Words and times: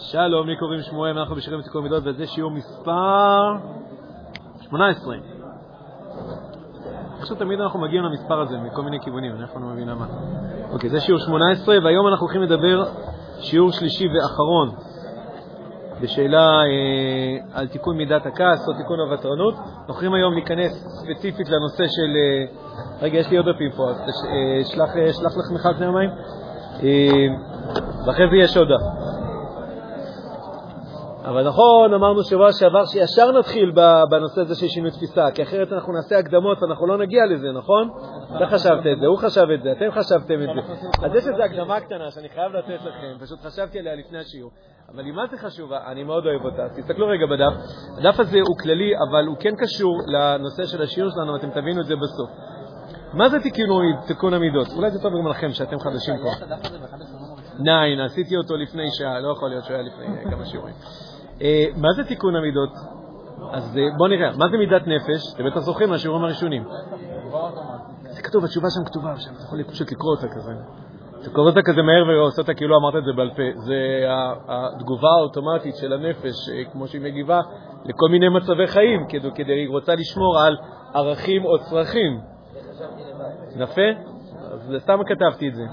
שלום, 0.00 0.48
לי 0.48 0.56
קוראים 0.56 0.82
שמואל, 0.82 1.18
אנחנו 1.18 1.34
בשירים 1.34 1.60
ותיקון 1.60 1.82
מידות, 1.82 2.02
וזה 2.06 2.26
שיעור 2.26 2.50
מספר 2.50 3.54
18. 4.60 5.14
איכשהו 7.18 7.36
תמיד 7.36 7.60
אנחנו 7.60 7.80
מגיעים 7.80 8.04
למספר 8.04 8.40
הזה 8.40 8.56
מכל 8.58 8.82
מיני 8.82 9.00
כיוונים, 9.00 9.34
אני 9.34 9.44
אף 9.44 9.54
לא 9.54 9.60
מבין 9.60 9.88
למה. 9.88 10.06
אוקיי, 10.72 10.90
זה 10.90 11.00
שיעור 11.00 11.20
18, 11.20 11.76
והיום 11.84 12.08
אנחנו 12.08 12.26
הולכים 12.26 12.42
לדבר 12.42 12.84
שיעור 13.40 13.72
שלישי 13.72 14.08
ואחרון 14.08 14.70
בשאלה 16.02 16.62
אה, 16.62 17.60
על 17.60 17.68
תיקון 17.68 17.96
מידת 17.96 18.26
הכעס 18.26 18.68
או 18.68 18.72
תיקון 18.72 19.00
הוותרנות. 19.00 19.54
אנחנו 19.54 19.84
הולכים 19.86 20.14
היום 20.14 20.34
להיכנס 20.34 20.72
ספציפית 21.02 21.48
לנושא 21.48 21.84
של... 21.86 22.16
אה, 22.16 23.02
רגע, 23.02 23.18
יש 23.18 23.30
לי 23.30 23.36
עוד 23.36 23.48
דפים 23.48 23.70
פה, 23.76 23.90
אז 23.90 23.96
אה, 23.98 24.64
שלח, 24.64 24.96
אה, 24.96 25.12
שלח 25.12 25.32
לך 25.36 25.52
מיכל 25.52 25.74
פני 25.74 25.86
המים. 25.86 26.10
אה, 26.82 27.26
ואחרי 28.06 28.30
זה 28.30 28.36
יש 28.36 28.56
עוד 28.56 28.68
דף. 28.68 28.97
אבל 31.28 31.48
נכון, 31.48 31.94
אמרנו 31.94 32.22
שבוע 32.22 32.52
שעבר 32.52 32.84
שישר 32.86 33.32
נתחיל 33.38 33.72
בנושא 34.10 34.40
הזה 34.40 34.54
של 34.54 34.68
שינוי 34.68 34.90
תפיסה, 34.90 35.30
כי 35.34 35.42
אחרת 35.42 35.72
אנחנו 35.72 35.92
נעשה 35.92 36.18
הקדמות 36.18 36.62
ואנחנו 36.62 36.86
לא 36.86 36.98
נגיע 36.98 37.26
לזה, 37.26 37.52
נכון? 37.52 37.90
אתה 38.36 38.46
חשבת 38.46 38.86
את 38.92 39.00
זה, 39.00 39.06
הוא 39.06 39.18
חשב 39.18 39.46
את 39.54 39.62
זה, 39.62 39.72
אתם 39.72 39.90
חשבתם 39.90 40.42
את 40.42 40.48
זה. 40.54 40.60
אז 41.06 41.14
יש 41.14 41.26
איזו 41.26 41.42
הקדמה 41.42 41.80
קטנה 41.80 42.10
שאני 42.10 42.28
חייב 42.28 42.52
לתת 42.52 42.80
לכם, 42.84 43.24
פשוט 43.24 43.38
חשבתי 43.40 43.78
עליה 43.78 43.94
לפני 43.94 44.18
השיעור. 44.18 44.50
אבל 44.94 45.04
היא 45.04 45.12
מה 45.12 45.26
זה 45.30 45.38
חשובה? 45.38 45.78
אני 45.86 46.04
מאוד 46.04 46.26
אוהב 46.26 46.44
אותה. 46.44 46.68
תסתכלו 46.76 47.06
רגע 47.06 47.26
בדף. 47.26 47.52
הדף 47.98 48.20
הזה 48.20 48.38
הוא 48.38 48.56
כללי, 48.62 48.92
אבל 49.10 49.26
הוא 49.26 49.36
כן 49.40 49.56
קשור 49.56 50.02
לנושא 50.06 50.64
של 50.66 50.82
השיעור 50.82 51.10
שלנו, 51.10 51.32
ואתם 51.32 51.50
תבינו 51.50 51.80
את 51.80 51.86
זה 51.86 51.94
בסוף. 51.96 52.30
מה 53.12 53.28
זה 53.28 53.38
תיקון 54.06 54.34
המידות? 54.34 54.66
אולי 54.76 54.90
זה 54.90 55.02
טוב 55.02 55.12
גם 55.18 55.28
לכם, 55.28 55.52
שאתם 55.52 55.78
חדשים 55.78 56.14
פה. 56.22 56.30
ניין, 57.58 58.00
עשיתי 58.00 58.36
אותו 58.36 58.56
לפני 58.56 58.90
שעה, 58.90 59.20
לא 59.20 59.32
יכול 59.32 59.48
להיות 59.48 59.64
שהוא 59.64 59.76
היה 59.76 59.82
לפני 59.82 60.30
כמה 60.30 60.44
שיעורים. 60.44 60.74
אה, 61.42 61.64
מה 61.76 61.88
זה 61.96 62.04
תיקון 62.04 62.36
המידות? 62.36 62.70
אז 63.52 63.76
אה, 63.76 63.82
בואו 63.96 64.08
נראה, 64.08 64.30
מה 64.36 64.48
זה 64.50 64.56
מידת 64.56 64.82
נפש? 64.86 65.34
אתם 65.34 65.44
בטח 65.44 65.58
זוכרים 65.58 65.88
מהשיעורים 65.88 66.24
הראשונים. 66.24 66.64
זה 68.10 68.22
כתוב, 68.22 68.44
התשובה 68.44 68.68
שם 68.70 68.84
כתובה, 68.84 69.16
שם 69.16 69.30
אתה 69.34 69.42
יכול 69.42 69.62
פשוט 69.62 69.92
לקרוא 69.92 70.14
אותה 70.16 70.28
כזה. 70.28 70.52
אתה 71.22 71.30
קורא 71.30 71.46
אותה 71.46 71.62
כזה 71.62 71.82
מהר 71.82 72.04
ועושה 72.08 72.42
אותה 72.42 72.54
כאילו 72.54 72.76
אמרת 72.76 72.96
את 72.96 73.04
זה 73.04 73.12
בעל 73.16 73.30
פה. 73.30 73.42
זה 73.54 73.74
התגובה 74.48 75.08
האוטומטית 75.08 75.76
של 75.76 75.92
הנפש, 75.92 76.48
אה, 76.52 76.64
כמו 76.72 76.86
שהיא 76.86 77.02
מגיבה 77.02 77.40
לכל 77.84 78.08
מיני 78.10 78.28
מצבי 78.28 78.66
חיים, 78.66 79.06
כדי, 79.08 79.28
כדי 79.34 79.52
היא 79.52 79.68
רוצה 79.68 79.94
לשמור 79.94 80.38
על 80.40 80.56
ערכים 80.94 81.44
או 81.44 81.58
צרכים. 81.58 82.20
יפה? 83.56 83.82
אז 84.52 84.74
סתם 84.78 84.98
כתבתי 85.06 85.48
את 85.48 85.54
זה. 85.54 85.64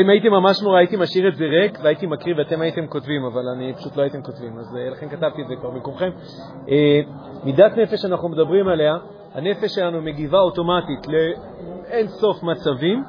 אם 0.00 0.10
הייתי 0.10 0.28
ממש 0.28 0.62
נורא, 0.62 0.78
הייתי 0.78 0.96
משאיר 0.96 1.28
את 1.28 1.36
זה 1.36 1.44
ריק 1.44 1.78
והייתי 1.82 2.06
מקריא 2.06 2.34
ואתם 2.38 2.60
הייתם 2.60 2.86
כותבים, 2.86 3.24
אבל 3.24 3.48
אני 3.56 3.74
פשוט 3.74 3.96
לא 3.96 4.02
הייתם 4.02 4.22
כותבים, 4.22 4.58
אז 4.58 4.76
אה, 4.76 4.90
לכן 4.90 5.08
כתבתי 5.08 5.42
את 5.42 5.48
זה 5.48 5.54
כבר 5.56 5.70
במקומכם. 5.70 6.10
אה, 6.68 7.00
מידת 7.44 7.76
נפש 7.76 8.02
שאנחנו 8.02 8.28
מדברים 8.28 8.68
עליה, 8.68 8.96
הנפש 9.34 9.74
שלנו 9.74 10.02
מגיבה 10.02 10.38
אוטומטית 10.38 11.06
לאין 11.08 12.08
סוף 12.08 12.42
מצבים. 12.42 13.04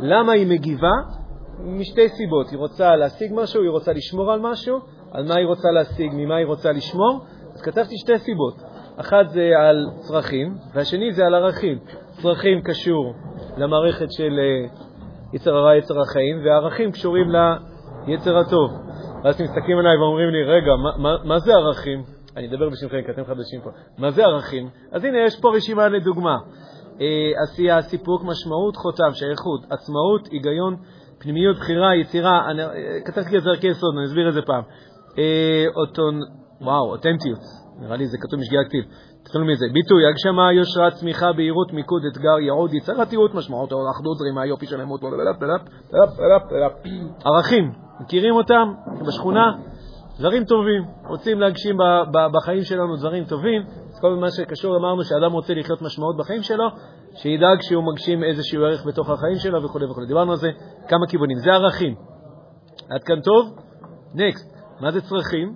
למה 0.00 0.32
היא 0.32 0.46
מגיבה? 0.46 0.92
משתי 1.64 2.08
סיבות. 2.08 2.50
היא 2.50 2.58
רוצה 2.58 2.96
להשיג 2.96 3.32
משהו, 3.34 3.62
היא 3.62 3.70
רוצה 3.70 3.92
לשמור 3.92 4.32
על 4.32 4.40
משהו, 4.40 4.78
על 5.12 5.28
מה 5.28 5.34
היא 5.34 5.46
רוצה 5.46 5.70
להשיג, 5.70 6.12
ממה 6.14 6.36
היא 6.36 6.46
רוצה 6.46 6.72
לשמור. 6.72 7.20
אז 7.54 7.62
כתבתי 7.62 7.94
שתי 7.98 8.18
סיבות. 8.18 8.54
אחת 8.96 9.28
זה 9.28 9.50
על 9.58 9.86
צרכים, 9.98 10.54
והשני 10.74 11.12
זה 11.12 11.26
על 11.26 11.34
ערכים. 11.34 11.78
צרכים 12.10 12.62
קשור 12.62 13.14
למערכת 13.56 14.12
של 14.12 14.38
אה, 14.38 14.81
יצר 15.32 15.56
הרע, 15.56 15.76
יצר 15.76 16.00
החיים, 16.00 16.44
והערכים 16.44 16.92
קשורים 16.92 17.26
ליצר 18.06 18.38
הטוב. 18.38 18.70
ואז 19.24 19.34
אתם 19.34 19.44
מסתכלים 19.44 19.78
עליי 19.78 19.96
ואומרים 19.96 20.30
לי, 20.30 20.44
רגע, 20.44 20.72
מה, 20.76 20.90
מה, 20.98 21.16
מה 21.24 21.38
זה 21.38 21.52
ערכים? 21.54 22.02
אני 22.36 22.48
אדבר 22.48 22.68
בשמכם, 22.68 23.02
כי 23.06 23.10
אתם 23.10 23.24
חדשים 23.24 23.60
פה. 23.60 23.70
מה 23.98 24.10
זה 24.10 24.24
ערכים? 24.24 24.68
אז 24.92 25.04
הנה, 25.04 25.18
יש 25.18 25.40
פה 25.40 25.56
רשימה 25.56 25.88
לדוגמה. 25.88 26.38
אה, 27.00 27.42
עשייה, 27.42 27.82
סיפוק, 27.82 28.22
משמעות, 28.24 28.76
חותם, 28.76 29.10
שייכות, 29.12 29.60
עצמאות, 29.70 30.28
היגיון, 30.30 30.76
פנימיות, 31.18 31.56
בחירה, 31.56 31.96
יצירה. 31.96 32.50
אני, 32.50 32.62
אה, 32.64 32.70
כתבתי 33.04 33.38
את 33.38 33.42
זה 33.42 33.50
ערכי 33.50 33.66
יסוד, 33.66 33.94
אני 33.96 34.06
אסביר 34.06 34.28
את 34.28 34.34
זה 34.34 34.42
פעם. 34.42 34.62
אה, 35.18 35.64
אוטון, 35.76 36.20
וואו, 36.60 36.90
אותנטיות. 36.90 37.40
נראה 37.80 37.96
לי 37.96 38.06
זה 38.06 38.18
כתוב 38.20 38.40
משגיאה 38.40 38.64
כתיב. 38.64 38.84
תתחילו 39.24 39.44
מזה. 39.44 39.66
ביטוי, 39.72 40.06
הגשמה, 40.06 40.52
יושרה, 40.52 40.90
צמיחה, 40.90 41.32
בהירות, 41.32 41.72
מיקוד, 41.72 42.02
אתגר, 42.12 42.38
ייעוד, 42.38 42.74
יצירתיות, 42.74 43.34
משמעות, 43.34 43.72
אחדות, 43.72 44.16
זרימה, 44.18 44.46
יופי 44.46 44.66
של 44.66 44.80
אמות, 44.80 45.00
ערכים, 47.24 47.72
מכירים 48.00 48.34
אותם 48.34 48.72
בשכונה? 49.06 49.52
דברים 50.18 50.44
טובים, 50.44 50.84
רוצים 51.08 51.40
להגשים 51.40 51.76
בחיים 52.32 52.62
שלנו 52.62 52.96
דברים 52.96 53.24
טובים, 53.24 53.62
אז 53.62 54.00
כל 54.00 54.14
מה 54.14 54.30
שקשור, 54.30 54.76
אמרנו 54.76 55.04
שאדם 55.04 55.32
רוצה 55.32 55.54
לחיות 55.54 55.82
משמעות 55.82 56.16
בחיים 56.16 56.42
שלו, 56.42 56.64
שידאג 57.14 57.58
שהוא 57.62 57.84
מגשים 57.92 58.24
איזשהו 58.24 58.64
ערך 58.64 58.86
בתוך 58.86 59.10
החיים 59.10 59.36
שלו 59.36 59.62
וכו' 59.64 59.78
וכו'. 59.90 60.04
דיברנו 60.08 60.30
על 60.30 60.36
זה 60.38 60.50
כמה 60.88 61.06
כיוונים. 61.08 61.38
זה 61.38 61.50
ערכים. 61.52 61.94
עד 62.90 63.02
כאן 63.04 63.20
טוב? 63.20 63.56
נקסט. 64.14 64.52
מה 64.80 64.90
זה 64.90 65.00
צרכים? 65.00 65.54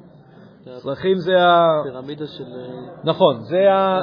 צרכים 0.74 1.18
זה 1.18 1.42
ה... 1.42 1.82
פירמידה 1.84 2.26
של... 2.26 2.44
אה, 2.44 3.02
נכון, 3.04 3.40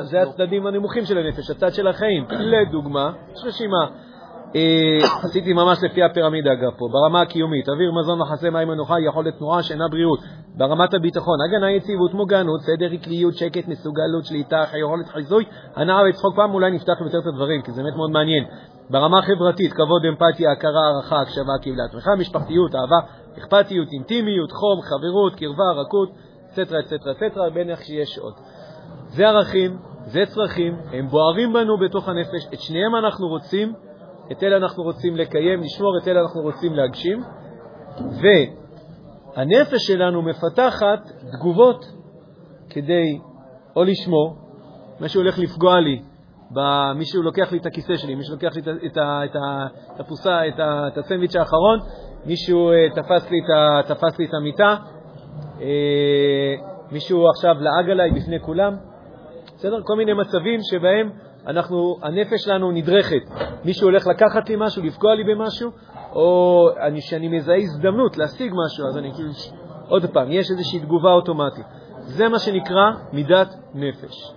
זה 0.01 0.21
הצדדים 0.21 0.67
הנמוכים 0.67 1.05
של 1.05 1.17
הנפש, 1.17 1.49
הצד 1.49 1.73
של 1.73 1.87
החיים. 1.87 2.25
לדוגמה, 2.29 3.11
יש 3.33 3.43
רשימה. 3.45 3.87
אה, 4.55 4.97
עשיתי 5.25 5.53
ממש 5.53 5.77
לפי 5.83 6.03
הפירמידה, 6.03 6.53
אגב, 6.53 6.71
פה, 6.77 6.85
ברמה 6.91 7.21
הקיומית, 7.21 7.69
אוויר, 7.69 7.91
מזון, 7.91 8.19
מחסה, 8.19 8.49
מים, 8.49 8.67
מנוחה, 8.67 8.99
יכולת 8.99 9.37
תנועה, 9.37 9.63
שינה, 9.63 9.87
בריאות. 9.87 10.19
ברמת 10.57 10.93
הביטחון, 10.93 11.37
הגנה, 11.41 11.71
יציבות, 11.71 12.13
מוגנות, 12.13 12.61
סדר, 12.61 12.91
עקליות, 12.91 13.33
שקט, 13.33 13.67
מסוגלות, 13.67 14.25
שליטה, 14.25 14.63
יכולת 14.83 15.07
חיזוי, 15.07 15.45
הנאה 15.75 16.01
וצחוק. 16.09 16.35
פעם 16.35 16.53
אולי 16.53 16.71
נפתח 16.71 17.01
יותר 17.01 17.19
את 17.19 17.27
הדברים, 17.27 17.61
כי 17.61 17.71
זה 17.71 17.83
באמת 17.83 17.95
מאוד 17.95 18.11
מעניין. 18.11 18.43
ברמה 18.89 19.19
החברתית, 19.19 19.73
כבוד, 19.73 20.05
אמפתיה, 20.09 20.51
הכרה, 20.51 20.81
הערכה, 20.87 21.21
הקשבה, 21.21 21.53
קבלת 21.61 21.91
תמיכה, 21.91 22.15
משפחתיות, 22.15 22.75
אהבה, 22.75 22.99
אכפתיות, 23.37 23.87
אינטימיות, 23.93 24.51
חום, 24.51 24.81
חברות, 24.81 25.35
קרבה, 25.35 25.71
רכות. 25.81 26.32
אצטרה, 26.61 26.79
אצטרה, 26.79 27.27
אצטרה, 27.27 27.49
בין 27.49 27.69
איך 27.69 27.81
שיש 27.83 28.17
עוד. 28.17 28.33
זה 29.07 29.27
ערכים, 29.27 29.77
זה 30.05 30.23
צרכים, 30.25 30.77
הם 30.91 31.07
בוערים 31.07 31.53
בנו 31.53 31.77
בתוך 31.77 32.09
הנפש, 32.09 32.47
את 32.53 32.59
שניהם 32.59 32.95
אנחנו 32.95 33.27
רוצים, 33.27 33.73
את 34.31 34.43
אלה 34.43 34.57
אנחנו 34.57 34.83
רוצים 34.83 35.15
לקיים, 35.15 35.61
לשמור, 35.61 35.97
את 36.03 36.07
אלה 36.07 36.21
אנחנו 36.21 36.41
רוצים 36.41 36.73
להגשים, 36.73 37.23
והנפש 39.35 39.87
שלנו 39.87 40.21
מפתחת 40.21 41.11
תגובות 41.31 41.85
כדי 42.69 43.19
או 43.75 43.83
לשמור, 43.83 44.35
מישהו 44.99 45.21
הולך 45.21 45.39
לפגוע 45.39 45.79
לי, 45.79 46.01
מישהו 46.95 47.23
לוקח 47.23 47.51
לי 47.51 47.57
את 47.57 47.65
הכיסא 47.65 47.97
שלי, 47.97 48.15
מישהו 48.15 48.33
לוקח 48.33 48.55
לי 48.55 48.61
את, 48.85 49.99
הפוסה, 49.99 50.47
את, 50.47 50.97
הסנדוויץ' 50.97 51.35
האחרון, 51.35 51.79
מישהו 52.25 52.71
אה, 52.71 52.89
תפס 52.95 53.31
לי 53.31 53.39
את, 54.27 54.33
המיטה, 54.33 54.75
מישהו 56.91 57.29
עכשיו 57.29 57.55
לעג 57.59 57.89
עליי 57.89 58.11
בפני 58.11 58.39
כולם, 58.39 58.75
בסדר? 59.55 59.81
כל 59.83 59.95
מיני 59.95 60.13
מצבים 60.13 60.59
שבהם 60.61 61.09
אנחנו, 61.47 61.97
הנפש 62.01 62.43
שלנו 62.43 62.71
נדרכת. 62.71 63.21
מישהו 63.65 63.87
הולך 63.87 64.07
לקחת 64.07 64.49
לי 64.49 64.55
משהו, 64.57 64.83
לפגוע 64.83 65.15
לי 65.15 65.23
במשהו, 65.23 65.71
או 66.11 66.69
אני, 66.81 67.01
שאני 67.01 67.27
מזהה 67.27 67.57
הזדמנות 67.57 68.17
להשיג 68.17 68.53
משהו, 68.65 68.87
אז 68.87 68.97
אני 68.97 69.13
כאילו, 69.13 69.29
עוד 69.87 70.05
פעם, 70.05 70.31
יש 70.31 70.51
איזושהי 70.51 70.79
תגובה 70.79 71.11
אוטומטית. 71.11 71.65
זה 71.99 72.29
מה 72.29 72.39
שנקרא 72.39 72.91
מידת 73.13 73.55
נפש. 73.73 74.33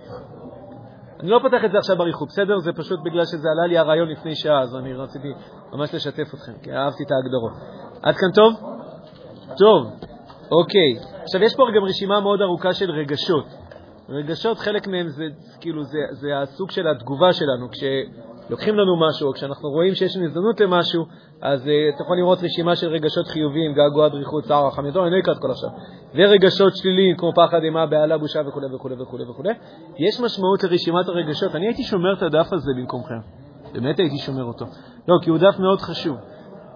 אני 1.19 1.29
לא 1.29 1.39
פותח 1.41 1.65
את 1.65 1.71
זה 1.71 1.77
עכשיו 1.77 1.97
באריכות, 1.97 2.27
בסדר? 2.27 2.59
זה 2.59 2.71
פשוט 2.73 2.99
בגלל 3.05 3.25
שזה 3.25 3.47
עלה 3.51 3.67
לי 3.67 3.77
הרעיון 3.77 4.09
לפני 4.09 4.35
שעה, 4.35 4.61
אז 4.61 4.75
אני 4.75 4.93
רציתי 4.93 5.27
ממש 5.73 5.95
לשתף 5.95 6.33
אתכם, 6.33 6.51
כי 6.63 6.71
אהבתי 6.71 7.03
את 7.03 7.11
ההגדרות. 7.11 7.51
עד 8.03 8.15
כאן 8.15 8.31
טוב? 8.35 8.53
טוב. 9.57 10.07
אוקיי, 10.51 10.97
עכשיו 11.23 11.43
יש 11.43 11.55
פה 11.55 11.63
גם 11.75 11.83
רשימה 11.83 12.19
מאוד 12.19 12.41
ארוכה 12.41 12.73
של 12.73 12.91
רגשות. 12.91 13.45
רגשות, 14.09 14.57
חלק 14.59 14.87
מהם 14.87 15.07
זה 15.07 15.25
כאילו, 15.61 15.83
זה, 15.83 15.99
זה 16.11 16.27
הסוג 16.41 16.71
של 16.71 16.87
התגובה 16.87 17.33
שלנו. 17.33 17.67
כשלוקחים 17.71 18.75
לנו 18.75 18.99
משהו, 19.07 19.27
או 19.27 19.33
כשאנחנו 19.33 19.69
רואים 19.69 19.95
שיש 19.95 20.15
לנו 20.15 20.25
הזדמנות 20.25 20.59
למשהו, 20.59 21.05
אז 21.41 21.61
uh, 21.61 21.95
אתה 21.95 22.03
יכול 22.03 22.17
לראות 22.17 22.43
רשימה 22.43 22.75
של 22.75 22.87
רגשות 22.87 23.27
חיוביים, 23.27 23.73
געגוע, 23.73 24.07
דריכות, 24.07 24.43
צער, 24.43 24.69
ידו, 24.87 25.03
אני 25.03 25.11
לא 25.11 25.19
אקרא 25.19 25.33
את 25.33 25.39
כל 25.39 25.51
עכשיו. 25.51 25.69
ורגשות 26.15 26.75
שליליים, 26.75 27.17
כמו 27.17 27.31
פחד, 27.35 27.63
אימה, 27.63 27.85
בהלה, 27.85 28.17
בושה 28.17 28.41
וכו' 28.47 28.61
וכו' 28.75 28.89
וכו' 28.99 29.17
וכו'. 29.29 29.43
יש 29.97 30.19
משמעות 30.19 30.63
לרשימת 30.63 31.07
הרגשות. 31.07 31.55
אני 31.55 31.65
הייתי 31.65 31.83
שומר 31.83 32.13
את 32.13 32.21
הדף 32.21 32.53
הזה 32.53 32.71
במקומכם. 32.77 33.19
באמת 33.73 33.99
הייתי 33.99 34.17
שומר 34.17 34.43
אותו. 34.43 34.65
לא, 35.07 35.15
כי 35.21 35.29
הוא 35.29 35.37
דף 35.37 35.59
מאוד 35.59 35.81
חשוב. 35.81 36.17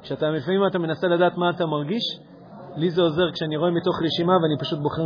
כשאתה 0.01 0.29
לפעמים 0.29 0.67
אתה 0.67 0.79
מנסה 0.79 1.07
לדעת 1.07 1.37
מה 1.37 1.49
אתה 1.49 1.65
מרגיש, 1.65 2.19
לי 2.75 2.89
זה 2.89 3.01
עוזר 3.01 3.31
כשאני 3.33 3.57
רואה 3.57 3.71
מתוך 3.71 4.01
רשימה 4.01 4.33
ואני 4.33 4.57
פשוט 4.59 4.79
בוחר 4.79 5.05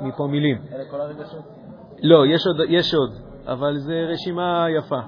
מפה 0.00 0.26
מילים. 0.26 0.58
אלה 0.72 0.84
כל 0.90 1.00
הרגשות? 1.00 1.42
לא, 2.02 2.26
יש 2.26 2.46
עוד, 2.46 2.56
יש 2.68 2.94
עוד, 2.94 3.10
אבל 3.46 3.76
זה 3.78 3.94
רשימה 4.12 4.66
יפה. 4.78 5.00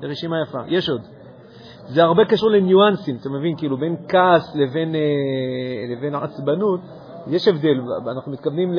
זה 0.00 0.06
רשימה 0.06 0.36
יפה. 0.42 0.58
יש 0.66 0.88
עוד. 0.88 1.00
זה 1.86 2.02
הרבה 2.02 2.24
קשור 2.24 2.50
לניואנסים, 2.50 3.16
אתה 3.20 3.28
מבין? 3.28 3.56
כאילו 3.56 3.76
בין 3.76 3.96
כעס 4.08 4.56
לבין, 4.56 4.94
אה, 4.94 5.00
לבין 5.96 6.14
עצבנות, 6.14 6.80
יש 7.26 7.48
הבדל, 7.48 7.80
אנחנו 8.10 8.32
מתכוונים 8.32 8.72
ל- 8.74 8.78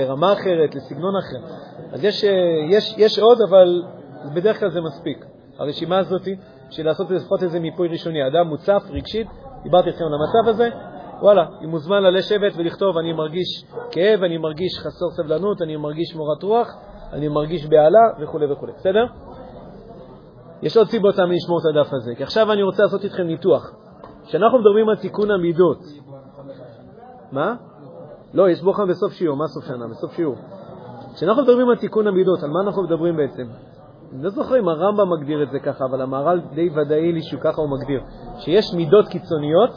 לרמה 0.00 0.32
אחרת, 0.32 0.74
לסגנון 0.74 1.14
אחר. 1.16 1.54
אז 1.92 2.04
יש, 2.04 2.24
אה, 2.24 2.30
יש, 2.70 2.94
יש 2.98 3.18
עוד, 3.18 3.38
אבל 3.48 3.82
בדרך 4.34 4.60
כלל 4.60 4.70
זה 4.70 4.80
מספיק. 4.80 5.24
הרשימה 5.58 5.98
הזאת, 5.98 6.22
בשביל 6.68 6.86
לעשות 6.86 7.10
לפחות 7.10 7.42
איזה 7.42 7.60
מיפוי 7.60 7.88
ראשוני. 7.88 8.26
אדם 8.26 8.46
מוצף 8.48 8.82
רגשית, 8.90 9.26
דיברתי 9.62 9.88
איתכם 9.88 10.04
על 10.04 10.14
המצב 10.14 10.48
הזה, 10.48 10.68
וואלה, 11.20 11.46
אם 11.64 11.70
מוזמן 11.70 12.02
לשבת 12.02 12.52
ולכתוב, 12.56 12.98
אני 12.98 13.12
מרגיש 13.12 13.64
כאב, 13.90 14.22
אני 14.22 14.38
מרגיש 14.38 14.78
חסר 14.78 15.10
סבלנות, 15.10 15.62
אני 15.62 15.76
מרגיש 15.76 16.14
מורת 16.16 16.42
רוח, 16.42 16.68
אני 17.12 17.28
מרגיש 17.28 17.66
בהלה 17.66 17.98
וכו' 18.20 18.38
וכו', 18.50 18.66
בסדר? 18.76 19.06
יש 20.62 20.76
עוד 20.76 20.88
סיבות 20.88 21.18
למה 21.18 21.34
לשמור 21.34 21.58
את 21.58 21.76
הדף 21.76 21.92
הזה, 21.92 22.14
כי 22.16 22.22
עכשיו 22.22 22.52
אני 22.52 22.62
רוצה 22.62 22.82
לעשות 22.82 23.04
איתכם 23.04 23.22
ניתוח. 23.22 23.74
כשאנחנו 24.26 24.58
מדברים 24.58 24.88
על 24.88 24.96
תיקון 24.96 25.30
המידות, 25.30 25.78
מה? 27.32 27.54
לא, 28.34 28.50
יש 28.50 28.62
בוחן 28.62 28.88
בסוף 28.88 29.12
שיעור, 29.12 29.36
מה 29.36 29.46
סוף 29.46 29.64
שנה? 29.64 29.88
בסוף 29.88 30.12
שיעור. 30.12 30.36
כשאנחנו 31.14 31.42
מדברים 31.42 31.68
על 31.70 31.76
תיקון 31.76 32.06
המידות, 32.06 32.42
על 32.42 32.50
מה 32.50 32.60
אנחנו 32.66 32.82
מדברים 32.82 33.16
בעצם? 33.16 33.42
אני 34.12 34.22
לא 34.22 34.30
זוכר 34.30 34.58
אם 34.58 34.68
הרמב"ם 34.68 35.12
מגדיר 35.12 35.42
את 35.42 35.50
זה 35.50 35.58
ככה, 35.58 35.84
אבל 35.84 36.00
המהר"ל 36.00 36.40
די 36.54 36.70
ודאי 36.70 37.12
לי 37.12 37.22
שהוא 37.22 37.40
ככה 37.40 37.60
הוא 37.60 37.70
מגדיר, 37.70 38.00
שיש 38.38 38.74
מידות 38.74 39.08
קיצוניות, 39.08 39.70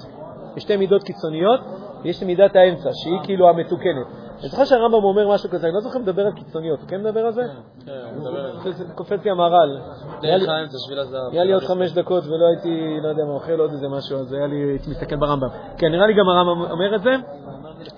יש 0.57 0.63
שתי 0.63 0.77
מידות 0.77 1.03
קיצוניות, 1.03 1.59
ויש 2.03 2.23
מידת 2.23 2.55
האמצע, 2.55 2.89
שהיא 2.93 3.19
כאילו 3.23 3.49
המתוקנת. 3.49 4.07
אני 4.39 4.49
זוכר 4.49 4.65
שהרמב"ם 4.65 5.03
אומר 5.03 5.33
משהו 5.33 5.49
כזה, 5.49 5.67
אני 5.67 5.75
לא 5.75 5.79
זוכר 5.81 5.99
לדבר 5.99 6.25
על 6.25 6.31
קיצוניות, 6.33 6.79
הוא 6.81 6.87
כן 6.89 7.01
מדבר 7.01 7.19
על 7.25 7.31
זה? 7.33 7.41
כן, 7.85 7.91
הוא 8.15 8.21
מדבר 8.21 8.45
על 8.45 8.59
זה. 8.63 8.71
זה 8.71 8.93
קופץ 8.95 9.23
לי 9.23 9.31
המהר"ל. 9.31 9.79
היה 10.21 10.37
לי- 10.37 10.45
דרך 10.45 10.49
האמצע, 10.49 10.77
שביל 10.85 10.99
הזהב. 10.99 11.31
היה 11.31 11.43
לי 11.43 11.53
עוד 11.53 11.63
חמש 11.63 11.91
דקות 11.93 12.23
ולא 12.25 12.45
הייתי, 12.47 12.97
לא 13.03 13.07
יודע 13.07 13.23
מה, 13.25 13.31
אוכל 13.31 13.59
עוד 13.59 13.71
איזה 13.71 13.87
משהו, 13.89 14.17
אז 14.17 14.33
היה 14.33 14.47
לי, 14.47 14.55
הייתי 14.55 14.89
מסתכל 14.89 15.15
ברמב"ם. 15.15 15.47
כן, 15.77 15.87
נראה 15.91 16.07
לי 16.07 16.13
גם 16.13 16.29
הרמב"ם 16.29 16.71
אומר 16.71 16.95
את 16.95 17.01
זה. 17.01 17.15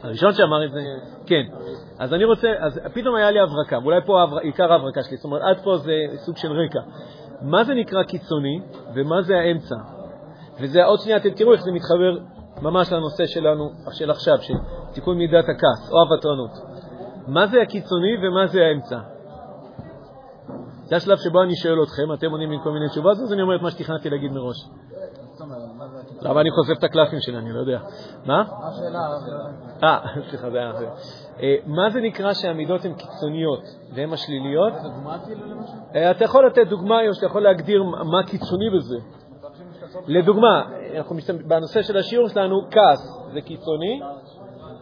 הראשון 0.04 0.34
שאמר 0.34 0.66
את 0.66 0.72
זה, 0.72 0.80
כן. 1.26 1.44
אז 2.00 2.14
אני 2.14 2.26
רוצה, 2.26 2.48
אז 2.60 2.80
פתאום 2.94 3.16
היה 3.16 3.32
לי 3.32 3.40
הברקה, 3.40 3.80
ואולי 3.84 4.02
פה 4.06 4.26
עיקר 4.42 4.72
ההברקה 4.74 5.04
שלי, 5.04 5.18
זאת 5.18 5.26
אומרת, 5.26 5.42
עד 5.42 5.64
פה 5.64 5.78
זה 5.78 5.92
סוג 6.16 6.38
של 6.38 6.52
רקע. 6.52 6.80
מה 7.42 7.64
זה 7.64 7.74
נקרא 7.74 8.04
קיצוני 8.04 8.62
ומה 8.96 9.22
זה 9.22 9.36
האמצע? 9.38 9.76
וזה 10.62 10.86
עוד 10.86 11.00
שנייה, 11.00 11.18
אתם 11.18 11.30
תראו 11.30 11.54
איך 11.54 11.62
זה 11.62 11.72
מתחבר 11.72 12.18
ממש 12.62 12.92
לנושא 12.92 13.26
שלנו, 13.26 13.70
של 13.92 14.12
עכשיו, 14.12 14.42
של 14.42 14.54
תיקון 14.94 15.18
מידת 15.18 15.44
הכעס 15.44 15.92
או 15.92 15.98
הוותרנות. 16.00 16.52
מה 17.28 17.48
זה 17.48 17.62
הקיצוני 17.62 18.28
ומה 18.28 18.48
זה 18.48 18.60
האמצע? 18.62 19.00
זה 20.84 20.96
השלב 20.96 21.18
שבו 21.18 21.44
אני 21.44 21.56
שואל 21.56 21.84
אתכם, 21.84 22.14
אתם 22.14 22.32
עונים 22.32 22.52
לי 22.52 22.58
כל 22.64 22.72
מיני 22.72 22.90
תשובות, 22.90 23.18
אז 23.24 23.34
אני 23.34 23.42
אומר 23.42 23.56
את 23.56 23.62
מה 23.62 23.72
שתכננתי 23.72 24.10
להגיד 24.10 24.32
מראש. 24.32 24.58
למה 26.22 26.42
אני 26.42 26.50
חושף 26.52 26.80
את 26.80 26.84
הקלפים 26.84 27.20
שלי, 27.22 27.38
אני 27.38 27.54
לא 27.54 27.60
יודע. 27.60 27.80
מה? 28.26 28.44
אה, 29.84 30.00
סליחה, 30.30 30.52
זה 30.52 30.58
היה 30.58 30.72
אחר. 30.72 30.90
אה, 31.40 31.56
מה 31.66 31.90
זה 31.90 32.02
נקרא 32.02 32.34
שהמידות 32.34 32.86
הן 32.86 32.94
קיצוניות 32.94 33.64
והן 33.96 34.14
השליליות? 34.14 34.74
אה, 35.96 36.12
אתה 36.12 36.24
יכול 36.24 36.48
לתת 36.48 36.68
דוגמה, 36.68 36.96
או 37.08 37.14
שאתה 37.14 37.26
יכול 37.26 37.44
להגדיר 37.44 37.84
מה 37.84 38.24
קיצוני 38.24 38.70
בזה. 38.78 38.98
לדוגמה, 40.08 40.66
אנחנו 40.98 41.16
משתמש- 41.16 41.44
בנושא 41.44 41.82
של 41.82 41.98
השיעור 41.98 42.28
שלנו, 42.28 42.62
כעס 42.72 43.32
זה 43.34 43.42
קיצוני, 43.42 44.00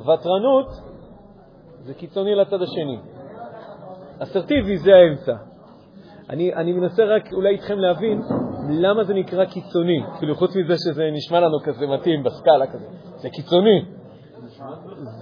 ותרנות 0.02 0.68
זה 1.82 1.94
קיצוני 1.94 2.36
לצד 2.36 2.62
השני. 2.62 3.00
אסרטיבי 4.20 4.78
זה 4.78 4.92
האמצע. 4.96 5.34
אני, 6.30 6.54
אני 6.54 6.72
מנסה 6.74 7.04
רק 7.04 7.34
אולי 7.34 7.50
איתכם 7.50 7.80
להבין 7.80 8.22
למה 8.70 9.04
זה 9.04 9.14
נקרא 9.14 9.46
קיצוני, 9.46 10.04
כאילו 10.18 10.36
חוץ 10.36 10.56
מזה 10.56 10.74
שזה 10.78 11.04
נשמע 11.14 11.40
לנו 11.40 11.60
כזה 11.64 11.88
מתאים 11.88 12.24
בסקאלה 12.24 12.68
כזה. 12.68 12.86
זה 13.16 13.30
קיצוני, 13.30 13.86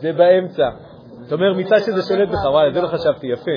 זה 0.01 0.13
באמצע. 0.13 0.69
אתה 1.27 1.35
אומר 1.35 1.53
מצד 1.53 1.77
שזה 1.77 2.01
שולט 2.01 2.29
בך, 2.29 2.45
וואי, 2.51 2.73
זה 2.73 2.81
לא 2.81 2.87
חשבתי, 2.87 3.27
יפה. 3.27 3.51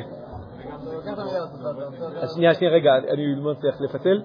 אז 2.20 2.34
שנייה, 2.34 2.54
שנייה, 2.54 2.72
רגע, 2.72 2.90
אני 3.12 3.36
לא 3.36 3.52
מצליח 3.52 3.80
לפצל. 3.80 4.20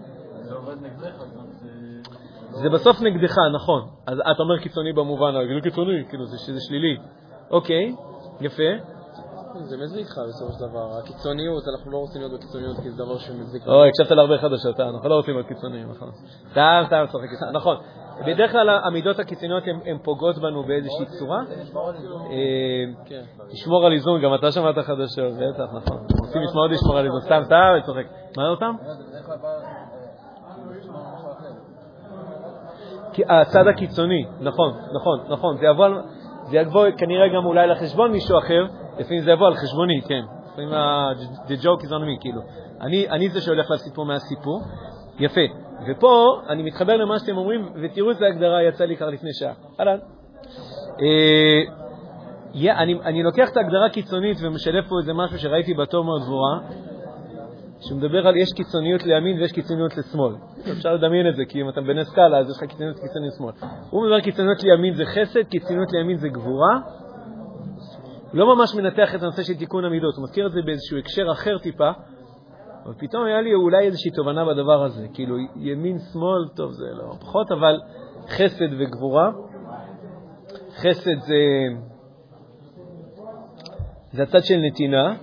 זה 2.62 2.70
בסוף 2.70 3.02
נגדך, 3.02 3.36
נכון. 3.56 3.82
אז 4.08 4.20
אתה 4.20 4.44
אומר 4.44 4.58
קיצוני 4.60 4.94
במובן, 4.94 5.34
כאילו 5.48 5.62
קיצוני, 5.62 6.06
כאילו 6.10 6.26
זה 6.26 6.38
שזה 6.38 6.60
שלילי. 6.68 6.98
אוקיי, 7.52 7.96
יפה. 8.42 8.64
זה 9.64 9.78
מזיק 9.78 10.08
לך 10.08 10.18
בסופו 10.28 10.52
של 10.54 10.70
דבר. 10.70 10.98
הקיצוניות, 10.98 11.64
אנחנו 11.68 11.92
לא 11.92 11.98
רוצים 11.98 12.22
להיות 12.22 12.34
בקיצוניות 12.34 12.78
כי 12.80 12.92
זה 12.92 12.98
דבר 13.04 13.18
שמזיק 13.18 13.68
לנו. 13.68 13.76
או, 13.76 13.84
הקשבת 13.86 14.12
להרבה 14.12 14.38
חדשות, 14.38 14.80
אה, 14.80 14.90
אנחנו 14.90 15.10
לא 15.10 15.16
רוצים 15.16 15.34
להיות 15.34 15.48
קיצוניים, 15.48 15.90
נכון. 15.92 16.10
סתם, 16.52 16.84
סתם, 16.88 17.06
צוחק 17.12 17.28
איתך. 17.32 17.44
נכון. 17.54 17.78
בדרך 18.28 18.52
כלל 18.52 18.70
המידות 18.70 19.20
הקיצוניות 19.20 19.64
הן 19.86 19.98
פוגעות 20.04 20.38
בנו 20.38 20.64
באיזושהי 20.64 21.06
צורה. 21.20 21.40
אה, 22.32 22.86
כן. 23.06 23.22
לשמור 23.54 23.86
על 23.86 23.94
איזון, 23.94 24.22
גם 24.22 24.36
אתה 24.36 24.52
שמעת 24.52 24.76
חדשות, 24.78 25.34
בטח, 25.34 25.74
נכון. 25.74 25.98
רוצים 26.26 26.42
לשמור 26.42 26.64
על 26.98 27.06
איזון, 27.06 27.22
סתם, 27.22 27.42
סתם, 27.46 27.56
צוחק. 27.86 28.06
מה 28.38 28.50
אותם? 28.50 28.76
כי- 28.80 28.86
הצד 33.30 33.68
הקיצוני, 33.68 34.26
נכון, 34.42 34.72
נכון, 34.96 35.20
נכון. 35.30 35.58
זה 35.58 35.66
יבוא, 35.66 35.88
זה 36.50 36.58
יבוא 36.58 36.86
כנראה 36.98 37.28
גם 37.28 37.46
אולי 37.46 37.68
לחשבון 37.68 38.12
מישהו 38.12 38.38
אחר, 38.38 38.66
לפעמים 39.00 39.22
זה 39.24 39.32
יבוא 39.32 39.48
על 39.48 39.56
חשבוני, 39.56 40.02
כן. 40.08 40.22
לפעמים 40.52 40.74
ה- 40.74 41.12
the 41.48 41.64
joke 41.64 41.82
is 41.82 41.90
on 41.90 42.02
me, 42.04 42.22
כאילו. 42.22 42.42
אני, 42.82 43.10
אני 43.10 43.30
זה 43.30 43.42
שהולך 43.42 43.72
להפסיד 43.72 43.94
פה 43.96 44.04
מהסיפור. 44.04 44.62
יפה. 45.20 45.42
ופה 45.88 46.40
אני 46.50 46.64
מתחבר 46.64 46.96
למה 46.98 47.20
שאתם 47.20 47.38
אומרים, 47.38 47.70
ותראו 47.84 48.10
איזה 48.10 48.26
הגדרה 48.28 48.64
יצא 48.64 48.84
לי 48.86 48.96
כבר 48.98 49.10
לפני 49.10 49.34
שעה. 49.34 49.54
אהלן. 49.80 49.98
אה, 51.02 51.62
יא- 52.54 52.72
אני, 52.74 53.00
אני 53.06 53.24
לוקח 53.24 53.50
את 53.52 53.58
ההגדרה 53.58 53.86
הקיצונית 53.86 54.38
ומשלב 54.42 54.84
פה 54.90 54.96
איזה 55.02 55.14
משהו 55.14 55.40
שראיתי 55.40 55.74
בתור 55.74 56.04
מאוד 56.04 56.22
דבורה, 56.22 56.60
שהוא 57.88 57.98
מדבר 57.98 58.28
על 58.28 58.38
יש 58.38 58.54
קיצוניות 58.54 59.04
לימין 59.06 59.38
ויש 59.40 59.52
קיצוניות 59.52 59.98
לשמאל. 59.98 60.36
אפשר 60.72 60.94
לדמיין 60.94 61.30
את 61.30 61.36
זה, 61.36 61.44
כי 61.50 61.62
אם 61.62 61.70
אתה 61.70 61.82
בני 61.82 62.06
סקאלה, 62.06 62.38
אז 62.38 62.50
יש 62.50 62.58
לך 62.58 62.70
קיצוניות 62.70 63.00
קיצוניות 63.00 63.34
לשמאל. 63.34 63.72
הוא 63.90 64.04
מדבר 64.04 64.20
קיצוניות 64.20 64.64
לימין 64.64 64.94
זה 64.94 65.06
חסד, 65.06 65.44
קיצוניות 65.44 65.92
לימין 65.92 66.18
זה 66.18 66.28
גבורה. 66.30 66.80
לא 68.34 68.56
ממש 68.56 68.76
מנתח 68.76 69.16
את 69.16 69.24
הנושא 69.24 69.44
של 69.44 69.54
תיקון 69.54 69.86
המידות, 69.86 70.16
הוא 70.16 70.24
מזכיר 70.24 70.48
את 70.48 70.52
זה 70.52 70.62
באיזשהו 70.66 70.98
הקשר 70.98 71.32
אחר 71.32 71.58
טיפה, 71.58 71.92
אבל 72.86 72.94
פתאום 72.98 73.26
היה 73.26 73.42
לי 73.42 73.54
אולי 73.54 73.86
איזושהי 73.86 74.12
תובנה 74.12 74.46
בדבר 74.46 74.84
הזה. 74.84 75.08
כאילו, 75.14 75.36
ימין-שמאל, 75.56 76.48
טוב, 76.56 76.72
זה 76.72 76.86
לא 76.94 77.14
פחות, 77.22 77.52
אבל 77.52 77.80
חסד 78.30 78.74
וגבורה. 78.80 79.32
חסד 80.76 81.20
זה, 81.20 81.36
זה 84.12 84.24
הצד 84.24 84.44
של 84.44 84.58
נתינה, 84.58 85.14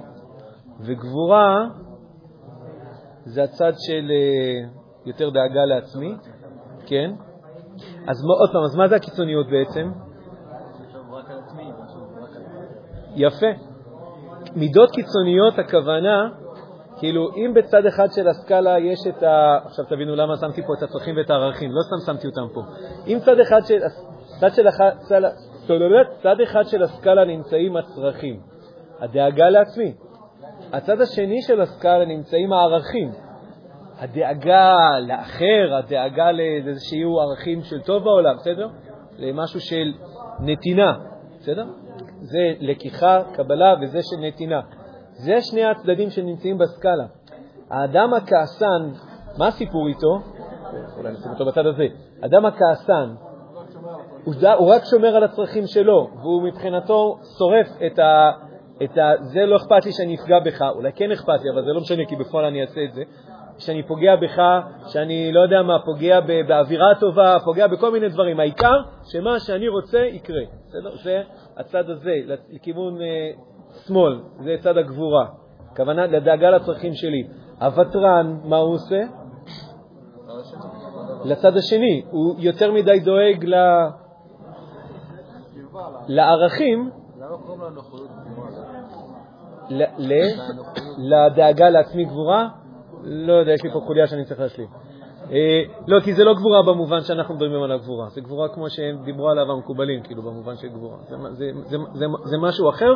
וגבורה 0.80 1.66
זה 3.24 3.42
הצד 3.42 3.72
של 3.76 4.10
אה, 4.10 4.68
יותר 5.06 5.30
דאגה 5.30 5.64
לעצמי, 5.64 6.14
כן? 6.86 7.10
אז 8.08 8.16
עוד 8.40 8.50
פעם, 8.52 8.64
אז 8.64 8.76
מה 8.76 8.88
זה 8.88 8.96
הקיצוניות 8.96 9.46
בעצם? 9.50 9.92
יפה. 13.16 13.46
מידות 14.56 14.90
קיצוניות, 14.90 15.58
הכוונה, 15.58 16.28
כאילו, 16.98 17.30
אם 17.36 17.54
בצד 17.54 17.86
אחד 17.86 18.06
של 18.12 18.28
הסקאלה 18.28 18.78
יש 18.78 18.98
את 19.08 19.22
ה... 19.22 19.58
עכשיו 19.64 19.84
תבינו 19.84 20.16
למה 20.16 20.36
שמתי 20.36 20.62
פה 20.62 20.72
את 20.78 20.82
הצרכים 20.82 21.16
ואת 21.16 21.30
הערכים, 21.30 21.70
לא 21.72 21.80
סתם 21.82 22.12
שמתי 22.12 22.26
אותם 22.26 22.54
פה. 22.54 22.60
אם 23.06 23.18
צד 23.24 23.40
אחד 23.40 23.60
של, 23.64 23.78
צד 24.40 24.50
של, 24.54 24.68
צד, 25.08 25.20
צד 26.22 26.40
אחד 26.40 26.62
של 26.66 26.82
הסקאלה 26.82 27.24
נמצאים 27.24 27.76
הצרכים, 27.76 28.40
הדאגה 29.00 29.48
לעצמי. 29.48 29.94
הצד 30.72 31.00
השני 31.00 31.42
של 31.42 31.60
הסקאלה 31.60 32.04
נמצאים 32.04 32.52
הערכים. 32.52 33.12
הדאגה 33.98 34.98
לאחר, 35.08 35.74
הדאגה 35.78 36.28
שיהיו 36.78 37.20
ערכים 37.20 37.62
של 37.62 37.80
טוב 37.80 38.04
בעולם, 38.04 38.36
בסדר? 38.36 38.68
למשהו 39.18 39.60
של 39.60 39.92
נתינה, 40.40 40.92
בסדר? 41.40 41.64
זה 42.20 42.52
לקיחה, 42.60 43.22
קבלה, 43.34 43.74
וזה 43.82 43.98
של 44.02 44.16
נתינה. 44.26 44.60
זה 45.12 45.40
שני 45.40 45.64
הצדדים 45.64 46.10
שנמצאים 46.10 46.58
בסקאלה. 46.58 47.04
האדם 47.70 48.14
הכעסן, 48.14 48.90
מה 49.38 49.46
הסיפור 49.46 49.88
איתו? 49.88 50.18
אולי 50.96 51.12
נשים 51.12 51.30
אותו 51.30 51.44
בצד 51.44 51.66
הזה. 51.66 51.84
האדם 52.22 52.46
הכעסן, 52.46 53.14
הוא 54.24 54.74
רק 54.74 54.82
שומר 54.84 55.16
על 55.16 55.24
הצרכים 55.24 55.66
שלו, 55.66 56.08
והוא 56.16 56.42
מבחינתו 56.42 57.18
שורף 57.38 57.66
את 57.86 57.98
ה... 57.98 58.30
את 58.84 58.98
ה... 58.98 59.12
זה 59.20 59.46
לא 59.46 59.56
אכפת 59.56 59.84
לי 59.84 59.92
שאני 59.92 60.14
אפגע 60.14 60.38
בך, 60.38 60.62
אולי 60.74 60.92
כן 60.92 61.12
אכפת 61.12 61.42
לי, 61.42 61.50
אבל 61.50 61.64
זה 61.64 61.72
לא 61.72 61.80
משנה, 61.80 62.02
כי 62.08 62.16
בפועל 62.16 62.44
אני 62.44 62.62
אעשה 62.62 62.80
את 62.84 62.94
זה. 62.94 63.02
שאני 63.58 63.82
פוגע 63.82 64.16
בך, 64.16 64.42
שאני 64.86 65.32
לא 65.32 65.40
יודע 65.40 65.62
מה, 65.62 65.78
פוגע 65.84 66.20
באווירה 66.20 66.94
טובה, 67.00 67.36
פוגע 67.44 67.66
בכל 67.66 67.92
מיני 67.92 68.08
דברים. 68.08 68.40
העיקר 68.40 68.82
שמה 69.04 69.40
שאני 69.40 69.68
רוצה 69.68 69.98
יקרה. 69.98 70.42
בסדר? 70.68 70.96
זה 71.02 71.22
הצד 71.56 71.90
הזה, 71.90 72.14
לכיוון 72.50 73.02
אה, 73.02 73.30
שמאל, 73.86 74.20
זה 74.44 74.56
צד 74.60 74.76
הגבורה. 74.76 75.26
הכוונה 75.72 76.06
לדאגה 76.06 76.50
לצרכים 76.50 76.94
שלי. 76.94 77.28
הוותרן, 77.60 78.36
מה 78.44 78.56
הוא 78.56 78.74
עושה? 78.74 79.02
לצד 81.24 81.56
השני. 81.56 82.02
הוא 82.10 82.34
יותר 82.38 82.72
מדי 82.72 83.00
דואג 83.00 83.44
ל... 83.44 83.54
לערכים, 86.08 86.90
למה 87.20 87.36
קוראים 87.38 87.60
לה 87.60 87.68
ל- 87.68 88.71
לדאגה 90.98 91.70
לעצמי 91.70 92.04
גבורה, 92.04 92.48
לא 93.02 93.32
יודע, 93.32 93.52
יש 93.52 93.64
לי 93.64 93.72
פה 93.72 93.80
חוליה 93.80 94.06
שאני 94.06 94.24
צריך 94.24 94.40
להשלים. 94.40 94.68
אה, 95.30 95.62
לא, 95.86 96.00
כי 96.00 96.14
זה 96.14 96.24
לא 96.24 96.34
גבורה 96.34 96.62
במובן 96.62 97.00
שאנחנו 97.00 97.34
מדברים 97.34 97.62
על 97.62 97.72
הגבורה, 97.72 98.08
זה 98.08 98.20
גבורה 98.20 98.48
כמו 98.48 98.70
שהם 98.70 99.04
דיברו 99.04 99.28
עליו 99.28 99.52
המקובלים, 99.52 100.02
כאילו, 100.02 100.22
במובן 100.22 100.56
של 100.56 100.68
גבורה. 100.68 100.96
זה, 102.24 102.38
משהו 102.38 102.70
אחר, 102.70 102.94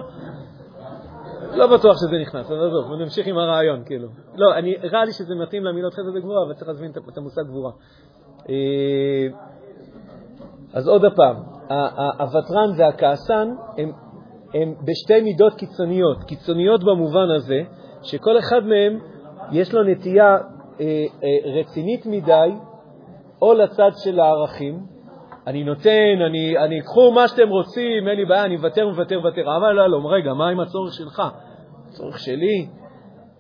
לא 1.55 1.67
בטוח 1.67 1.97
שזה 1.97 2.17
נכנס, 2.23 2.51
אבל 2.51 2.67
עזוב, 2.67 2.93
נמשיך 2.93 3.27
עם 3.27 3.39
הרעיון, 3.39 3.83
כאילו. 3.87 4.09
לא, 4.35 4.55
אני, 4.55 4.75
נראה 4.83 5.05
לי 5.05 5.13
שזה 5.13 5.35
מתאים 5.35 5.65
למילות 5.65 5.95
חסד 5.95 6.17
וגבורה, 6.17 6.43
אבל 6.47 6.55
צריך 6.55 6.69
להזמין 6.69 6.91
את, 6.91 7.19
המושג 7.19 7.43
גבורה. 7.43 7.71
אה, 8.49 9.29
אז 10.73 10.89
עוד 10.89 11.03
פעם, 11.17 11.37
הוותרן 12.19 12.71
והכעסן 12.79 13.49
הם, 13.79 13.93
הם 14.63 14.75
בשתי 14.85 15.21
מידות 15.21 15.55
קיצוניות. 15.55 16.25
קיצוניות 16.25 16.85
במובן 16.85 17.31
הזה 17.37 17.61
שכל 18.03 18.39
אחד 18.39 18.67
מהם 18.67 18.99
יש 19.53 19.75
לו 19.75 19.83
נטייה 19.83 20.37
אה, 20.81 20.87
אה, 21.25 21.61
רצינית 21.61 22.07
מדי, 22.07 22.51
או 23.43 23.55
לצד 23.55 23.91
של 24.05 24.21
הערכים, 24.21 24.97
אני 25.47 25.65
נותן, 25.65 26.19
אני, 26.27 26.59
אני 26.59 26.81
קחו 26.83 27.13
מה 27.15 27.29
שאתם 27.29 27.49
רוצים, 27.49 28.09
אין 28.09 28.17
לי 28.17 28.25
בעיה, 28.25 28.45
אני 28.45 28.57
מוותר, 28.57 28.89
מוותר, 28.89 29.19
מוותר. 29.19 29.57
אבל 29.57 29.73
לא, 29.73 29.91
לא, 29.91 30.13
רגע, 30.13 30.35
מה 30.35 30.49
עם 30.49 30.61
הצורך 30.61 30.93
שלך? 30.93 31.23
הצורך 31.89 32.19
שלי? 32.19 32.69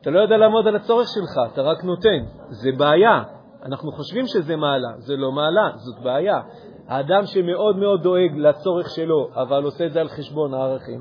אתה 0.00 0.11
לא 0.11 0.20
יודע 0.20 0.37
לעמוד 0.37 0.66
על 0.68 0.76
הצורך 0.76 1.06
שלך, 1.08 1.52
אתה 1.52 1.62
רק 1.62 1.85
נותן. 1.85 2.25
זה 2.49 2.70
בעיה. 2.78 3.23
אנחנו 3.62 3.92
חושבים 3.92 4.26
שזה 4.26 4.56
מעלה, 4.56 4.88
זה 4.99 5.16
לא 5.16 5.32
מעלה, 5.32 5.70
זאת 5.76 6.02
בעיה. 6.02 6.40
האדם 6.88 7.26
שמאוד 7.26 7.76
מאוד 7.76 8.02
דואג 8.02 8.37
לצורך 8.37 8.90
שלו, 8.90 9.28
אבל 9.35 9.64
עושה 9.64 9.87
את 9.87 9.93
זה 9.93 10.00
על 10.00 10.09
חשבון 10.09 10.55
הערכים, 10.55 11.00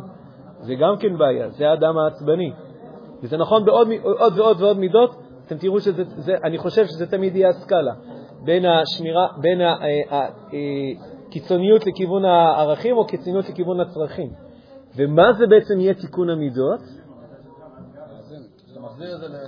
זה 0.59 0.75
גם 0.75 0.97
כן 0.99 1.17
בעיה, 1.17 1.49
זה 1.49 1.69
האדם 1.69 1.97
העצבני. 1.97 2.53
וזה 3.23 3.37
נכון 3.37 3.65
בעוד 3.65 3.87
עוד 4.03 4.39
ועוד 4.39 4.61
ועוד 4.61 4.77
מידות, 4.77 5.15
אתם 5.45 5.57
תראו 5.57 5.79
שזה, 5.79 6.03
זה, 6.07 6.35
אני 6.43 6.57
חושב 6.57 6.85
שזה 6.85 7.07
תמיד 7.11 7.35
יהיה 7.35 7.49
הסקאלה 7.49 7.93
בין 8.45 8.65
השמירה, 8.65 9.27
בין 9.41 9.61
הקיצוניות 11.29 11.87
לכיוון 11.87 12.25
הערכים 12.25 12.97
או 12.97 13.07
קיצוניות 13.07 13.49
לכיוון 13.49 13.79
הצרכים. 13.79 14.29
ומה 14.97 15.33
זה 15.33 15.47
בעצם 15.47 15.79
יהיה 15.79 15.93
תיקון 15.93 16.29
המידות? 16.29 16.79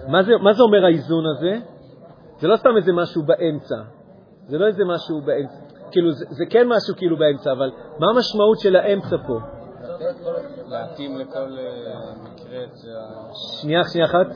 מה 0.08 0.24
זה, 0.24 0.32
מה 0.41 0.53
זה 0.53 0.63
אומר 0.63 0.86
האיזון 0.86 1.24
הזה? 1.25 1.60
זה 2.39 2.48
לא 2.48 2.56
סתם 2.56 2.70
איזה 2.77 2.91
משהו 2.94 3.24
באמצע. 3.24 3.75
זה 4.48 4.58
לא 4.58 4.67
איזה 4.67 4.84
משהו 4.86 5.22
באמצע. 5.22 5.66
כאילו, 5.91 6.12
זה, 6.12 6.25
זה 6.29 6.46
כן 6.50 6.67
משהו 6.67 6.96
כאילו 6.98 7.17
באמצע, 7.17 7.51
אבל 7.51 7.72
מה 8.00 8.08
המשמעות 8.15 8.60
של 8.60 8.75
האמצע 8.75 9.15
פה? 9.27 9.39
להתאים 10.67 11.17
לכל 11.17 11.58
אה, 11.60 11.94
מקרה 12.24 12.63
את 12.63 12.70
ה- 12.74 13.34
שנייה, 13.34 13.84
שנייה 13.84 14.06
אחת. 14.08 14.27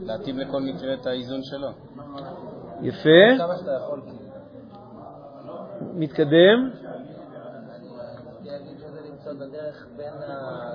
להתאים 0.00 0.38
לכל 0.38 0.62
מקרה 0.62 0.94
את 0.94 1.06
האיזון 1.06 1.40
שלו. 1.42 1.68
יפה. 2.82 3.38
כמה 3.38 3.56
שאתה 3.56 3.72
יכול. 3.72 4.00
מתקדם. 5.94 6.70
למצוא 9.10 9.32
את 9.32 9.40
הדרך 9.40 9.86
בין 9.96 10.12
ה... 10.28 10.72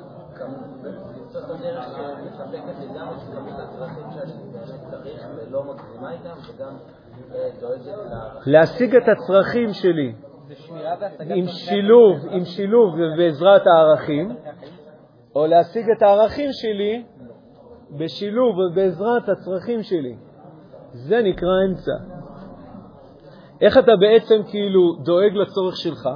למצוא 1.16 1.42
את 1.42 1.50
הדרך 1.50 1.86
שמספקת 1.86 2.70
את 2.70 2.92
כמות 3.34 3.60
הצרכים 3.60 4.06
שאני 4.16 4.34
באמת 4.52 4.80
צריך 4.92 5.26
ולא 5.36 5.64
מגזימה 5.64 6.12
איתם, 6.12 6.30
וגם. 6.56 6.78
להשיג 8.46 8.96
את 8.96 9.08
הצרכים 9.08 9.74
שלי 9.74 10.14
עם 11.20 11.48
שילוב, 11.48 12.18
עם 12.30 12.46
שילוב 12.46 12.96
בעזרת 13.18 13.62
הערכים, 13.68 14.36
או 15.36 15.48
להשיג 15.48 15.86
את 15.98 16.02
הערכים 16.02 16.50
שלי 16.52 17.04
בשילוב 17.98 18.58
ובעזרת 18.58 19.30
הצרכים 19.30 19.84
שלי. 19.84 20.16
זה 20.92 21.22
נקרא 21.22 21.50
אמצע. 21.70 21.92
איך 23.62 23.78
אתה 23.78 23.92
בעצם 24.00 24.44
כאילו 24.50 24.96
דואג 25.04 25.34
לצורך 25.34 25.78
שלך, 25.78 26.10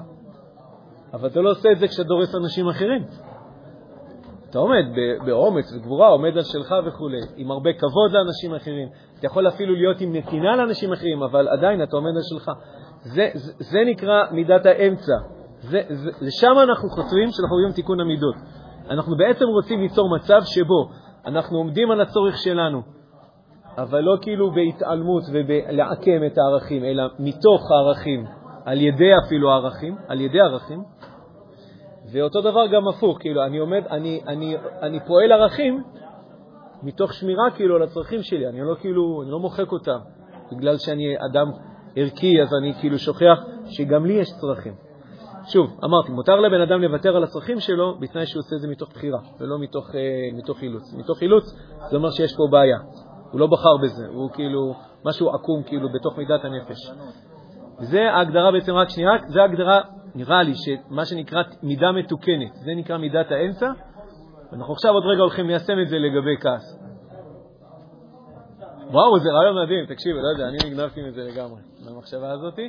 אבל 1.13 1.27
אתה 1.27 1.41
לא 1.41 1.51
עושה 1.51 1.71
את 1.71 1.79
זה 1.79 1.87
כשאתה 1.87 2.03
דורס 2.03 2.35
אנשים 2.35 2.67
אחרים. 2.67 3.05
אתה 4.49 4.59
עומד 4.59 4.85
באומץ 5.25 5.73
וגבורה, 5.73 6.07
עומד 6.07 6.37
על 6.37 6.43
שלך 6.43 6.75
וכו', 6.87 7.07
עם 7.35 7.51
הרבה 7.51 7.73
כבוד 7.73 8.11
לאנשים 8.11 8.53
אחרים. 8.53 8.89
אתה 9.25 9.31
יכול 9.31 9.47
אפילו 9.47 9.75
להיות 9.75 10.01
עם 10.01 10.15
נתינה 10.15 10.55
לאנשים 10.55 10.93
אחרים, 10.93 11.23
אבל 11.23 11.47
עדיין 11.47 11.83
אתה 11.83 11.95
עומד 11.95 12.11
על 12.15 12.21
שלך. 12.21 12.51
זה, 12.99 13.29
זה, 13.33 13.51
זה 13.57 13.79
נקרא 13.85 14.23
מידת 14.31 14.65
האמצע. 14.65 15.13
זה, 15.59 15.81
זה, 15.89 16.09
לשם 16.21 16.53
אנחנו 16.63 16.89
חותרים 16.89 17.29
כשאנחנו 17.29 17.55
רואים 17.55 17.71
תיקון 17.75 17.99
המידות. 17.99 18.35
אנחנו 18.89 19.15
בעצם 19.17 19.45
רוצים 19.45 19.81
ליצור 19.81 20.15
מצב 20.15 20.41
שבו 20.43 20.89
אנחנו 21.25 21.57
עומדים 21.57 21.91
על 21.91 22.01
הצורך 22.01 22.37
שלנו, 22.37 22.81
אבל 23.77 23.99
לא 23.99 24.17
כאילו 24.21 24.51
בהתעלמות 24.51 25.23
ובלעקם 25.33 26.25
את 26.25 26.37
הערכים, 26.37 26.83
אלא 26.83 27.03
מתוך 27.19 27.71
הערכים, 27.71 28.25
על 28.65 28.81
ידי 28.81 29.11
אפילו 29.25 29.51
הערכים, 29.51 29.95
על 30.07 30.21
ידי 30.21 30.39
ערכים. 30.39 30.79
ואותו 32.11 32.41
דבר 32.41 32.67
גם 32.67 32.87
הפוך, 32.87 33.17
כאילו, 33.19 33.43
אני 33.43 33.57
עומד, 33.57 33.83
אני, 33.89 34.21
אני, 34.27 34.57
אני 34.81 34.99
פועל 35.07 35.31
ערכים 35.31 35.83
מתוך 36.83 37.13
שמירה 37.13 37.51
כאילו 37.55 37.75
על 37.75 37.83
הצרכים 37.83 38.23
שלי, 38.23 38.47
אני 38.47 38.61
לא 38.61 38.75
כאילו, 38.79 39.21
אני 39.23 39.31
לא 39.31 39.39
מוחק 39.39 39.71
אותם, 39.71 39.97
בגלל 40.51 40.77
שאני 40.77 41.15
אדם 41.31 41.51
ערכי, 41.95 42.41
אז 42.41 42.49
אני 42.61 42.73
כאילו 42.79 42.99
שוכח 42.99 43.39
שגם 43.65 44.05
לי 44.05 44.13
יש 44.13 44.27
צרכים. 44.41 44.73
שוב, 45.47 45.79
אמרתי, 45.83 46.11
מותר 46.11 46.35
לבן 46.35 46.61
אדם 46.61 46.81
לוותר 46.81 47.15
על 47.15 47.23
הצרכים 47.23 47.59
שלו 47.59 47.99
בתנאי 47.99 48.25
שהוא 48.25 48.39
עושה 48.39 48.55
את 48.55 48.61
זה 48.61 48.67
מתוך 48.67 48.89
בחירה, 48.89 49.19
ולא 49.39 49.59
מתוך, 49.59 49.95
אה, 49.95 49.99
מתוך 50.37 50.63
אילוץ. 50.63 50.93
מתוך 50.93 51.21
אילוץ 51.21 51.43
זה 51.89 51.97
אומר 51.97 52.09
שיש 52.11 52.35
פה 52.37 52.47
בעיה. 52.51 52.77
הוא 53.31 53.39
לא 53.39 53.47
בחר 53.47 53.77
בזה, 53.83 54.07
הוא 54.07 54.29
כאילו, 54.29 54.73
משהו 55.05 55.29
עקום 55.29 55.63
כאילו 55.63 55.89
בתוך 55.93 56.17
מידת 56.17 56.45
הנפש. 56.45 56.77
זה 57.79 58.11
ההגדרה 58.11 58.51
בעצם, 58.51 58.73
רק 58.73 58.89
שנייה, 58.89 59.11
זה 59.27 59.41
ההגדרה, 59.41 59.81
נראה 60.15 60.43
לי, 60.43 60.53
שמה 60.55 61.05
שנקרא 61.05 61.43
מידה 61.63 61.91
מתוקנת, 61.91 62.53
זה 62.53 62.71
נקרא 62.75 62.97
מידת 62.97 63.31
האמצע, 63.31 63.71
ואנחנו 64.55 64.73
עכשיו 64.73 64.93
עוד 64.93 65.03
רגע 65.05 65.21
הולכים 65.21 65.47
ליישם 65.47 65.79
את 65.81 65.89
זה 65.89 65.97
לגבי 65.97 66.37
כעס. 66.41 66.79
וואו, 68.91 69.19
זה 69.19 69.29
רעיון 69.31 69.63
מדהים, 69.63 69.85
תקשיבו, 69.85 70.19
לא 70.19 70.27
יודע, 70.27 70.47
אני 70.47 70.57
נגנבתי 70.69 71.01
מזה 71.01 71.21
לגמרי, 71.21 71.61
מהמחשבה 71.85 72.31
הזאת. 72.31 72.59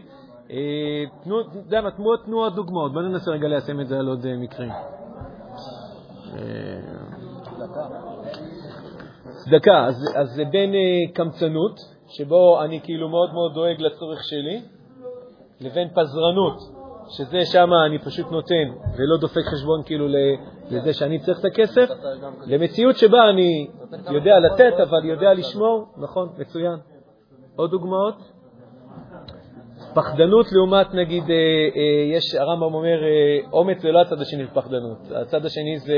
אה, 0.50 1.04
תנו, 1.24 1.36
מה, 1.82 1.90
תנו, 2.24 2.38
עוד 2.38 2.54
דוגמאות, 2.54 2.92
בואו 2.92 3.04
ננסה 3.04 3.30
רגע 3.30 3.48
ליישם 3.48 3.80
את 3.80 3.86
זה 3.86 3.98
על 3.98 4.08
עוד 4.08 4.26
אה, 4.26 4.36
מקרים. 4.36 4.70
אה, 6.34 6.80
צדקה, 9.44 9.86
אז, 9.86 9.94
אז 10.16 10.28
זה 10.36 10.44
בין 10.44 10.74
אה, 10.74 11.14
קמצנות, 11.14 11.80
שבו 12.08 12.62
אני 12.62 12.80
כאילו 12.82 13.08
מאוד 13.08 13.32
מאוד 13.32 13.54
דואג 13.54 13.80
לצורך 13.80 14.24
שלי, 14.24 14.62
לבין 15.60 15.88
פזרנות, 15.88 16.75
שזה 17.08 17.44
שם 17.44 17.70
אני 17.86 17.98
פשוט 17.98 18.30
נותן 18.30 18.68
ולא 18.98 19.16
דופק 19.20 19.42
חשבון 19.52 19.82
כאילו 19.86 20.06
לזה 20.70 20.92
שאני 20.92 21.18
צריך 21.18 21.40
את 21.40 21.44
הכסף, 21.44 21.88
למציאות 22.46 22.96
שבה 22.96 23.30
אני 23.30 23.68
יודע 24.10 24.38
לתת 24.38 24.80
אבל 24.82 25.04
יודע 25.04 25.34
לשמור, 25.34 25.86
נכון, 25.96 26.28
מצוין. 26.38 26.76
עוד 27.56 27.70
דוגמאות? 27.70 28.36
פחדנות 29.94 30.46
לעומת, 30.52 30.94
נגיד, 30.94 31.22
אה, 31.22 31.36
אה, 31.76 32.16
יש, 32.16 32.34
הרמב"ם 32.34 32.74
אומר, 32.74 33.04
אה, 33.04 33.48
אומץ 33.52 33.82
זה 33.82 33.92
לא 33.92 34.00
הצד 34.00 34.20
השני 34.20 34.44
של 34.44 34.54
פחדנות, 34.54 34.98
הצד 35.22 35.46
השני 35.46 35.78
זה, 35.78 35.96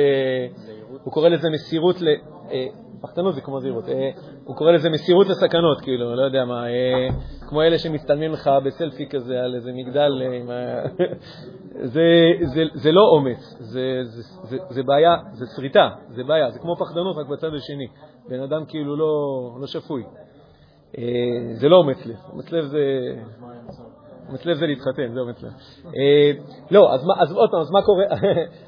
הוא 1.04 1.12
קורא 1.12 1.28
לזה 1.28 1.50
מסירות, 1.50 2.00
ל, 2.00 2.06
פחדנות 3.00 3.34
זה 3.34 3.40
כמו 3.40 3.60
זהירות, 3.60 3.88
אה, 3.88 4.10
הוא 4.44 4.56
קורא 4.56 4.72
לזה 4.72 4.90
מסירות 4.90 5.28
לסכנות, 5.28 5.80
כאילו, 5.80 6.16
לא 6.16 6.22
יודע 6.22 6.44
מה, 6.44 6.66
אה, 6.68 7.08
כמו 7.48 7.62
אלה 7.62 7.78
שמצטלמים 7.78 8.32
לך 8.32 8.50
בסלפי 8.64 9.08
כזה 9.08 9.40
על 9.40 9.54
איזה 9.54 9.72
מגדל, 9.72 10.22
אה. 10.50 10.84
זה, 12.74 12.92
לא 12.92 13.00
אומץ, 13.00 13.56
זה, 14.70 14.82
בעיה, 14.86 15.16
זה 15.32 15.46
שריטה, 15.56 15.88
זה 16.08 16.24
בעיה, 16.24 16.50
זה 16.50 16.58
כמו 16.58 16.76
פחדנות 16.76 17.16
רק 17.16 17.26
בצד 17.26 17.54
השני, 17.54 17.86
בן 18.28 18.40
אדם 18.40 18.64
כאילו 18.68 18.96
לא, 18.96 19.10
לא 19.60 19.66
שפוי. 19.66 20.02
זה 21.54 21.68
לא 21.68 21.76
אומץ 21.76 22.06
לב, 22.06 22.16
אומץ 22.32 22.52
לב 22.52 22.64
זה... 22.64 22.78
אומץ 24.28 24.46
לב 24.46 24.56
זה 24.56 24.66
להתחתן, 24.66 25.12
זה 25.14 25.20
אומץ 25.20 25.42
לב. 25.42 25.52
לא, 26.70 26.94
אז, 26.94 27.32
עוד 27.32 27.50
פעם, 27.50 27.60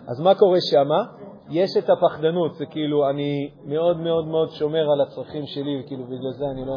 אז 0.08 0.20
מה 0.20 0.34
קורה 0.34 0.58
שמה? 0.70 1.02
יש 1.50 1.70
את 1.78 1.90
הפחדנות, 1.90 2.54
זה 2.54 2.66
כאילו, 2.66 3.10
אני 3.10 3.50
מאוד 3.64 4.00
מאוד 4.00 4.26
מאוד 4.26 4.50
שומר 4.50 4.92
על 4.92 5.00
הצרכים 5.00 5.46
שלי, 5.46 5.80
וכאילו 5.80 6.04
בגלל 6.04 6.32
זה 6.32 6.44
אני 6.50 6.66
לא, 6.66 6.76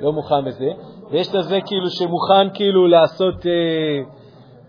לא 0.00 0.12
מוכן 0.12 0.44
בזה. 0.44 0.70
ויש 1.10 1.28
את 1.30 1.34
הזה 1.34 1.58
כאילו 1.66 1.90
שמוכן 1.90 2.54
כאילו 2.54 2.86
לעשות, 2.86 3.46
אה, 3.46 4.02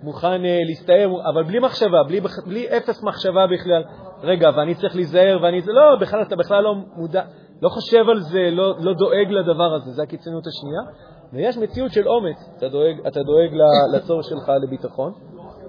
מוכן 0.03 0.45
אה, 0.45 0.59
להסתער, 0.67 1.09
אבל 1.29 1.43
בלי 1.43 1.59
מחשבה, 1.59 2.03
בלי, 2.07 2.21
בלי 2.45 2.67
אפס 2.77 3.03
מחשבה 3.03 3.47
בכלל. 3.47 3.83
רגע, 4.23 4.49
ואני 4.57 4.75
צריך 4.75 4.95
להיזהר, 4.95 5.39
ואני... 5.43 5.61
לא, 5.67 5.95
בכלל, 6.01 6.21
אתה 6.21 6.35
בכלל 6.35 6.63
לא 6.63 6.75
מודע, 6.95 7.23
לא 7.61 7.69
חושב 7.69 8.09
על 8.09 8.19
זה, 8.19 8.49
לא, 8.51 8.75
לא 8.79 8.93
דואג 8.93 9.27
לדבר 9.29 9.73
הזה, 9.73 9.91
זה 9.91 10.03
הקיצוניות 10.03 10.43
השנייה. 10.47 11.09
ויש 11.33 11.57
מציאות 11.57 11.91
של 11.91 12.07
אומץ, 12.07 12.49
אתה 12.57 12.69
דואג, 12.69 12.95
אתה 13.07 13.19
דואג 13.23 13.49
לצורך 13.93 14.25
שלך 14.25 14.51
לביטחון, 14.63 15.13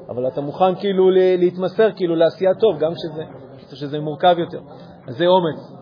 אבל 0.08 0.28
אתה 0.28 0.40
מוכן 0.40 0.74
כאילו 0.74 1.10
להתמסר 1.10 1.92
כאילו 1.96 2.16
לעשייה 2.16 2.54
טוב, 2.54 2.78
גם 2.78 2.92
שזה, 3.70 3.86
שזה 3.86 4.00
מורכב 4.00 4.34
יותר. 4.38 4.60
אז 5.08 5.16
זה 5.16 5.26
אומץ, 5.26 5.72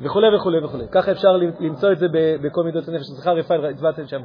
וכולי 0.00 0.36
וכולי 0.36 0.64
וכולי. 0.64 0.84
ככה 0.92 1.12
אפשר 1.12 1.36
למצוא 1.36 1.92
את 1.92 1.98
זה 1.98 2.06
בכל 2.42 2.64
מידות 2.64 2.88
הנפש. 2.88 3.02
סליחה, 3.14 3.32
רפאל, 3.32 3.66
הצבעתם 3.66 4.06
שם. 4.06 4.22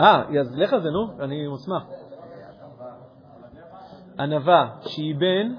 אה, 0.00 0.22
אז 0.40 0.56
לך 0.56 0.72
על 0.72 0.80
זה, 0.80 0.90
נו, 0.90 1.24
אני 1.24 1.48
מוסמך. 1.48 1.82
ענווה, 4.18 4.68
שהיא 4.80 5.14
בין, 5.18 5.56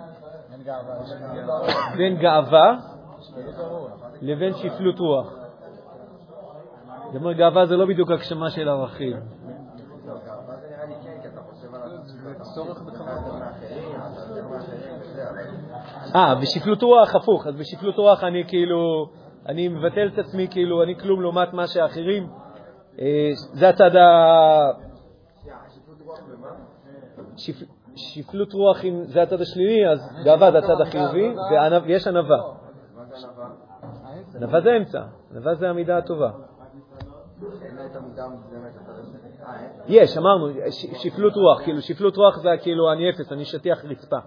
בין 1.97 2.17
גאווה 2.17 2.77
לבין 4.21 4.53
שפלות 4.53 4.99
רוח. 4.99 5.33
זאת 7.05 7.15
אומרת, 7.15 7.37
גאווה 7.37 7.65
זה 7.65 7.77
לא 7.77 7.85
בדיוק 7.85 8.11
הגשמה 8.11 8.49
של 8.49 8.69
ערכים. 8.69 9.17
אה, 16.15 16.35
בשפלות 16.35 16.83
רוח 16.83 17.15
הפוך, 17.15 17.47
אז 17.47 17.55
בשפלות 17.55 17.97
רוח 17.97 18.23
אני 18.23 18.43
כאילו, 18.47 19.09
אני 19.45 19.67
מבטל 19.67 20.07
את 20.13 20.19
עצמי 20.19 20.47
כאילו, 20.51 20.83
אני 20.83 20.95
כלום 20.99 21.21
לעומת 21.21 21.53
מה 21.53 21.67
שאחרים. 21.67 22.27
אה, 22.99 23.29
זה 23.33 23.69
הצד 23.69 23.95
ה... 23.95 24.01
שפ- 27.37 27.65
שפלות 27.95 28.53
רוח, 28.53 28.77
זה 29.03 29.21
הצד 29.21 29.41
השלילי, 29.41 29.87
אז 29.91 29.99
גאווה 30.23 30.51
זה 30.51 30.57
הצד 30.57 30.81
החיובי, 30.81 31.33
ויש 31.85 32.07
ענווה. 32.07 32.37
ענווה 34.35 34.61
זה 34.61 34.77
אמצע, 34.77 35.01
ענווה 35.31 35.55
זה 35.55 35.69
המידה 35.69 35.97
הטובה. 35.97 36.29
יש, 39.87 40.17
אמרנו, 40.17 40.47
שפלות 40.93 41.33
רוח, 41.35 41.61
כאילו 41.63 41.81
שפלות 41.81 42.17
רוח 42.17 42.37
זה 42.37 42.49
כאילו 42.61 42.91
אני 42.91 43.09
אפס, 43.09 43.31
אני 43.31 43.45
שטיח 43.45 43.85
רצפה, 43.85 44.17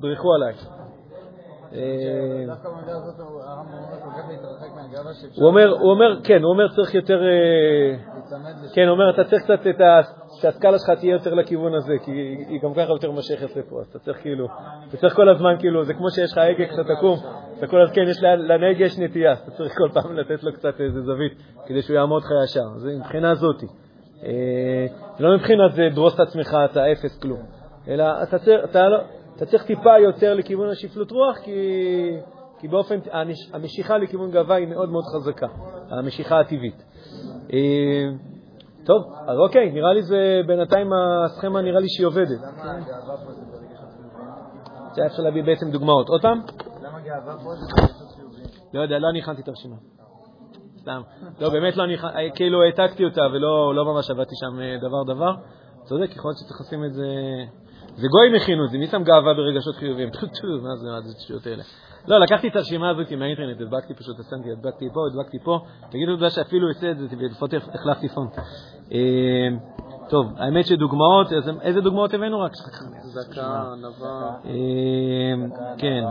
דרכו 0.00 0.34
עליי. 0.34 0.54
הוא 5.36 5.48
אומר, 5.48 5.68
הוא 5.68 5.90
אומר, 5.90 6.20
כן, 6.24 6.42
הוא 6.42 6.52
אומר 6.52 6.68
צריך 6.68 6.94
יותר, 6.94 7.22
אה. 7.22 7.96
כן, 8.74 8.82
הוא 8.82 8.90
אומר, 8.90 9.10
אתה 9.10 9.24
צריך 9.24 9.42
קצת 9.42 9.66
את 9.66 9.80
ה... 9.80 10.00
שהסקאלה 10.40 10.78
שלך 10.78 10.90
תהיה 11.00 11.12
יותר 11.12 11.34
לכיוון 11.34 11.74
הזה, 11.74 11.92
כי 12.04 12.10
היא 12.48 12.60
גם 12.62 12.74
ככה 12.74 12.92
יותר 12.92 13.12
משכת 13.12 13.56
לפה, 13.56 13.80
אז 13.80 13.86
אתה 13.86 13.98
צריך 13.98 14.18
כאילו, 14.20 14.46
אתה 14.88 14.96
צריך 14.96 15.14
כל 15.14 15.28
הזמן 15.28 15.54
כאילו, 15.58 15.84
זה 15.84 15.94
כמו 15.94 16.10
שיש 16.10 16.32
לך 16.32 16.38
הגה 16.38 16.66
כשאתה 16.66 16.94
תקום, 16.96 17.18
אתה 17.58 17.66
כל 17.66 17.82
הזמן, 17.82 17.94
כן, 17.94 18.02
יש 18.08 18.22
לנהג 18.22 18.80
יש 18.80 18.98
נטייה, 18.98 19.32
אתה 19.32 19.50
צריך 19.50 19.72
כל 19.78 20.00
פעם 20.00 20.16
לתת 20.16 20.42
לו 20.42 20.52
קצת 20.52 20.80
איזה 20.80 21.00
זווית, 21.00 21.32
כדי 21.66 21.82
שהוא 21.82 21.96
יעמוד 21.96 22.22
לך 22.22 22.30
ישר, 22.44 22.78
זה 22.78 22.90
מבחינה 22.98 23.34
זאתי. 23.34 23.66
אה, 24.24 24.86
לא 25.20 25.36
מבחינת 25.36 25.72
זה 25.72 25.82
דרוס 25.94 26.14
את 26.14 26.20
עצמך, 26.20 26.56
אתה 26.64 26.92
אפס 26.92 27.18
כלום, 27.18 27.42
אלא 27.88 28.22
אתה 28.22 28.38
צריך, 28.38 28.64
אתה 28.64 28.88
לא, 28.88 28.98
אתה 29.36 29.46
צריך 29.46 29.64
טיפה 29.64 29.98
יותר 29.98 30.34
לכיוון 30.34 30.68
השפלות 30.68 31.10
רוח, 31.10 31.38
כי, 31.38 31.52
כי 32.58 32.68
באופן, 32.68 32.98
המשיכה 33.52 33.98
לכיוון 33.98 34.30
גאווה 34.30 34.56
היא 34.56 34.68
מאוד 34.68 34.88
מאוד 34.88 35.04
חזקה, 35.14 35.46
המשיכה 35.90 36.40
הטבעית. 36.40 36.82
אה, 37.52 37.58
טוב, 38.84 39.02
אז 39.26 39.38
אוקיי, 39.38 39.72
נראה 39.72 39.92
לי 39.92 40.02
זה, 40.02 40.40
בינתיים 40.46 40.90
הסכמה 41.24 41.62
נראה 41.62 41.80
לי 41.80 41.88
שהיא 41.88 42.06
עובדת. 42.06 42.28
למה 42.40 42.72
הגאווה 42.72 43.16
פה 43.16 43.32
זה 43.32 43.42
ברגשות 43.52 43.88
חיוביים? 43.96 45.06
אפשר 45.06 45.22
להביא 45.22 45.42
בעצם 45.42 45.70
דוגמאות. 45.70 46.08
עוד 46.08 46.22
פעם? 46.22 46.40
למה 46.82 47.00
גאווה 47.00 47.36
פה 47.44 47.54
זה 47.54 47.66
ברגשות 47.76 48.12
חיוביים? 48.16 48.46
לא 48.74 48.80
יודע, 48.80 48.98
לא 48.98 49.08
אני 49.10 49.18
הכנתי 49.20 49.42
את 49.42 49.48
הרשימה. 49.48 49.76
סתם. 50.80 51.00
לא, 51.40 51.50
באמת 51.50 51.76
לא 51.76 51.84
אני, 51.84 51.96
הכנ- 51.98 52.34
כאילו 52.34 52.62
העתקתי 52.62 53.04
אותה 53.04 53.22
ולא 53.32 53.74
לא 53.74 53.84
ממש 53.84 54.10
עבדתי 54.10 54.34
שם 54.40 54.60
אה, 54.60 54.76
דבר-דבר. 54.78 55.34
צודק, 55.84 56.16
יכול 56.16 56.28
להיות 56.28 56.38
שצריך 56.38 56.60
לשים 56.60 56.84
את 56.84 56.92
זה... 56.92 57.06
זה 57.94 58.08
גויים 58.08 58.34
הכינו 58.34 58.64
את 58.64 58.70
זה, 58.70 58.78
מי 58.78 58.86
שם 58.86 59.02
גאווה 59.02 59.34
ברגשות 59.34 59.74
חיוביים? 59.76 60.10
טו 60.14 60.20
טו, 60.20 60.26
מה 60.62 60.76
זה, 60.76 60.86
מה 60.90 61.00
זה 61.00 61.14
השטויות 61.18 61.46
האלה? 61.46 61.62
לא, 62.08 62.18
לקחתי 62.20 62.48
את 62.48 62.56
הרשימה 62.56 62.90
הזאת 62.90 63.12
מהאינטרנט, 63.12 63.60
הדבקתי 63.60 63.94
פשוט, 63.94 64.16
שמתי, 64.30 64.52
הדבקתי 64.52 64.88
פה, 64.94 65.00
הדבקתי 65.12 65.38
פה. 65.44 65.58
תגידו 65.90 66.12
תודה 66.14 66.30
שאפילו 66.30 66.68
עושה 66.68 66.90
את 66.90 66.98
זה, 66.98 67.06
ולפחות 67.18 67.50
החלפתי 67.74 68.08
פונט. 68.08 68.38
אה, 68.92 69.48
טוב, 70.08 70.26
האמת 70.36 70.66
שדוגמאות, 70.66 71.32
איזה- 71.62 71.80
דוגמאות 71.80 72.14
הבאנו? 72.14 72.40
רק. 72.40 72.52
צדקה, 72.52 73.62
ענווה, 73.72 74.30
אה, 74.44 75.34
כן, 75.78 76.04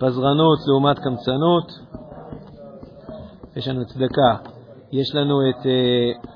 פזרנות 0.00 0.58
לעומת 0.68 0.98
קמצנות. 0.98 1.72
יש 3.56 3.68
לנו 3.68 3.86
צדקה. 3.86 4.50
יש 4.92 5.14
לנו 5.14 5.50
את 5.50 5.66
אה, 5.66 6.28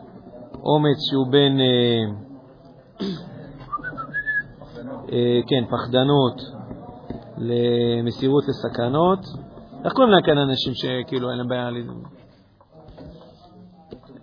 אומץ 0.65 0.97
שהוא 1.11 1.27
בין, 1.33 1.61
אה, 1.61 2.05
כן, 5.47 5.65
פחדנות 5.71 6.43
למסירות 7.39 8.45
לסכנות. 8.49 9.19
איך 9.85 9.93
קוראים 9.93 10.13
להם 10.13 10.23
כאן 10.23 10.39
אנשים 10.39 10.73
שכאילו 10.75 11.31
אין 11.31 11.39
להם 11.39 11.49
בעיה 11.49 11.71
ל... 11.71 11.77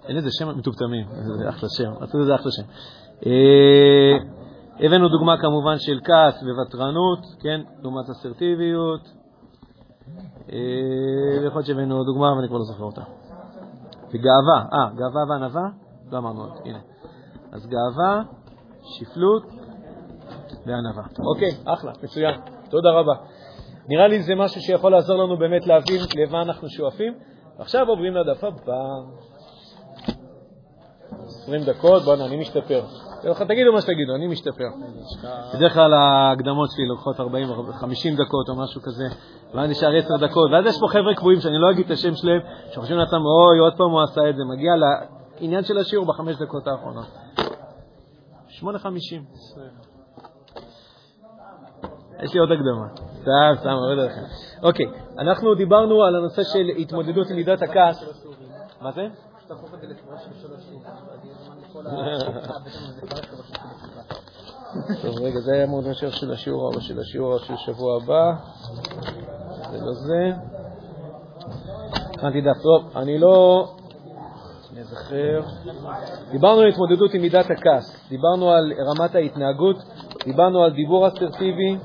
אין 0.07 0.17
לזה 0.17 0.29
שם 0.31 0.57
מטומטמים, 0.57 1.07
זה 1.11 1.49
אחלה 1.49 1.69
שם, 1.69 1.91
עשו 2.03 2.19
לזה 2.19 2.35
אחלה 2.35 2.51
שם. 2.51 2.63
אה, 3.25 4.17
הבאנו 4.79 5.09
דוגמה 5.09 5.37
כמובן 5.41 5.75
של 5.77 5.99
כעס 6.03 6.43
וותרנות, 6.43 7.19
כן, 7.41 7.61
לעומת 7.81 8.09
אסרטיביות. 8.09 9.01
אה, 10.51 11.39
ויכול 11.41 11.57
להיות 11.57 11.65
שהבאנו 11.65 12.03
דוגמה, 12.03 12.31
אבל 12.31 12.39
אני 12.39 12.47
כבר 12.47 12.57
לא 12.57 12.63
זוכר 12.63 12.83
אותה. 12.83 13.01
וגאווה, 14.13 14.65
אה, 14.73 14.89
גאווה 14.95 15.23
וענווה? 15.29 15.69
לא 16.11 16.17
אמרנו 16.17 16.43
הנה. 16.65 16.79
אז 17.51 17.67
גאווה, 17.67 18.21
שפלות 18.81 19.43
וענווה. 20.65 21.03
אוקיי, 21.33 21.51
אחלה, 21.65 21.91
מצוין. 22.03 22.35
תודה 22.69 22.89
רבה. 22.91 23.13
נראה 23.87 24.07
לי 24.07 24.23
זה 24.23 24.35
משהו 24.35 24.61
שיכול 24.61 24.91
לעזור 24.91 25.17
לנו 25.17 25.37
באמת 25.37 25.67
להבין 25.67 26.01
למה 26.15 26.41
אנחנו 26.41 26.69
שואפים. 26.69 27.13
עכשיו 27.59 27.87
עוברים 27.87 28.13
לדף 28.13 28.43
הבא. 28.43 28.83
20 31.25 31.61
דקות, 31.61 32.03
בוא'נה, 32.03 32.25
אני 32.25 32.37
משתפר. 32.37 32.81
תגידו 33.47 33.73
מה 33.73 33.81
שתגידו, 33.81 34.15
אני 34.15 34.27
משתפר. 34.27 34.69
בדרך 35.53 35.73
כלל 35.73 35.93
ההקדמות 35.93 36.69
שלי 36.71 36.85
לוקחות 36.85 37.19
40 37.19 37.49
או 37.49 37.73
50 37.73 38.13
דקות 38.13 38.49
או 38.49 38.55
משהו 38.55 38.81
כזה, 38.81 39.03
ואז 39.53 39.69
נשאר 39.69 39.97
10 39.97 40.17
דקות, 40.17 40.51
ואז 40.51 40.65
יש 40.65 40.79
פה 40.79 40.87
חבר'ה 40.87 41.15
קבועים 41.15 41.39
שאני 41.39 41.57
לא 41.57 41.71
אגיד 41.71 41.85
את 41.85 41.91
השם 41.91 42.15
שלהם, 42.15 42.41
שחושבים 42.71 42.97
לעצמם, 42.97 43.21
אוי, 43.25 43.59
עוד 43.59 43.73
פעם 43.77 43.91
הוא 43.91 44.01
עשה 44.01 44.29
את 44.29 44.35
זה, 44.35 44.43
מגיע 44.53 44.71
לעניין 45.41 45.63
של 45.63 45.77
השיעור 45.77 46.05
בחמש 46.05 46.35
דקות 46.35 46.67
האחרונות. 46.67 47.07
8.50. 48.49 49.88
יש 52.23 52.33
לי 52.33 52.39
עוד 52.39 52.51
הקדמה. 52.51 52.87
סתם, 53.21 53.59
סתם, 53.59 53.69
עובד 53.69 53.99
עליכם. 53.99 54.21
אוקיי, 54.63 54.85
אנחנו 55.19 55.55
דיברנו 55.55 56.03
על 56.03 56.15
הנושא 56.15 56.43
של 56.43 56.67
התמודדות 56.77 57.29
עם 57.29 57.35
מידת 57.35 57.61
הכעס. 57.61 58.03
מה 58.81 58.91
זה? 58.91 59.07
טוב, 65.01 65.21
רגע, 65.21 65.39
זה 65.39 65.53
היה 65.53 65.65
להיות 65.65 65.85
השיעור 65.85 66.13
של 66.13 66.31
השיעור 66.31 66.73
או 66.75 66.81
של 66.81 66.99
השיעור 66.99 67.37
של 67.37 67.55
שבוע 67.55 67.97
הבא. 68.03 68.33
זה 69.71 69.77
לא 69.77 69.93
זה. 69.93 70.31
הכנתי 72.13 72.41
דף. 72.41 72.57
טוב, 72.63 72.97
אני 72.97 73.17
לא... 73.19 73.65
אני 74.71 74.81
אזכר. 74.81 75.41
דיברנו 76.31 76.61
על 76.61 76.67
התמודדות 76.67 77.13
עם 77.13 77.21
מידת 77.21 77.45
הכעס, 77.45 78.09
דיברנו 78.09 78.51
על 78.51 78.73
רמת 78.89 79.15
ההתנהגות, 79.15 79.75
דיברנו 80.25 80.63
על 80.63 80.71
דיבור 80.71 81.07
אסרטיבי. 81.07 81.77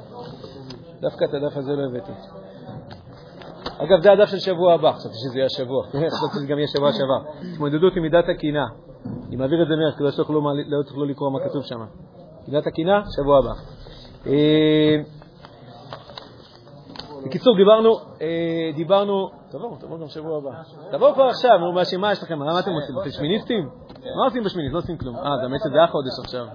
דווקא 1.05 1.25
את 1.25 1.35
הדף 1.35 1.57
הזה 1.57 1.73
לא 1.73 1.83
הבאתי. 1.91 2.13
אגב, 3.79 4.01
זה 4.03 4.13
הדף 4.13 4.29
של 4.29 4.39
שבוע 4.39 4.73
הבא, 4.75 4.93
חשבתי 4.93 5.15
שזה 5.15 5.39
יהיה 5.39 5.47
השבוע, 5.47 5.85
חשבתי 6.15 6.35
שזה 6.35 6.47
גם 6.47 6.59
יהיה 6.59 6.69
שבוע 6.69 6.91
שעבר. 6.93 7.21
התמודדות 7.53 7.97
עם 7.97 8.03
מידת 8.03 8.25
הקנאה. 8.29 8.67
אני 9.29 9.37
מעביר 9.37 9.63
את 9.63 9.69
זה 9.69 9.75
מהר, 9.77 9.93
כדי 9.99 10.13
שתוכלו 10.13 10.41
מה- 10.43 10.51
לא 10.55 10.83
תוכלו 10.83 11.05
לקרוא 11.05 11.31
מה 11.31 11.39
כתוב 11.49 11.63
שם. 11.65 11.81
מידת 12.49 12.67
הקנאה, 12.67 13.01
שבוע 13.17 13.39
הבא. 13.39 13.53
אה, 14.27 14.97
בקיצור, 17.27 17.57
דיברנו, 17.57 17.91
אה, 18.23 18.71
דיברנו, 18.77 19.31
תבואו, 19.51 19.77
תבואו 19.77 19.99
גם 20.01 20.09
שבוע 20.09 20.39
הבא. 20.39 20.51
תבואו 20.93 21.15
כבר 21.15 21.25
עכשיו, 21.25 21.59
נו, 21.59 21.73
מה 22.01 22.13
יש 22.13 22.23
לכם? 22.23 22.39
מה 22.39 22.61
אתם 22.61 22.71
עושים? 22.71 22.95
אתם 23.03 23.11
שמיניסטים? 23.11 23.69
מה 24.19 24.25
עושים 24.25 24.45
בשמינית? 24.45 24.73
לא 24.73 24.79
עושים 24.79 24.99
כלום. 24.99 25.17
אה, 25.17 25.23
באמת 25.43 25.61
שזה 25.69 25.83
החודש 25.83 26.19
עכשיו, 26.25 26.47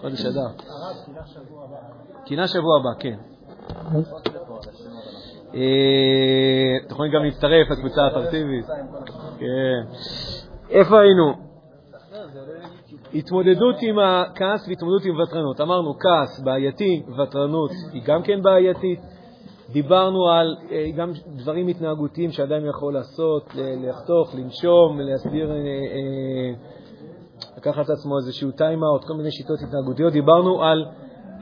חודש 0.00 0.24
אדר. 0.26 0.48
קינה 2.24 2.48
שבוע 2.48 2.80
הבא, 2.80 2.90
כן. 3.00 3.18
אה, 5.54 6.76
אתם 6.84 6.94
יכולים 6.94 7.12
גם 7.12 7.24
להצטרף 7.24 7.70
לקבוצה 7.70 8.02
האטרקטיבית. 8.02 8.66
כן. 9.38 9.80
איפה 10.70 11.00
היינו? 11.00 11.48
התמודדות 13.14 13.76
עם 13.80 13.98
הכעס 13.98 14.68
והתמודדות 14.68 15.04
עם 15.04 15.20
ותרנות. 15.20 15.60
אמרנו, 15.60 15.94
כעס 15.98 16.40
בעייתי, 16.40 17.02
ותרנות 17.18 17.70
היא 17.92 18.02
גם 18.04 18.22
כן 18.22 18.42
בעייתית. 18.42 19.00
דיברנו 19.72 20.28
על 20.28 20.56
אה, 20.70 20.90
גם 20.96 21.12
דברים 21.26 21.68
התנהגותיים 21.68 22.32
שאדם 22.32 22.66
יכול 22.66 22.94
לעשות, 22.94 23.54
לחתוך, 23.54 24.34
לנשום, 24.34 25.00
להסביר, 25.00 25.50
אה, 25.50 25.56
לקחת 27.56 27.88
לעצמו 27.88 28.16
איזשהו 28.18 28.50
טיים-אאוט, 28.50 29.04
כל 29.04 29.14
מיני 29.14 29.30
שיטות 29.30 29.58
התנהגותיות. 29.68 30.12
דיברנו 30.12 30.62
על 30.64 30.84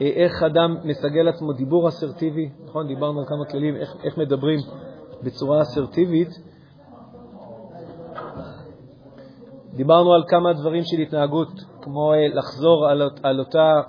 איך 0.01 0.43
אדם 0.43 0.77
מסגל 0.83 1.21
לעצמו 1.21 1.53
דיבור 1.53 1.89
אסרטיבי, 1.89 2.49
נכון? 2.65 2.87
דיברנו 2.87 3.19
על 3.19 3.25
כמה 3.25 3.45
כללים, 3.45 3.75
איך, 3.75 3.95
איך 4.03 4.17
מדברים 4.17 4.59
בצורה 5.23 5.61
אסרטיבית. 5.61 6.29
דיברנו 9.73 10.13
על 10.13 10.23
כמה 10.27 10.53
דברים 10.53 10.83
של 10.83 10.97
התנהגות, 10.97 11.49
כמו 11.81 12.13
אה, 12.13 12.27
לחזור 12.33 12.87
על, 12.87 13.01
על 13.23 13.39
אותה, 13.39 13.81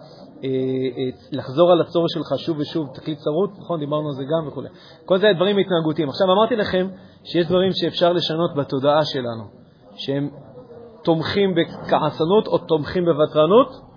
אה, 0.45 0.49
לחזור 1.33 1.73
על 1.73 1.81
הצורך 1.81 2.07
שלך 2.11 2.39
שוב 2.39 2.59
ושוב, 2.59 2.89
תקליט 2.95 3.19
צרות, 3.19 3.51
נכון? 3.59 3.81
דיברנו 3.81 4.09
על 4.09 4.15
זה 4.15 4.25
גם 4.25 4.49
וכו'. 4.49 4.63
כל 5.05 5.19
זה 5.19 5.27
דברים 5.37 5.59
התנהגותיים. 5.59 6.09
עכשיו, 6.09 6.33
אמרתי 6.33 6.57
לכם 6.57 6.89
שיש 7.25 7.47
דברים 7.47 7.71
שאפשר 7.73 8.13
לשנות 8.13 8.55
בתודעה 8.57 9.05
שלנו, 9.05 9.45
שהם 9.97 10.31
תומכים 11.05 11.55
בכעסנות 11.55 12.47
או 12.47 12.59
תומכים 12.59 13.05
בוותרנות 13.05 13.88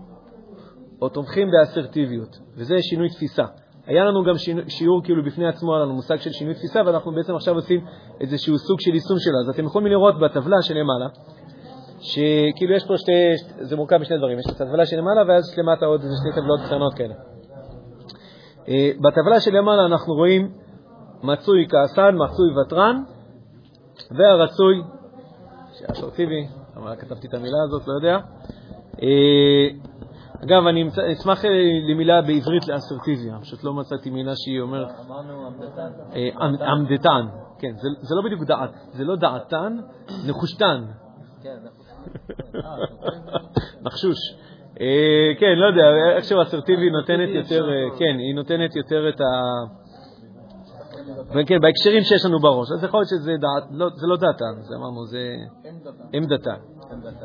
או 1.02 1.10
תומכים 1.10 1.48
באסרטיביות, 1.52 2.40
וזה 2.56 2.76
שינוי 2.82 3.10
תפיסה. 3.10 3.44
היה 3.86 4.04
לנו 4.06 4.24
גם 4.24 4.34
שיעור 4.68 5.04
כאילו 5.04 5.24
בפני 5.24 5.48
עצמו 5.48 5.76
על 5.76 5.82
המושג 5.82 6.18
של 6.18 6.32
שינוי 6.32 6.54
תפיסה, 6.54 6.80
ואנחנו 6.86 7.12
בעצם 7.12 7.36
עכשיו 7.36 7.56
עושים 7.56 7.86
איזשהו 8.22 8.58
סוג 8.58 8.80
של 8.82 8.94
יישום 8.94 9.18
שלה. 9.20 9.38
אז 9.44 9.50
אתם 9.50 9.66
יכולים 9.66 9.88
לראות 9.88 10.16
בטבלה 10.20 10.62
שלמעלה, 10.62 11.08
שכאילו 12.00 12.76
יש 12.76 12.86
פה 12.88 12.94
שתי, 12.98 13.12
זה 13.60 13.76
מורכב 13.76 13.98
משני 13.98 14.18
דברים, 14.18 14.40
יש 14.40 14.46
את 14.46 14.62
הטבלה 14.62 14.86
שלמעלה 14.86 15.22
ואז 15.28 15.58
למטה 15.58 15.86
עוד 15.86 16.02
איזה 16.02 16.14
שתי 16.22 16.42
טבלות 16.42 16.60
קטנות 16.66 16.94
כאלה. 16.94 17.14
אה, 18.70 18.92
בטבלה 19.02 19.40
שלמעלה 19.40 19.86
אנחנו 19.86 20.14
רואים 20.14 20.52
מצוי 21.24 21.68
כעסן, 21.70 22.16
מצוי 22.16 22.50
ותרן, 22.58 23.04
והרצוי, 24.12 24.82
שאסרטיבי, 25.74 26.48
למה 26.78 26.96
כתבתי 26.96 27.28
את 27.28 27.34
המילה 27.34 27.58
הזאת, 27.68 27.88
לא 27.88 27.94
יודע. 27.94 28.18
אה, 30.42 30.46
אגב, 30.46 30.68
אני 30.68 30.90
אשמח 31.14 31.46
אה, 31.46 31.50
למילה 31.90 32.22
בעברית 32.22 32.68
לאסרטיביה, 32.68 33.38
פשוט 33.42 33.64
לא 33.64 33.74
מצאתי 33.74 34.10
מילה 34.10 34.32
שהיא 34.36 34.62
אומרת... 34.62 34.88
אמרנו 35.08 35.48
עמדתן. 35.48 35.92
אה, 36.16 36.72
עמדתן, 36.72 37.26
כן, 37.60 37.72
זה 38.02 38.16
לא 38.16 38.22
בדיוק 38.26 38.44
דעת, 38.44 38.70
זה 38.92 39.04
לא 39.04 39.16
דעתן, 39.16 39.78
נחושתן. 40.28 40.84
כן, 41.44 41.58
נחשוש. 43.86 44.18
כן, 45.40 45.54
לא 45.58 45.66
יודע, 45.66 46.16
איכשהו 46.16 46.42
אסרטיבי 46.42 46.90
נותנת 46.90 47.30
יותר, 47.30 47.66
כן, 48.00 48.20
היא 48.20 48.36
נותנת 48.36 48.76
יותר 48.76 49.10
את 49.10 49.22
ה... 49.22 49.26
וכן, 51.36 51.60
בהקשרים 51.62 52.04
שיש 52.04 52.26
לנו 52.26 52.40
בראש. 52.40 52.68
אז 52.72 52.84
יכול 52.84 53.00
להיות 53.00 53.10
שזה 53.10 53.32
דעת, 53.32 53.70
לא, 53.72 53.90
זה 53.96 54.08
לא 54.08 54.16
דעתן, 54.18 54.62
זה 54.62 54.76
אמרנו, 54.76 55.06
זה 55.06 55.36
עמדתן. 56.14 56.81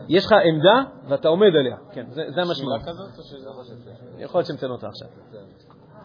יש 0.08 0.26
לך 0.26 0.32
עמדה 0.32 0.82
ואתה 1.08 1.28
עומד 1.28 1.56
עליה, 1.60 1.76
כן, 1.92 2.06
זה, 2.10 2.42
המשמעות. 2.42 2.80
שאלה 2.80 2.92
כזאת 2.92 3.18
או 3.18 3.64
שזה... 3.64 3.90
יכול 4.18 4.38
להיות 4.38 4.46
שהמצאנו 4.46 4.72
אותה 4.72 4.88
עכשיו. 4.88 5.08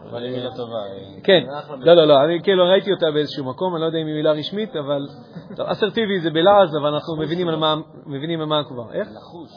אבל 0.10 0.24
היא 0.24 0.32
מילה 0.32 0.56
טובה. 0.56 0.78
כן, 1.24 1.43
לא, 1.80 1.93
לא, 1.93 2.06
לא, 2.06 2.24
אני 2.26 2.43
כאילו 2.43 2.65
ראיתי 2.65 2.91
אותה 2.91 3.06
באיזשהו 3.13 3.45
מקום, 3.45 3.76
אני 3.76 3.82
לא 3.82 3.86
יודע 3.86 3.97
אם 3.97 4.08
היא 4.08 4.15
מילה 4.15 4.32
רשמית, 4.32 4.76
אבל... 4.76 5.08
טוב, 5.56 5.67
אסרטיבי 5.67 6.19
זה 6.19 6.30
בלעז, 6.30 6.76
אבל 6.82 6.93
אנחנו 6.93 7.17
מבינים 7.17 7.47
על 7.47 7.56
מה, 7.56 7.76
מבינים 8.06 8.41
על 8.41 8.45
מה 8.45 8.63
כבר. 8.67 8.93
איך? 8.93 9.08
לחוש. 9.12 9.52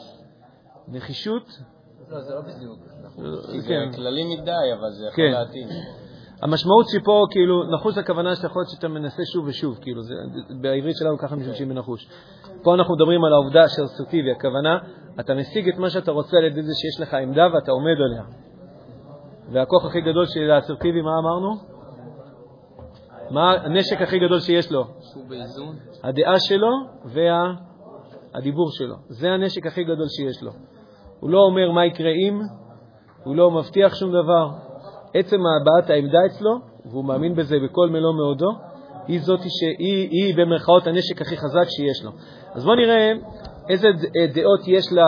נחישות? 0.87 1.47
לא, 2.09 2.21
זה 2.21 2.33
לא 2.35 2.41
בדיוק. 2.41 2.79
כי 3.51 3.61
זה 3.61 3.67
כן. 3.67 3.91
כללי 3.95 4.35
מדי, 4.35 4.51
אבל 4.79 4.91
זה 4.91 5.05
יכול 5.05 5.15
כן. 5.15 5.31
להתאים. 5.31 5.67
המשמעות 6.41 6.85
שפה, 6.89 7.23
כאילו, 7.31 7.63
נחוש 7.63 7.97
הכוונה 7.97 8.35
שיכול 8.35 8.61
להיות 8.61 8.69
שאתה 8.69 8.87
מנסה 8.87 9.21
שוב 9.33 9.47
ושוב, 9.47 9.77
כאילו, 9.81 10.01
זה, 10.01 10.13
בעברית 10.61 10.95
שלנו 10.97 11.17
ככה 11.17 11.35
משתמשים 11.35 11.69
בנחוש. 11.69 12.07
פה 12.63 12.75
אנחנו 12.75 12.95
מדברים 12.95 13.25
על 13.25 13.33
העובדה 13.33 13.67
של 13.67 13.85
אסרטיבי, 13.85 14.31
הכוונה, 14.31 14.79
אתה 15.19 15.33
משיג 15.33 15.69
את 15.69 15.77
מה 15.77 15.89
שאתה 15.89 16.11
רוצה 16.11 16.37
על 16.37 16.43
ידי 16.43 16.61
זה 16.61 16.71
שיש 16.81 17.01
לך 17.01 17.13
עמדה 17.13 17.47
ואתה 17.53 17.71
עומד 17.71 17.95
עליה. 18.05 18.23
והכוח 19.51 19.85
הכי 19.85 20.01
גדול 20.01 20.25
של 20.25 20.51
האסרטיבי, 20.51 21.01
מה 21.01 21.11
אמרנו? 21.19 21.55
מה 23.29 23.53
הנשק 23.53 24.01
הכי 24.01 24.19
גדול 24.19 24.39
שיש 24.39 24.71
לו? 24.71 24.83
הדעה 26.03 26.39
שלו 26.39 26.69
והדיבור 27.05 28.71
שלו. 28.71 28.95
זה 29.09 29.31
הנשק 29.31 29.65
הכי 29.65 29.83
גדול 29.83 30.07
שיש 30.07 30.43
לו. 30.43 30.51
הוא 31.19 31.29
לא 31.29 31.39
אומר 31.39 31.71
מה 31.71 31.85
יקרה 31.85 32.11
אם, 32.11 32.39
הוא 33.23 33.35
לא 33.35 33.51
מבטיח 33.51 33.95
שום 33.95 34.09
דבר. 34.09 34.49
עצם 35.15 35.39
הבעת 35.61 35.89
העמדה 35.89 36.25
אצלו, 36.25 36.59
והוא 36.85 37.05
מאמין 37.05 37.35
בזה 37.35 37.55
בכל 37.63 37.89
מלוא 37.89 38.13
מאודו, 38.13 38.49
היא 39.07 39.21
זאת 39.21 39.39
שהיא 39.39 40.09
היא 40.11 40.35
במרכאות 40.37 40.87
הנשק 40.87 41.21
הכי 41.21 41.37
חזק 41.37 41.65
שיש 41.69 42.03
לו. 42.05 42.11
אז 42.53 42.63
בואו 42.63 42.75
נראה 42.75 43.11
איזה 43.69 43.87
ד- 43.91 44.39
דעות 44.39 44.67
יש 44.67 44.93
לה... 44.93 45.05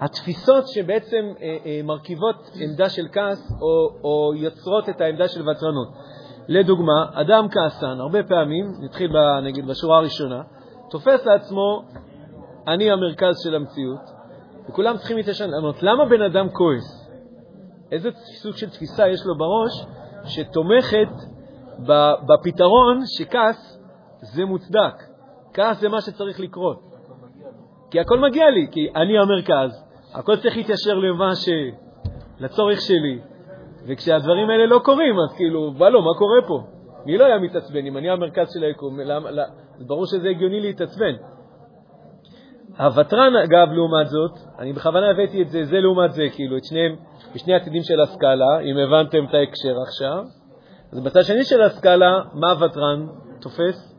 התפיסות 0.00 0.68
שבעצם 0.68 1.24
אה, 1.42 1.56
אה, 1.66 1.80
מרכיבות 1.84 2.50
עמדה 2.60 2.88
של 2.88 3.08
כעס 3.12 3.52
או, 3.62 3.98
או 4.04 4.34
יוצרות 4.34 4.88
את 4.88 5.00
העמדה 5.00 5.28
של 5.28 5.48
ותרנות. 5.48 5.88
לדוגמה, 6.48 7.06
אדם 7.12 7.46
כעסן, 7.50 8.00
הרבה 8.00 8.22
פעמים, 8.22 8.72
נתחיל 8.80 9.10
נגיד 9.42 9.66
בשורה 9.66 9.98
הראשונה, 9.98 10.42
תופס 10.90 11.26
לעצמו, 11.26 11.82
אני 12.66 12.90
המרכז 12.90 13.34
של 13.44 13.54
המציאות, 13.54 14.00
וכולם 14.68 14.96
צריכים 14.96 15.16
לענות, 15.50 15.82
למה 15.82 16.04
בן 16.04 16.22
אדם 16.22 16.48
כועס? 16.48 16.97
איזה 17.92 18.08
סוג 18.42 18.56
של 18.56 18.70
תפיסה 18.70 19.08
יש 19.08 19.20
לו 19.26 19.38
בראש 19.38 19.86
שתומכת 20.24 21.12
בפתרון 22.28 23.00
שכעס 23.06 23.78
זה 24.34 24.44
מוצדק. 24.44 24.94
כעס 25.54 25.80
זה 25.80 25.88
מה 25.88 26.00
שצריך 26.00 26.40
לקרות. 26.40 26.80
כי 27.90 28.00
הכל 28.00 28.18
מגיע 28.18 28.50
לי, 28.50 28.66
כי 28.70 28.88
אני 28.96 29.18
המרכז, 29.18 29.84
הכל 30.14 30.36
צריך 30.36 30.56
להתיישר 30.56 30.94
למה 30.94 31.36
ש... 31.36 31.48
לצורך 32.40 32.80
שלי, 32.80 33.18
וכשהדברים 33.86 34.50
האלה 34.50 34.66
לא 34.66 34.80
קורים, 34.84 35.14
אז 35.18 35.36
כאילו, 35.36 35.72
בא 35.72 35.88
לו, 35.88 36.02
מה 36.02 36.14
קורה 36.18 36.42
פה? 36.48 36.62
מי 37.06 37.18
לא 37.18 37.24
היה 37.24 37.38
מתעצבן? 37.38 37.86
אם 37.86 37.96
אני 37.96 38.10
המרכז 38.10 38.52
של 38.54 38.62
היקום, 38.62 39.00
אז 39.00 39.86
ברור 39.86 40.06
שזה 40.06 40.28
הגיוני 40.28 40.60
להתעצבן. 40.60 41.14
הוותרן, 42.78 43.36
אגב, 43.36 43.72
לעומת 43.72 44.06
זאת, 44.06 44.32
אני 44.58 44.72
בכוונה 44.72 45.10
הבאתי 45.10 45.42
את 45.42 45.48
זה, 45.48 45.64
זה 45.64 45.80
לעומת 45.80 46.12
זה, 46.12 46.22
כאילו, 46.32 46.56
את 46.56 46.64
שניהם, 46.64 46.96
בשני 47.34 47.54
הצדדים 47.54 47.82
של 47.82 48.00
הסקאלה, 48.00 48.60
אם 48.60 48.76
הבנתם 48.76 49.24
את 49.24 49.34
ההקשר 49.34 49.74
עכשיו. 49.88 50.24
אז 50.92 51.00
בצד 51.00 51.22
שני 51.22 51.44
של 51.44 51.62
הסקאלה, 51.62 52.20
מה 52.34 52.50
הוותרן 52.50 53.06
תופס? 53.40 53.94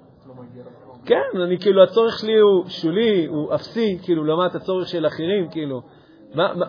כן, 1.05 1.41
אני 1.43 1.59
כאילו, 1.59 1.83
הצורך 1.83 2.19
שלי 2.19 2.39
הוא 2.39 2.69
שולי, 2.69 3.25
הוא 3.25 3.55
אפסי, 3.55 3.99
כאילו, 4.01 4.23
לעומת 4.23 4.55
הצורך 4.55 4.87
של 4.87 5.07
אחרים, 5.07 5.49
כאילו. 5.51 5.81
מה, 6.33 6.53
מה, 6.53 6.65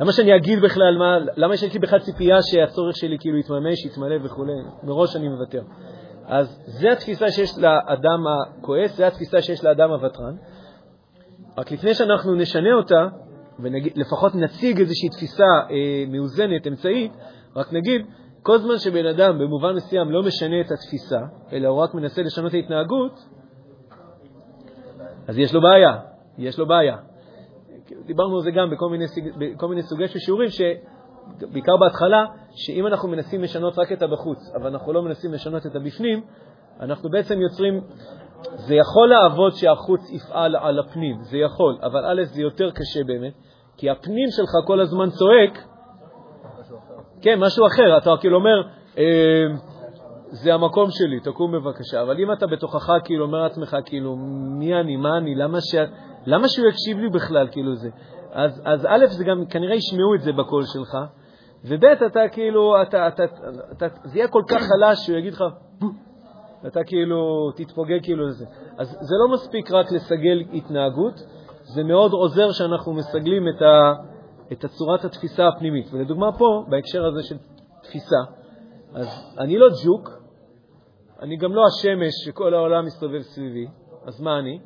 למה 0.00 0.12
שאני 0.12 0.36
אגיד 0.36 0.60
בכלל, 0.60 0.98
מה, 0.98 1.18
למה 1.36 1.54
יש 1.54 1.72
לי 1.72 1.78
בכלל 1.78 1.98
ציפייה 1.98 2.42
שהצורך 2.42 2.96
שלי 2.96 3.16
כאילו 3.20 3.38
יתממש, 3.38 3.84
יתמלא 3.84 4.16
וכו', 4.24 4.44
מראש 4.82 5.16
אני 5.16 5.28
מוותר. 5.28 5.62
אז 6.26 6.60
זו 6.66 6.88
התפיסה 6.88 7.30
שיש 7.30 7.58
לאדם 7.58 8.24
הכועס, 8.26 8.96
זו 8.96 9.04
התפיסה 9.04 9.42
שיש 9.42 9.64
לאדם 9.64 9.90
הוותרן. 9.90 10.36
רק 11.58 11.72
לפני 11.72 11.94
שאנחנו 11.94 12.34
נשנה 12.34 12.72
אותה, 12.72 13.06
ולפחות 13.58 14.34
נציג 14.34 14.80
איזושהי 14.80 15.08
תפיסה 15.08 15.44
אה, 15.44 16.04
מאוזנת, 16.08 16.66
אמצעית, 16.66 17.12
רק 17.56 17.72
נגיד, 17.72 18.06
כל 18.42 18.58
זמן 18.58 18.78
שבן 18.78 19.06
אדם 19.06 19.38
במובן 19.38 19.74
מסוים 19.74 20.10
לא 20.10 20.22
משנה 20.22 20.60
את 20.60 20.70
התפיסה, 20.70 21.20
אלא 21.52 21.68
הוא 21.68 21.78
רק 21.78 21.94
מנסה 21.94 22.22
לשנות 22.22 22.50
את 22.50 22.54
ההתנהגות, 22.54 23.12
אז 25.28 25.38
יש 25.38 25.54
לו 25.54 25.60
בעיה, 25.60 25.96
יש 26.38 26.58
לו 26.58 26.66
בעיה. 26.66 26.96
דיברנו 28.06 28.36
על 28.36 28.42
זה 28.42 28.50
גם 28.50 28.70
בכל 28.70 28.88
מיני, 28.88 29.04
בכל 29.38 29.68
מיני 29.68 29.82
סוגי 29.82 30.08
של 30.08 30.18
שיעורים, 30.18 30.48
בעיקר 31.52 31.76
בהתחלה, 31.76 32.26
שאם 32.50 32.86
אנחנו 32.86 33.08
מנסים 33.08 33.42
לשנות 33.42 33.78
רק 33.78 33.92
את 33.92 34.02
הבחוץ, 34.02 34.38
אבל 34.54 34.66
אנחנו 34.66 34.92
לא 34.92 35.02
מנסים 35.02 35.32
לשנות 35.32 35.66
את 35.66 35.76
הבפנים, 35.76 36.20
אנחנו 36.80 37.10
בעצם 37.10 37.40
יוצרים, 37.40 37.80
זה 38.54 38.74
יכול 38.74 39.08
לעבוד 39.08 39.52
שהחוץ 39.52 40.10
יפעל 40.10 40.56
על 40.56 40.78
הפנים, 40.78 41.22
זה 41.22 41.36
יכול, 41.38 41.78
אבל 41.82 42.04
א', 42.06 42.24
זה 42.24 42.42
יותר 42.42 42.70
קשה 42.70 43.04
באמת, 43.06 43.32
כי 43.78 43.90
הפנים 43.90 44.28
שלך 44.30 44.50
כל 44.66 44.80
הזמן 44.80 45.10
צועק, 45.10 45.58
כן, 47.22 47.38
משהו 47.40 47.66
אחר, 47.66 47.98
אתה 47.98 48.10
כאילו 48.20 48.36
אומר, 48.36 48.62
אה, 48.98 49.46
זה 50.30 50.54
המקום 50.54 50.90
שלי, 50.90 51.20
תקום 51.20 51.52
בבקשה, 51.52 52.02
אבל 52.02 52.20
אם 52.20 52.32
אתה 52.32 52.46
בתוכך 52.46 52.90
כאילו 53.04 53.24
אומר 53.24 53.38
לעצמך, 53.42 53.76
כאילו, 53.84 54.16
מי 54.58 54.74
אני, 54.74 54.96
מה 54.96 55.16
אני, 55.18 55.34
למה, 55.34 55.60
ש... 55.60 55.74
למה 56.26 56.48
שהוא 56.48 56.66
יקשיב 56.66 56.98
לי 56.98 57.08
בכלל, 57.08 57.48
כאילו 57.50 57.74
זה? 57.74 57.88
אז, 58.32 58.62
אז 58.64 58.86
א', 58.86 59.06
זה 59.06 59.24
גם 59.24 59.46
כנראה 59.46 59.74
ישמעו 59.74 60.14
את 60.14 60.20
זה 60.20 60.32
בקול 60.32 60.62
שלך, 60.66 60.98
וב', 61.64 61.84
אתה 61.84 62.28
כאילו, 62.32 62.82
אתה, 62.82 63.08
אתה, 63.08 63.24
אתה, 63.24 63.48
אתה, 63.72 63.86
זה 64.04 64.18
יהיה 64.18 64.28
כל 64.28 64.42
כך 64.48 64.62
חלש 64.62 64.98
שהוא 65.06 65.18
יגיד 65.18 65.32
לך, 65.32 65.44
אתה 66.66 66.84
כאילו 66.84 67.50
תתפוגג 67.56 68.02
כאילו 68.02 68.26
לזה. 68.26 68.44
אז 68.78 68.88
זה 68.88 69.14
לא 69.22 69.32
מספיק 69.32 69.70
רק 69.70 69.92
לסגל 69.92 70.42
התנהגות, 70.52 71.14
זה 71.74 71.84
מאוד 71.84 72.12
עוזר 72.12 72.52
שאנחנו 72.52 72.92
מסגלים 72.92 73.48
את, 73.48 73.62
ה, 73.62 73.92
את 74.52 74.64
הצורת 74.64 75.04
התפיסה 75.04 75.48
הפנימית. 75.48 75.86
ולדוגמה 75.92 76.32
פה, 76.38 76.64
בהקשר 76.68 77.06
הזה 77.06 77.22
של 77.22 77.36
תפיסה, 77.82 78.16
אז 78.94 79.06
אני 79.38 79.58
לא 79.58 79.66
ג'וק, 79.84 80.10
אני 81.22 81.36
גם 81.36 81.54
לא 81.54 81.62
השמש 81.66 82.12
שכל 82.24 82.54
העולם 82.54 82.86
מסתובב 82.86 83.20
סביבי, 83.20 83.66
אז 84.06 84.20
מה 84.20 84.38
אני? 84.38 84.58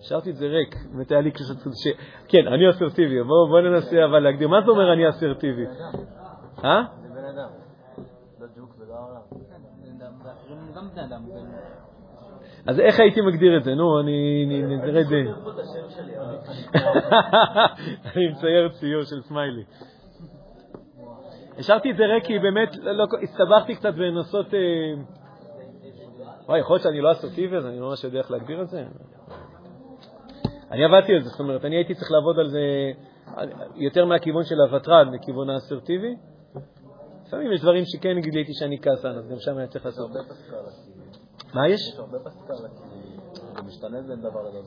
השארתי 0.00 0.30
את 0.30 0.36
זה 0.36 0.46
ריק, 0.46 0.76
באמת 0.92 1.10
היה 1.10 1.20
לי 1.20 1.30
קשר... 1.30 1.54
ש... 1.54 1.88
כן, 2.28 2.46
אני 2.46 2.70
אסרטיבי, 2.70 3.22
בואו 3.22 3.48
בוא 3.48 3.60
ננסה 3.60 4.04
אבל 4.04 4.18
להגדיר. 4.18 4.48
מה 4.48 4.60
זה 4.64 4.70
אומר 4.70 4.92
אני 4.92 5.08
אסרטיבי? 5.08 5.66
אה? 6.64 6.82
זה 7.02 7.08
בן 7.08 7.24
אדם. 7.24 7.48
לא 8.40 8.46
ג'וק 8.56 8.74
ולא 8.78 8.94
העולם. 8.94 9.20
הם 10.48 10.72
גם 10.74 10.88
בני 10.94 11.04
אדם. 11.04 11.22
אז 12.68 12.80
איך 12.80 13.00
הייתי 13.00 13.20
מגדיר 13.20 13.56
את 13.56 13.64
זה? 13.64 13.74
נו, 13.74 14.00
אני 14.00 14.44
אני- 14.48 14.76
נראה 14.76 15.00
את 15.00 15.06
זה. 15.06 15.16
אני 18.16 18.28
מצייר 18.32 18.68
ציור 18.68 19.02
של 19.04 19.22
סמיילי. 19.22 19.64
השארתי 21.58 21.90
את 21.90 21.96
זה 21.96 22.04
ריק 22.06 22.24
כי 22.24 22.38
באמת 22.38 22.76
לא- 22.76 22.92
לא- 22.92 23.04
הסתבכתי 23.22 23.74
קצת 23.74 23.94
בלנסות... 23.94 24.54
אה, 24.54 24.60
וואי, 26.46 26.60
יכול 26.60 26.74
להיות 26.74 26.82
שאני 26.82 27.00
לא 27.00 27.12
אסרטיבי, 27.12 27.56
אז 27.56 27.66
אני 27.66 27.80
לא 27.80 27.88
ממש 27.88 28.04
יודע 28.04 28.18
איך 28.18 28.30
להגדיר 28.30 28.62
את 28.62 28.68
זה. 28.68 28.84
אני 30.70 30.84
עבדתי 30.84 31.14
על 31.14 31.22
זה, 31.22 31.28
זאת 31.30 31.40
אומרת, 31.40 31.64
אני 31.64 31.76
הייתי 31.76 31.94
צריך 31.94 32.10
לעבוד 32.12 32.38
על 32.38 32.48
זה 32.48 32.60
יותר 33.76 34.04
מהכיוון 34.04 34.44
של 34.44 34.60
הוותרן, 34.60 35.08
מכיוון 35.14 35.50
האסרטיבי. 35.50 36.14
לפעמים 37.26 37.52
יש 37.52 37.60
דברים 37.60 37.84
שכן 37.86 38.20
גיליתי 38.20 38.52
שאני 38.54 38.78
כעסן, 38.82 39.08
אז 39.18 39.28
גם 39.30 39.36
שם 39.38 39.56
היה 39.58 39.66
צריך 39.66 39.86
לעשות. 39.86 40.10
מה 41.54 41.68
יש? 41.68 41.80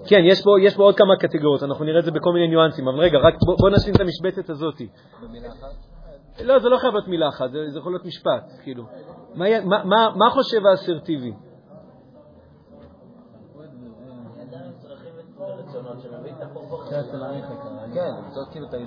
כן, 0.08 0.22
יש 0.24 0.42
פה, 0.44 0.52
יש 0.62 0.76
פה 0.76 0.84
עוד 0.84 0.96
כמה 0.96 1.16
קטגוריות, 1.20 1.64
אנחנו 1.64 1.86
נראה 1.86 2.00
את 2.00 2.06
זה 2.06 2.12
בכל 2.12 2.34
מיני 2.34 2.48
ניואנסים, 2.48 2.88
אבל 2.88 3.00
רגע, 3.00 3.18
רק 3.18 3.34
בוא, 3.46 3.56
בוא 3.60 3.70
נשלים 3.70 3.96
את 3.96 4.02
המשבצת 4.02 4.50
הזאת. 4.50 4.82
לא, 6.44 6.60
זה 6.60 6.70
לא 6.70 6.78
חייב 6.78 6.94
להיות 6.94 7.08
מילה 7.08 7.30
אחת, 7.30 7.52
זה, 7.52 7.60
זה 7.70 7.80
יכול 7.80 7.92
להיות 7.92 8.06
משפט, 8.06 8.44
כאילו. 8.64 8.84
מה, 9.36 9.46
מה, 9.66 9.84
מה, 9.84 10.10
מה 10.16 10.30
חושב 10.30 10.66
האסרטיבי? 10.66 11.34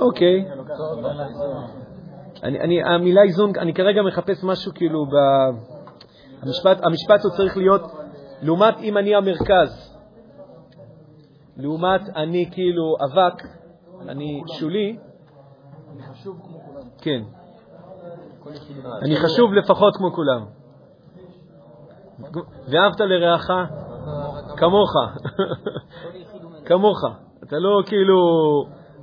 אוקיי. 0.00 0.44
אני, 2.42 2.82
המילה 2.82 3.22
איזון, 3.22 3.52
אני 3.58 3.74
כרגע 3.74 4.02
מחפש 4.02 4.44
משהו 4.44 4.72
כאילו 4.74 5.06
ב... 5.06 5.14
המשפט, 6.44 6.84
המשפט 6.84 7.24
הוא 7.24 7.32
צריך 7.36 7.56
להיות, 7.56 7.82
לעומת 8.42 8.78
אם 8.78 8.98
אני 8.98 9.14
המרכז, 9.14 9.96
לעומת 11.56 12.00
אני 12.16 12.50
כאילו 12.52 12.96
אבק, 13.04 13.42
אני 14.08 14.42
שולי, 14.58 14.98
כן. 16.98 17.22
אני 19.02 19.16
חשוב 19.16 19.52
לפחות 19.54 19.96
כמו 19.96 20.12
כולם. 20.12 20.44
ואהבת 22.68 23.00
לרעך 23.00 23.50
כמוך. 24.56 24.92
כמוך. 26.66 26.98
אתה 27.42 27.56
לא 27.58 27.82
כאילו, 27.86 28.16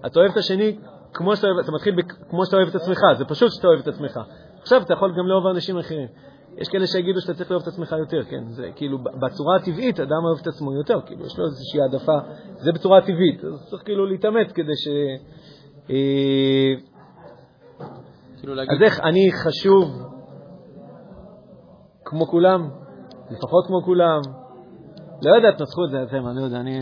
אתה 0.05 0.19
אוהב 0.19 0.31
את 0.31 0.37
השני 0.37 0.77
כמו 1.13 1.35
שאתה 1.35 1.47
אוהב, 1.47 1.59
אתה 1.59 1.71
מתחיל 1.71 1.95
כמו 2.29 2.45
שאתה 2.45 2.57
אוהב 2.57 2.67
את 2.67 2.75
עצמך, 2.75 2.99
זה 3.17 3.25
פשוט 3.25 3.51
שאתה 3.51 3.67
אוהב 3.67 3.79
את 3.79 3.87
עצמך. 3.87 4.19
עכשיו 4.61 4.81
אתה 4.81 4.93
יכול 4.93 5.13
גם 5.17 5.27
לאהוב 5.27 5.47
אנשים 5.47 5.77
אחרים. 5.77 6.07
יש 6.57 6.69
כאלה 6.69 6.87
שיגידו 6.87 7.21
שאתה 7.21 7.33
צריך 7.33 7.51
לאהוב 7.51 7.63
את 7.63 7.67
עצמך 7.67 7.95
יותר, 7.99 8.23
כן? 8.23 8.43
זה 8.49 8.69
כאילו, 8.75 8.97
בצורה 8.97 9.55
הטבעית 9.55 9.99
אדם 9.99 10.25
אוהב 10.25 10.39
את 10.41 10.47
עצמו 10.47 10.73
יותר, 10.73 10.99
כאילו, 11.05 11.25
יש 11.25 11.37
לו 11.39 11.45
איזושהי 11.45 11.81
העדפה, 11.81 12.17
זה 12.63 12.71
בצורה 12.71 12.97
הטבעית, 12.97 13.43
אז 13.43 13.69
צריך 13.69 13.83
כאילו 13.85 14.05
להתאמץ 14.05 14.51
כדי 14.51 14.75
ש... 14.75 14.87
אה, 15.89 16.73
כאילו 18.39 18.55
להגיד, 18.55 18.73
אז 18.73 18.81
איך 18.81 18.99
אני 18.99 19.29
חשוב 19.45 20.11
כמו 22.05 22.27
כולם, 22.27 22.69
לפחות 23.29 23.67
כמו 23.67 23.81
כולם. 23.85 24.21
לא 25.25 25.35
יודע, 25.35 25.51
תנסחו 25.51 25.85
את 25.85 25.91
זה 25.91 26.03
אתם, 26.03 26.27
אני 26.27 26.39
לא 26.39 26.45
יודע, 26.45 26.57
אני 26.57 26.79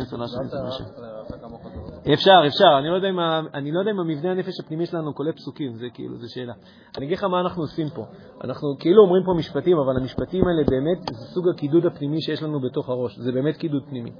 אפשר, 2.13 2.41
אפשר, 2.47 2.77
אני 2.79 2.89
לא 2.89 2.95
יודע 2.95 3.09
אם 3.09 3.19
ה- 3.19 3.41
אני 3.53 3.71
לא 3.71 3.79
יודע 3.79 3.91
אם 3.91 3.99
המבנה 3.99 4.31
הנפש 4.31 4.59
הפנימי 4.59 4.85
שלנו 4.85 5.13
קולט 5.13 5.35
פסוקים, 5.35 5.73
זה 5.75 5.87
כאילו, 5.93 6.17
זו 6.17 6.33
שאלה. 6.33 6.53
אני 6.97 7.05
אגיד 7.05 7.17
לך 7.17 7.23
מה 7.23 7.39
אנחנו 7.39 7.63
עושים 7.63 7.87
פה. 7.89 8.05
אנחנו 8.43 8.67
כאילו 8.79 9.03
אומרים 9.03 9.23
פה 9.25 9.33
משפטים, 9.37 9.77
אבל 9.77 9.97
המשפטים 10.01 10.47
האלה 10.47 10.63
באמת, 10.69 10.97
זה 11.11 11.25
סוג 11.33 11.49
הקידוד 11.49 11.85
הפנימי 11.85 12.21
שיש 12.21 12.43
לנו 12.43 12.59
בתוך 12.59 12.89
הראש, 12.89 13.17
זה 13.17 13.31
באמת 13.31 13.57
קידוד 13.57 13.83
פנימי. 13.89 14.11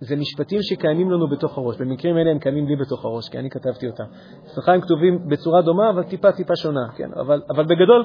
זה 0.00 0.16
משפטים 0.16 0.58
שקיימים 0.62 1.10
לנו 1.10 1.28
בתוך 1.30 1.58
הראש, 1.58 1.76
במקרים 1.80 2.16
אלה 2.18 2.30
הם 2.30 2.38
קיימים 2.38 2.66
לי 2.66 2.76
בתוך 2.76 3.04
הראש, 3.04 3.28
כי 3.28 3.38
אני 3.38 3.50
כתבתי 3.50 3.86
אותם. 3.86 4.04
אצלך 4.46 4.68
הם 4.68 4.80
כתובים 4.80 5.28
בצורה 5.28 5.62
דומה, 5.62 5.90
אבל 5.90 6.02
טיפה 6.02 6.32
טיפה 6.32 6.56
שונה, 6.56 6.88
כן? 6.96 7.08
אבל, 7.20 7.42
אבל 7.50 7.64
בגדול, 7.64 8.04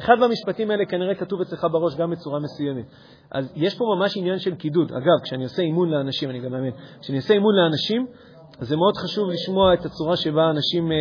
אחד 0.00 0.14
מהמשפטים 0.20 0.70
האלה 0.70 0.84
כנראה 0.84 1.14
כתוב 1.14 1.40
אצלך 1.40 1.66
בראש 1.72 1.96
גם 1.96 2.10
בצורה 2.10 2.40
מסוימת. 2.40 2.84
אז 3.30 3.52
יש 3.56 3.78
פה 3.78 3.84
ממש 3.98 4.16
עניין 4.16 4.38
של 4.38 4.54
קידוד. 4.54 4.92
אגב, 4.92 5.22
כשאני 5.24 5.44
עושה 5.44 5.62
אימון 5.62 5.90
לאנשים, 5.90 6.30
אני 6.30 6.40
גם 6.40 6.52
מאמין, 6.52 6.72
כשאני 7.00 7.16
עושה 7.18 7.34
אימון 7.34 7.54
לאנשים, 7.54 8.06
אז 8.60 8.68
זה 8.68 8.76
מאוד 8.76 8.96
חשוב 8.96 9.30
לשמוע 9.30 9.74
את 9.74 9.84
הצורה 9.84 10.16
שבה 10.16 10.50
אנשים, 10.50 10.92
אה, 10.92 10.96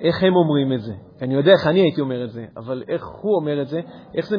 איך 0.00 0.22
הם 0.22 0.36
אומרים 0.36 0.72
את 0.72 0.80
זה. 0.80 0.92
אני 1.22 1.34
יודע 1.34 1.52
איך 1.52 1.66
אני 1.66 1.80
הייתי 1.80 2.00
אומר 2.00 2.24
את 2.24 2.30
זה, 2.30 2.44
אבל 2.56 2.82
איך 2.88 3.06
הוא 3.22 3.36
אומר 3.36 3.62
את 3.62 3.68
זה, 3.68 3.80
איך 4.14 4.28
זה, 4.28 4.36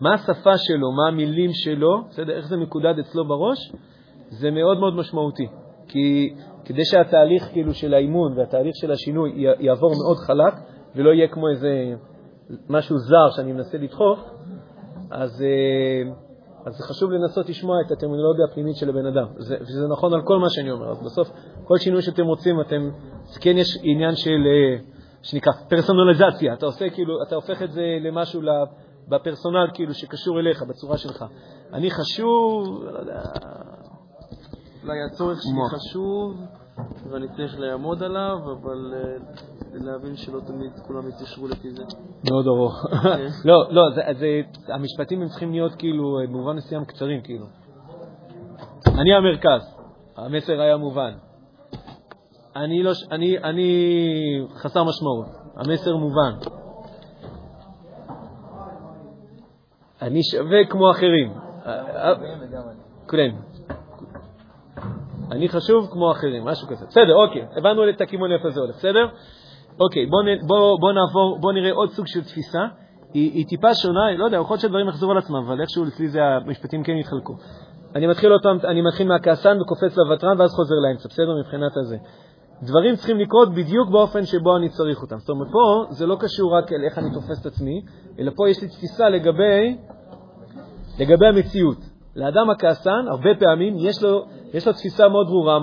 מה 0.00 0.14
השפה 0.14 0.58
שלו, 0.58 0.92
מה 0.92 1.08
המילים 1.08 1.50
שלו, 1.52 2.02
בסדר? 2.08 2.36
איך 2.36 2.48
זה 2.48 2.56
מקודד 2.56 2.98
אצלו 2.98 3.28
בראש, 3.28 3.72
זה 4.28 4.50
מאוד 4.50 4.78
מאוד 4.78 4.94
משמעותי. 4.94 5.46
כי 5.88 6.34
כדי 6.64 6.84
שהתהליך 6.84 7.48
כאילו 7.52 7.74
של 7.74 7.94
האימון 7.94 8.38
והתהליך 8.38 8.72
של 8.76 8.92
השינוי 8.92 9.32
יעבור 9.60 9.92
מאוד 10.04 10.16
חלק, 10.16 10.54
ולא 10.96 11.10
יהיה 11.10 11.28
כמו 11.28 11.48
איזה 11.48 11.94
משהו 12.68 12.98
זר 12.98 13.30
שאני 13.36 13.52
מנסה 13.52 13.78
לדחוף, 13.78 14.18
אז, 15.10 15.42
אה, 15.42 16.29
אז 16.66 16.76
זה 16.76 16.84
חשוב 16.84 17.10
לנסות 17.10 17.48
לשמוע 17.48 17.76
את 17.86 17.90
הטרמינולוגיה 17.90 18.44
הפנימית 18.44 18.76
של 18.76 18.88
הבן 18.88 19.06
אדם. 19.06 19.26
זה, 19.38 19.56
וזה 19.60 19.88
נכון 19.88 20.14
על 20.14 20.22
כל 20.24 20.38
מה 20.38 20.50
שאני 20.50 20.70
אומר. 20.70 20.90
אז 20.90 21.02
בסוף, 21.04 21.30
כל 21.64 21.78
שינוי 21.78 22.02
שאתם 22.02 22.26
רוצים, 22.26 22.60
אתם, 22.60 22.90
כן 23.40 23.58
יש 23.58 23.78
עניין 23.82 24.16
של, 24.16 24.30
אה, 24.46 24.84
שנקרא 25.22 25.52
פרסונליזציה. 25.68 26.54
אתה 26.54 26.66
עושה 26.66 26.90
כאילו, 26.90 27.14
אתה 27.26 27.34
הופך 27.34 27.62
את 27.62 27.72
זה 27.72 27.82
למשהו 28.00 28.42
בפרסונל, 29.08 29.66
כאילו, 29.74 29.94
שקשור 29.94 30.40
אליך, 30.40 30.62
בצורה 30.62 30.96
שלך. 30.96 31.24
אני 31.72 31.90
חשוב, 31.90 32.84
לא 32.84 32.98
יודע, 32.98 33.22
אולי 34.82 34.98
הצורך. 35.12 35.38
שלי 35.42 35.78
חשוב, 35.78 36.40
ואני 37.10 37.26
צריך 37.36 37.58
לעמוד 37.58 38.02
עליו, 38.02 38.38
אבל 38.52 38.94
אה, 39.74 39.78
להבין 39.84 40.16
שלא 40.16 40.40
תמיד 40.46 40.72
כולם 40.86 41.08
יתיישרו 41.08 41.48
לפי 41.48 41.70
זה. 41.70 41.82
מאוד 42.30 42.46
ארוך. 42.46 42.86
לא, 43.48 43.66
לא, 43.70 43.82
זה, 43.94 44.02
זה, 44.18 44.40
המשפטים 44.68 45.22
הם 45.22 45.28
צריכים 45.28 45.52
להיות 45.52 45.74
כאילו, 45.74 46.18
במובן 46.28 46.56
מסוים 46.56 46.84
קצרים, 46.84 47.22
כאילו. 47.22 47.46
אני 48.86 49.14
המרכז, 49.14 49.76
המסר 50.16 50.60
היה 50.60 50.76
מובן. 50.76 51.12
אני, 52.56 52.82
לא, 52.82 52.92
אני, 53.10 53.38
אני 53.38 53.68
חסר 54.54 54.84
משמעות, 54.84 55.26
המסר 55.56 55.96
מובן. 55.96 56.32
אני 60.02 60.22
שווה 60.22 60.64
כמו 60.70 60.90
אחרים. 60.90 61.32
אה, 61.66 62.12
אני. 62.12 62.80
כן. 63.08 63.30
אני 65.30 65.48
חשוב 65.48 65.88
כמו 65.92 66.12
אחרים, 66.12 66.44
משהו 66.44 66.68
כזה. 66.68 66.86
בסדר, 66.86 67.14
אוקיי, 67.14 67.46
הבנו 67.56 67.90
את 67.90 68.00
הכיוון 68.00 68.32
איפה 68.32 68.50
זה 68.50 68.60
הולך, 68.60 68.76
בסדר? 68.76 69.08
אוקיי, 69.80 70.06
בוא, 70.06 70.22
נ, 70.22 70.46
בוא, 70.46 70.80
בוא 70.80 70.92
נעבור, 70.92 71.38
בוא 71.40 71.52
נראה 71.52 71.72
עוד 71.72 71.90
סוג 71.90 72.06
של 72.06 72.24
תפיסה. 72.24 72.62
היא, 73.14 73.32
היא 73.32 73.46
טיפה 73.46 73.74
שונה, 73.74 74.16
לא 74.16 74.24
יודע, 74.24 74.36
יכול 74.36 74.54
להיות 74.54 74.60
שהדברים 74.60 74.88
יחזרו 74.88 75.10
על 75.10 75.18
עצמם, 75.18 75.36
אבל 75.36 75.60
איכשהו 75.60 75.84
אצלי 75.88 76.08
זה 76.08 76.20
המשפטים 76.24 76.82
כן 76.82 76.92
יתחלקו. 76.92 77.36
אני 77.94 78.06
מתחיל 78.06 78.32
עוד 78.32 78.42
פעם, 78.42 78.58
אני 78.64 78.82
מתחיל 78.82 79.08
מהכעסן 79.08 79.60
וקופץ 79.60 79.96
לוותרן 79.96 80.40
ואז 80.40 80.50
חוזר 80.54 80.74
לאמצע, 80.74 81.08
בסדר? 81.08 81.38
מבחינת 81.40 81.72
הזה. 81.76 81.96
דברים 82.62 82.96
צריכים 82.96 83.18
לקרות 83.18 83.54
בדיוק 83.54 83.88
באופן 83.90 84.24
שבו 84.24 84.56
אני 84.56 84.68
צריך 84.68 85.02
אותם. 85.02 85.18
זאת 85.18 85.28
אומרת, 85.28 85.48
פה 85.52 85.84
זה 85.90 86.06
לא 86.06 86.16
קשור 86.20 86.56
רק 86.58 86.72
אל 86.72 86.84
איך 86.84 86.98
אני 86.98 87.10
תופס 87.14 87.40
את 87.40 87.46
עצמי, 87.46 87.82
אלא 88.18 88.32
פה 88.36 88.50
יש 88.50 88.62
לי 88.62 88.68
תפיסה 88.68 89.08
לגבי 89.08 89.76
לגבי 90.98 91.26
המציאות. 91.26 91.78
לאדם 92.16 92.50
הכעסן, 92.50 93.04
הרבה 93.08 93.30
פעמים, 93.38 93.74
יש 93.78 94.02
לו, 94.02 94.24
יש 94.54 94.66
לו 94.66 94.72
תפיסה 94.72 95.08
מאוד 95.08 95.26
ברורה 95.26 95.58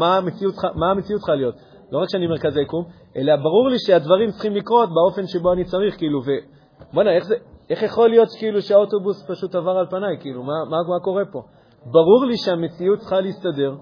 מה 0.75 0.91
המציאות 0.91 1.19
צריכה 1.21 1.35
להיות. 1.35 1.55
לא 1.91 1.99
רק 1.99 2.09
שאני 2.11 2.27
מרכז 2.27 2.57
היקום, 2.57 2.83
אלא 3.15 3.35
ברור 3.35 3.69
לי 3.69 3.79
שהדברים 3.79 4.31
צריכים 4.31 4.55
לקרות 4.55 4.89
באופן 4.93 5.27
שבו 5.27 5.53
אני 5.53 5.63
צריך, 5.63 5.97
כאילו, 5.97 6.19
ו... 6.25 6.29
בוא'נה, 6.93 7.11
איך, 7.11 7.23
זה- 7.23 7.35
איך 7.69 7.83
יכול 7.83 8.09
להיות 8.09 8.27
כאילו 8.39 8.61
שהאוטובוס 8.61 9.25
פשוט 9.31 9.55
עבר 9.55 9.71
על 9.77 9.85
פניי, 9.89 10.17
כאילו, 10.19 10.43
מה, 10.43 10.53
מה, 10.69 10.77
מה 10.89 10.99
קורה 11.03 11.23
פה? 11.31 11.41
ברור 11.85 12.25
לי 12.25 12.37
שהמציאות 12.37 12.99
צריכה 12.99 13.21
להסתדר 13.21 13.75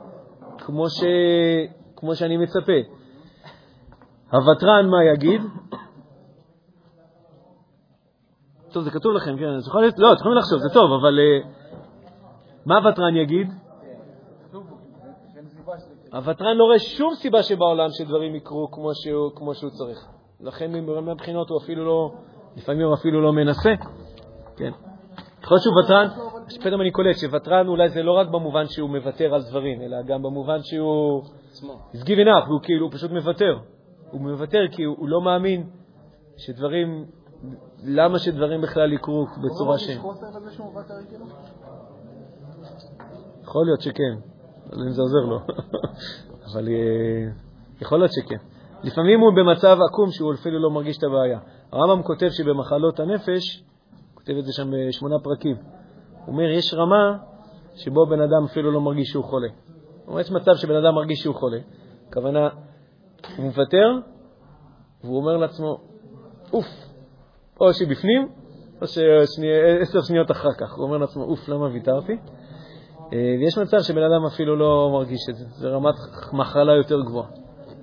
כמו, 0.58 0.90
ש... 0.90 1.04
כמו 1.96 2.16
שאני 2.16 2.38
מצפה. 2.38 2.80
הוותרן 4.32 4.90
מה 4.90 5.04
יגיד? 5.14 5.42
טוב, 8.72 8.84
זה 8.84 8.92
כתוב 8.92 9.12
לכם, 9.14 9.38
כן, 9.38 9.46
לא, 9.98 10.08
יכולים 10.20 10.38
לחשוב, 10.38 10.60
זה 10.60 10.70
טוב, 10.74 10.92
אבל 11.02 11.20
אה, 11.20 11.50
מה 12.66 12.78
הוותרן 12.78 13.16
יגיד? 13.16 13.48
הוותרן 16.16 16.58
לא 16.58 16.64
רואה 16.64 16.80
שום 16.80 17.16
סיבה 17.16 17.44
שבעולם 17.44 17.90
שדברים 17.92 18.36
יקרו 18.36 18.72
כמו 18.72 18.90
שהוא, 18.96 19.32
כמו 19.36 19.56
שהוא 19.56 19.70
צריך. 19.70 20.06
לכן 20.40 20.72
מהבחינות 21.06 21.50
הוא 21.50 21.58
אפילו 21.64 21.86
לא, 21.86 22.12
לפעמים 22.56 22.86
הוא 22.88 22.94
אפילו 22.94 23.22
לא 23.22 23.34
מנסה. 23.34 23.74
כן. 24.58 24.72
יכול 25.44 25.56
להיות 25.56 25.64
שהוא 25.64 25.84
ותרן, 25.84 26.08
פתאום 26.64 26.82
אני 26.82 26.92
קולט 26.92 27.18
שוותרן 27.18 27.68
אולי 27.68 27.90
זה 27.90 28.04
לא 28.04 28.12
רק 28.12 28.28
במובן 28.28 28.66
שהוא 28.66 28.90
מוותר 28.90 29.36
על 29.36 29.42
דברים, 29.50 29.82
אלא 29.82 30.02
גם 30.02 30.24
במובן 30.24 30.58
שהוא... 30.62 31.24
It's 31.94 32.04
given 32.06 32.28
up, 32.28 32.48
הוא 32.48 32.60
כאילו, 32.64 32.92
פשוט 32.92 33.12
מוותר. 33.12 33.58
הוא 34.12 34.22
מוותר 34.22 34.66
כי 34.72 34.84
הוא, 34.84 34.96
הוא 35.00 35.10
לא 35.10 35.22
מאמין 35.22 35.70
שדברים, 36.38 37.06
למה 37.84 38.20
שדברים 38.20 38.62
בכלל 38.62 38.94
יקרו 38.94 39.26
בצורה 39.26 39.78
ש... 39.78 39.90
יכול 43.44 43.66
להיות 43.66 43.82
שכן, 43.82 44.35
לא 44.74 44.84
אם 44.84 44.92
זה 44.92 45.02
עוזר 45.02 45.20
לו, 45.30 45.40
אבל 46.52 46.68
אה, 46.68 47.32
יכול 47.82 48.00
להיות 48.00 48.12
שכן. 48.14 48.38
לפעמים 48.84 49.20
הוא 49.20 49.32
במצב 49.36 49.78
עקום 49.90 50.12
שהוא 50.12 50.34
אפילו 50.34 50.60
לא 50.60 50.72
מרגיש 50.72 50.98
את 50.98 51.04
הבעיה. 51.04 51.40
הרמב"ם 51.72 52.04
כותב 52.04 52.28
שבמחלות 52.30 53.00
הנפש, 53.00 53.64
כותב 54.14 54.34
את 54.40 54.46
זה 54.46 54.54
שם 54.54 54.72
בשמונה 54.72 55.16
פרקים, 55.24 55.56
הוא 55.56 56.34
אומר, 56.34 56.44
יש 56.44 56.74
רמה 56.74 57.18
שבו 57.76 58.06
בן 58.06 58.22
אדם 58.22 58.44
אפילו 58.46 58.72
לא 58.72 58.82
מרגיש 58.82 59.10
שהוא 59.10 59.24
חולה. 59.24 59.48
הוא 59.48 60.08
אומר, 60.08 60.20
יש 60.20 60.32
מצב 60.32 60.52
שבן 60.56 60.76
אדם 60.76 60.96
מרגיש 60.96 61.20
שהוא 61.20 61.36
חולה, 61.36 61.60
הכוונה, 62.10 62.50
הוא 63.38 63.46
מוותר, 63.46 64.00
והוא 65.04 65.18
אומר 65.18 65.38
לעצמו, 65.38 65.78
אוף, 66.54 66.66
או 67.62 67.74
שבפנים, 67.74 68.28
או 68.82 68.88
שעשר 68.88 70.02
שניות 70.02 70.32
אחר 70.32 70.54
כך. 70.58 70.74
הוא 70.74 70.84
אומר 70.84 70.98
לעצמו, 70.98 71.24
אוף, 71.24 71.50
למה 71.50 71.66
ויתרתי? 71.66 72.18
אה, 73.14 73.36
ויש 73.40 73.58
מצב 73.58 73.78
שבן 73.82 74.04
אדם 74.04 74.26
אפילו 74.26 74.56
לא 74.56 74.90
מרגיש 74.94 75.22
את 75.30 75.36
זה, 75.36 75.46
זה 75.50 75.70
רמת 75.70 75.96
מחלה 76.34 76.74
יותר 76.74 77.02
גבוהה. 77.02 77.28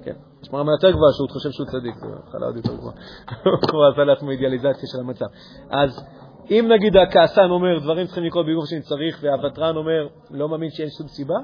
כן. 0.05 0.15
יש 0.43 0.49
רמה 0.55 0.73
יותר 0.73 0.91
גבוהה 0.91 1.13
שהוא 1.13 1.29
חושב 1.31 1.51
שהוא 1.51 1.67
צדיק, 1.67 1.95
זו 1.97 2.07
מחלה 2.29 2.47
עוד 2.47 2.57
יותר 2.57 2.77
גבוהה. 2.77 2.95
הוא 3.73 3.87
עשה 3.93 4.05
לעצמו 4.05 4.31
אידיאליזציה 4.31 4.89
של 4.93 5.01
המצב. 5.01 5.27
אז 5.71 6.05
אם 6.51 6.69
נגיד 6.75 6.97
הכעסן 6.97 7.51
אומר, 7.51 7.79
דברים 7.79 8.07
צריכים 8.07 8.25
לקרות 8.25 8.47
בגוף 8.47 8.65
שאני 8.69 8.83
צריך, 8.83 9.19
והוותרן 9.23 9.77
אומר, 9.77 10.09
לא 10.31 10.49
מאמין 10.49 10.71
שאין 10.71 10.89
שום 10.99 11.09
סיבה, 11.09 11.37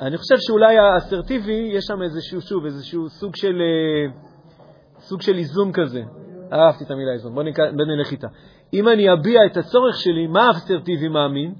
אני 0.00 0.16
חושב 0.16 0.36
שאולי 0.38 0.78
האסרטיבי, 0.78 1.70
יש 1.72 1.84
שם 1.84 2.02
איזשהו, 2.02 2.40
שוב, 2.40 2.64
איזשהו 2.64 3.08
סוג 3.08 3.36
של, 3.36 3.60
אה, 3.60 4.12
סוג 4.98 5.22
של 5.22 5.34
איזון 5.34 5.72
כזה. 5.72 6.02
אהבתי 6.52 6.84
את 6.84 6.90
המילה 6.90 7.12
איזון, 7.12 7.34
בוא 7.34 7.42
נלך 7.86 8.12
איתה. 8.12 8.28
אם 8.74 8.88
אני 8.88 9.12
אביע 9.12 9.40
את 9.46 9.56
הצורך 9.56 9.96
שלי, 9.96 10.26
מה 10.26 10.46
האסרטיבי 10.46 11.08
מאמין? 11.08 11.54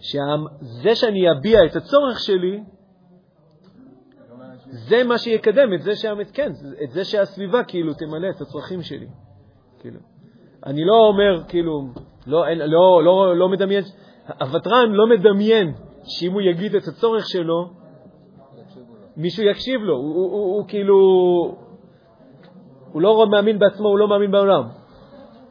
שזה 0.00 0.94
שאני 0.94 1.30
אביע 1.30 1.64
את 1.64 1.76
הצורך 1.76 2.20
שלי, 2.20 2.60
זה 4.70 5.04
מה 5.04 5.18
שיקדם 5.18 5.74
את 5.74 5.82
זה, 5.82 5.96
שהמת, 5.96 6.30
כן, 6.30 6.52
את 6.84 6.90
זה 6.90 7.04
שהסביבה 7.04 7.64
כאילו 7.64 7.94
תמלא 7.94 8.30
את 8.30 8.40
הצרכים 8.40 8.82
שלי. 8.82 9.06
כאילו. 9.80 10.00
אני 10.66 10.84
לא 10.84 10.94
אומר, 10.94 11.42
כאילו, 11.48 11.88
לא, 12.26 12.46
אין, 12.46 12.58
לא, 12.58 13.04
לא, 13.04 13.36
לא 13.36 13.48
מדמיין, 13.48 13.84
הוותרן 14.40 14.92
לא 14.92 15.06
מדמיין 15.06 15.72
שאם 16.04 16.32
הוא 16.32 16.40
יגיד 16.40 16.74
את 16.74 16.88
הצורך 16.88 17.28
שלו, 17.28 17.70
מישהו 19.16 19.42
יקשיב 19.42 19.80
לו. 19.80 19.96
הוא, 19.96 20.14
הוא, 20.14 20.32
הוא, 20.32 20.56
הוא 20.56 20.68
כאילו, 20.68 20.96
הוא 22.92 23.02
לא 23.02 23.26
מאמין 23.30 23.58
בעצמו, 23.58 23.88
הוא 23.88 23.98
לא 23.98 24.08
מאמין 24.08 24.30
בעולם. 24.30 24.62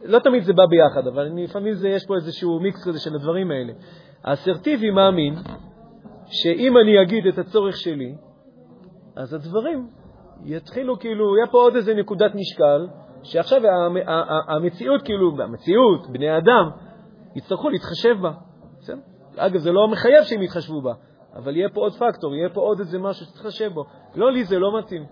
לא 0.03 0.19
תמיד 0.19 0.43
זה 0.43 0.53
בא 0.53 0.63
ביחד, 0.65 1.07
אבל 1.07 1.29
לפעמים 1.36 1.73
יש 1.88 2.05
פה 2.05 2.15
איזשהו 2.15 2.60
מיקס 2.60 2.88
כזה 2.88 2.99
של 2.99 3.15
הדברים 3.15 3.51
האלה. 3.51 3.73
האסרטיבי 4.23 4.91
מאמין 4.91 5.34
שאם 6.25 6.77
אני 6.77 7.01
אגיד 7.01 7.27
את 7.27 7.38
הצורך 7.38 7.77
שלי, 7.77 8.15
אז 9.15 9.34
הדברים 9.34 9.88
יתחילו 10.43 10.99
כאילו, 10.99 11.38
יהיה 11.38 11.47
פה 11.47 11.58
עוד 11.58 11.75
איזה 11.75 11.93
נקודת 11.93 12.36
משקל, 12.36 12.88
שעכשיו 13.23 13.62
המציאות, 14.47 15.01
כאילו, 15.01 15.43
המציאות, 15.43 16.10
בני 16.10 16.38
אדם, 16.38 16.69
יצטרכו 17.36 17.69
להתחשב 17.69 18.15
בה. 18.21 18.32
בסדר? 18.80 18.97
אגב, 19.38 19.58
זה 19.58 19.71
לא 19.71 19.88
מחייב 19.88 20.23
שהם 20.23 20.41
יתחשבו 20.41 20.82
בה, 20.82 20.93
אבל 21.36 21.56
יהיה 21.56 21.69
פה 21.69 21.80
עוד 21.80 21.93
פקטור, 21.93 22.36
יהיה 22.36 22.49
פה 22.49 22.62
עוד 22.62 22.80
איזה 22.80 22.99
משהו 22.99 23.25
להתחשב 23.25 23.73
בו. 23.73 23.86
לא, 24.15 24.32
לי 24.32 24.43
זה 24.43 24.60
לא 24.60 24.80
מתאים. 24.80 25.06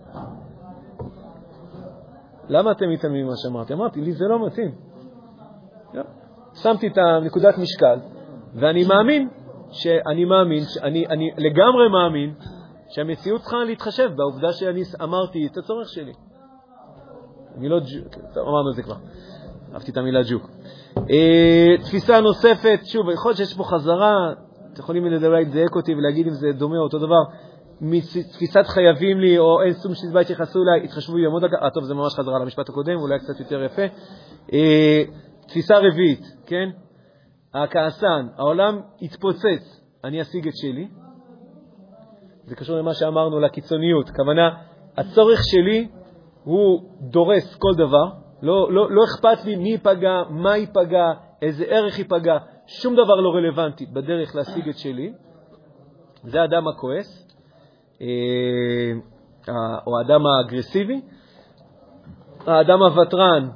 למה 2.48 2.72
אתם 2.72 2.90
מתעלמים 2.90 3.26
ממה 3.26 3.34
שאמרתי? 3.36 3.72
אמרתי, 3.72 4.00
לי 4.00 4.12
זה 4.12 4.24
לא 4.24 4.46
מתאים. 4.46 4.74
שמתי 6.54 6.86
את 6.86 6.98
הנקודת 6.98 7.58
משקל, 7.58 7.98
ואני 8.60 8.84
מאמין, 8.84 9.28
שאני 9.70 10.24
מאמין, 10.24 10.62
אני, 10.82 11.06
אני 11.06 11.30
לגמרי 11.38 11.88
מאמין 11.88 12.34
שהמציאות 12.88 13.40
צריכה 13.40 13.64
להתחשב 13.64 14.10
בעובדה 14.16 14.52
שאני 14.52 14.82
אמרתי 15.02 15.46
את 15.46 15.56
הצורך 15.56 15.88
שלי. 15.88 16.12
אני 17.58 17.68
לא 17.68 17.78
ג'וק, 17.80 18.14
אמרנו 18.36 18.70
את 18.70 18.76
זה 18.76 18.82
כבר. 18.82 18.96
אהבתי 19.74 19.90
את 19.90 19.96
המילה 19.96 20.20
ג'וק. 20.30 20.50
אה, 21.10 21.74
תפיסה 21.84 22.20
נוספת, 22.20 22.80
שוב, 22.84 23.10
יכול 23.10 23.28
להיות 23.28 23.36
שיש 23.36 23.56
פה 23.56 23.64
חזרה, 23.64 24.32
אתם 24.72 24.80
יכולים 24.80 25.06
לדבר, 25.06 25.34
לדייק 25.34 25.76
אותי 25.76 25.94
ולהגיד 25.94 26.26
אם 26.26 26.32
זה 26.32 26.52
דומה 26.52 26.76
או 26.78 26.82
אותו 26.82 26.98
דבר. 26.98 27.22
מתפיסת 27.80 28.66
חייבים 28.66 29.20
לי, 29.20 29.38
או 29.38 29.62
אין 29.62 29.72
סום 29.72 29.94
סיבה 29.94 30.20
התייחסו 30.20 30.58
אליי, 30.62 30.84
התחשבו 30.84 31.14
בי 31.14 31.26
במוד 31.26 31.44
אה, 31.44 31.70
טוב, 31.70 31.84
זה 31.84 31.94
ממש 31.94 32.14
חזרה 32.14 32.38
למשפט 32.38 32.68
הקודם, 32.68 32.96
אולי 32.96 33.18
קצת 33.18 33.40
יותר 33.40 33.62
יפה. 33.62 33.82
אה, 34.52 35.02
תפיסה 35.48 35.78
רביעית, 35.78 36.22
כן? 36.46 36.70
הכעסן, 37.54 38.26
העולם 38.36 38.80
יתפוצץ, 39.00 39.82
אני 40.04 40.22
אשיג 40.22 40.48
את 40.48 40.56
שלי. 40.56 40.88
זה 42.44 42.56
קשור 42.56 42.76
למה 42.76 42.94
שאמרנו, 42.94 43.40
לקיצוניות. 43.40 44.10
כוונה, 44.10 44.50
הצורך 44.96 45.40
שלי 45.44 45.88
הוא 46.44 46.90
דורס 47.00 47.56
כל 47.56 47.74
דבר, 47.74 48.10
לא, 48.42 48.72
לא, 48.72 48.90
לא 48.90 49.02
אכפת 49.04 49.44
לי 49.44 49.56
מי 49.56 49.68
ייפגע, 49.68 50.22
מה 50.30 50.56
ייפגע, 50.56 51.12
איזה 51.42 51.64
ערך 51.64 51.98
ייפגע, 51.98 52.38
שום 52.66 52.94
דבר 52.94 53.14
לא 53.14 53.30
רלוונטי 53.30 53.86
בדרך 53.86 54.36
להשיג 54.36 54.68
את 54.68 54.78
שלי. 54.78 55.12
זה 56.22 56.40
האדם 56.40 56.68
הכועס, 56.68 57.26
אה, 58.00 58.06
או 59.86 59.98
האדם 59.98 60.20
האגרסיבי. 60.26 61.00
האדם 62.46 62.82
הוותרן 62.82 63.48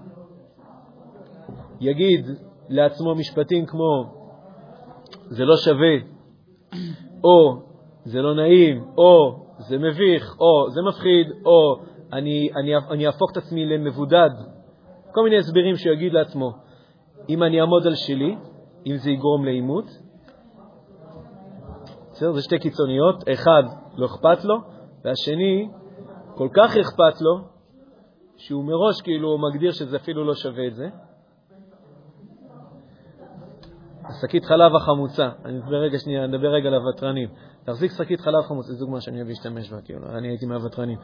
יגיד 1.81 2.27
לעצמו 2.71 3.15
משפטים 3.15 3.67
כמו 3.67 4.05
זה 5.29 5.45
לא 5.45 5.57
שווה, 5.57 5.97
או 7.25 7.63
זה 8.05 8.23
לא 8.23 8.35
נעים, 8.35 8.85
או 8.99 9.37
זה 9.59 9.79
מביך, 9.79 10.37
או 10.41 10.71
זה 10.71 10.81
מפחיד, 10.89 11.27
או 11.45 11.77
אני, 12.13 12.49
אני, 12.57 12.77
אני 12.91 13.07
אהפוך 13.07 13.31
את 13.33 13.37
עצמי 13.37 13.67
למבודד. 13.67 14.31
כל 15.15 15.25
מיני 15.25 15.37
הסברים 15.37 15.77
שהוא 15.77 15.93
יגיד 15.93 16.13
לעצמו. 16.13 16.53
אם 17.29 17.43
אני 17.43 17.61
אעמוד 17.61 17.87
על 17.87 17.95
שלי, 17.95 18.37
אם 18.87 18.97
זה 18.97 19.11
יגרום 19.11 19.45
לעימות, 19.45 19.85
בסדר? 22.13 22.33
זה 22.33 22.43
שתי 22.43 22.59
קיצוניות. 22.59 23.29
אחד, 23.33 23.63
לא 23.97 24.07
אכפת 24.07 24.45
לו, 24.45 24.57
והשני, 25.05 25.69
כל 26.35 26.49
כך 26.55 26.77
אכפת 26.77 27.21
לו, 27.21 27.39
שהוא 28.37 28.65
מראש 28.65 29.03
כאילו 29.03 29.39
מגדיר 29.39 29.73
שזה 29.73 29.97
אפילו 29.97 30.25
לא 30.25 30.35
שווה 30.35 30.67
את 30.67 30.75
זה. 30.75 30.89
שקית 34.23 34.45
חלב 34.45 34.77
החמוצה, 34.77 35.29
אני 35.45 35.59
מדבר 35.59 35.77
רגע 35.77 35.99
שנייה, 35.99 36.27
נדבר 36.27 36.49
רגע 36.49 36.69
על 36.69 36.75
הוותרנים. 36.75 37.29
תחזיק 37.65 37.93
שקית 37.93 38.21
חלב 38.21 38.43
חמוצה, 38.43 38.73
זו 38.73 38.79
דוגמה 38.85 39.01
שאני 39.01 39.17
אוהב 39.17 39.29
להשתמש 39.29 39.73
בה, 39.73 39.81
כאילו, 39.85 40.01
אני 40.19 40.29
הייתי 40.29 40.47
מהוותרנים. 40.47 40.99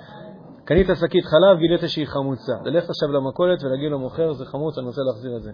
קנית 0.64 0.86
שקית 0.94 1.24
חלב, 1.24 1.58
גילית 1.58 1.80
שהיא 1.86 2.06
חמוצה. 2.06 2.52
ללכת 2.64 2.90
עכשיו 2.90 3.12
למכולת 3.12 3.64
ולהגיד 3.64 3.92
למוכר, 3.92 4.32
זה 4.32 4.44
חמוץ, 4.44 4.78
אני 4.78 4.86
רוצה 4.86 5.00
להחזיר 5.02 5.36
את 5.36 5.42
זה. 5.42 5.50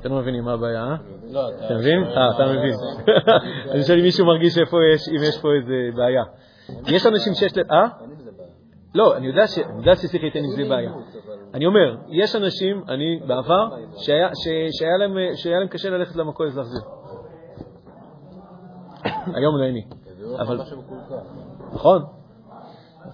אתם 0.00 0.12
לא 0.12 0.18
מבינים 0.18 0.44
מה 0.44 0.52
הבעיה, 0.52 0.84
אה? 0.84 0.96
לא, 1.30 1.48
אתה 1.48 1.74
מבין? 1.74 2.04
אה, 2.04 2.30
אתה 2.30 2.44
מבין. 2.46 2.74
אני 3.72 3.82
שואל 3.82 3.98
אם 3.98 4.04
מישהו 4.04 4.26
מרגיש 4.26 4.58
איפה 4.58 4.76
יש, 4.94 5.08
אם 5.08 5.22
יש 5.22 5.40
פה 5.42 5.48
איזה 5.60 5.96
בעיה. 5.96 6.24
יש 6.86 7.06
אנשים 7.06 7.34
שיש 7.34 7.56
להם, 7.56 7.66
אה? 7.70 7.88
לא, 8.94 9.16
אני 9.16 9.26
יודע 9.26 9.96
שצריך 9.96 10.24
להתן 10.24 10.38
עם 10.38 10.50
זה 10.56 10.64
בעיה. 10.68 10.90
אני 11.54 11.66
אומר, 11.66 11.96
יש 12.08 12.36
אנשים, 12.36 12.82
אני 12.88 13.20
בעבר, 13.26 13.68
שהיה 15.38 15.58
להם 15.58 15.68
קשה 15.68 15.90
ללכת 15.90 16.16
למכולת 16.16 16.54
להחזיר. 16.54 16.80
היום 19.36 19.56
לא 19.56 19.64
אני. 19.68 19.84
אבל... 20.40 20.60
נכון. 21.72 22.02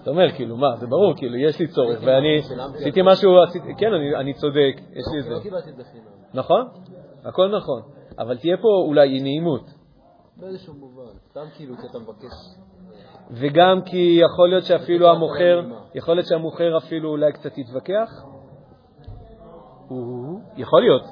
אתה 0.01 0.09
אומר, 0.09 0.31
כאילו, 0.31 0.57
מה, 0.57 0.75
זה 0.75 0.87
ברור, 0.87 1.13
כאילו, 1.17 1.37
יש 1.37 1.59
לי 1.59 1.67
צורך, 1.67 1.99
ואני 2.01 2.39
עשיתי 2.75 3.01
משהו, 3.03 3.31
כן, 3.77 3.93
אני 4.19 4.33
צודק, 4.33 4.73
יש 4.75 5.05
לי 5.13 5.19
את 5.19 5.23
זה. 5.23 5.29
לא 5.29 5.39
קיבלתי 5.39 5.69
את 5.69 5.75
זה 5.75 5.83
חינם. 5.83 6.05
נכון, 6.33 6.67
הכל 7.23 7.57
נכון, 7.57 7.81
אבל 8.19 8.37
תהיה 8.37 8.57
פה 8.57 8.67
אולי 8.87 9.19
נעימות. 9.19 9.69
באיזשהו 10.37 10.73
מובן, 10.73 11.17
סתם 11.29 11.45
כאילו 11.55 11.75
כי 11.75 11.87
אתה 11.91 11.99
מבקש. 11.99 12.33
וגם 13.31 13.81
כי 13.81 14.19
יכול 14.21 14.49
להיות 14.49 14.63
שאפילו 14.63 15.09
המוכר, 15.09 15.61
יכול 15.95 16.15
להיות 16.15 16.27
שהמוכר 16.27 16.77
אפילו 16.77 17.09
אולי 17.09 17.31
קצת 17.31 17.57
יתווכח. 17.57 18.09
יכול 20.57 20.81
להיות. 20.81 21.03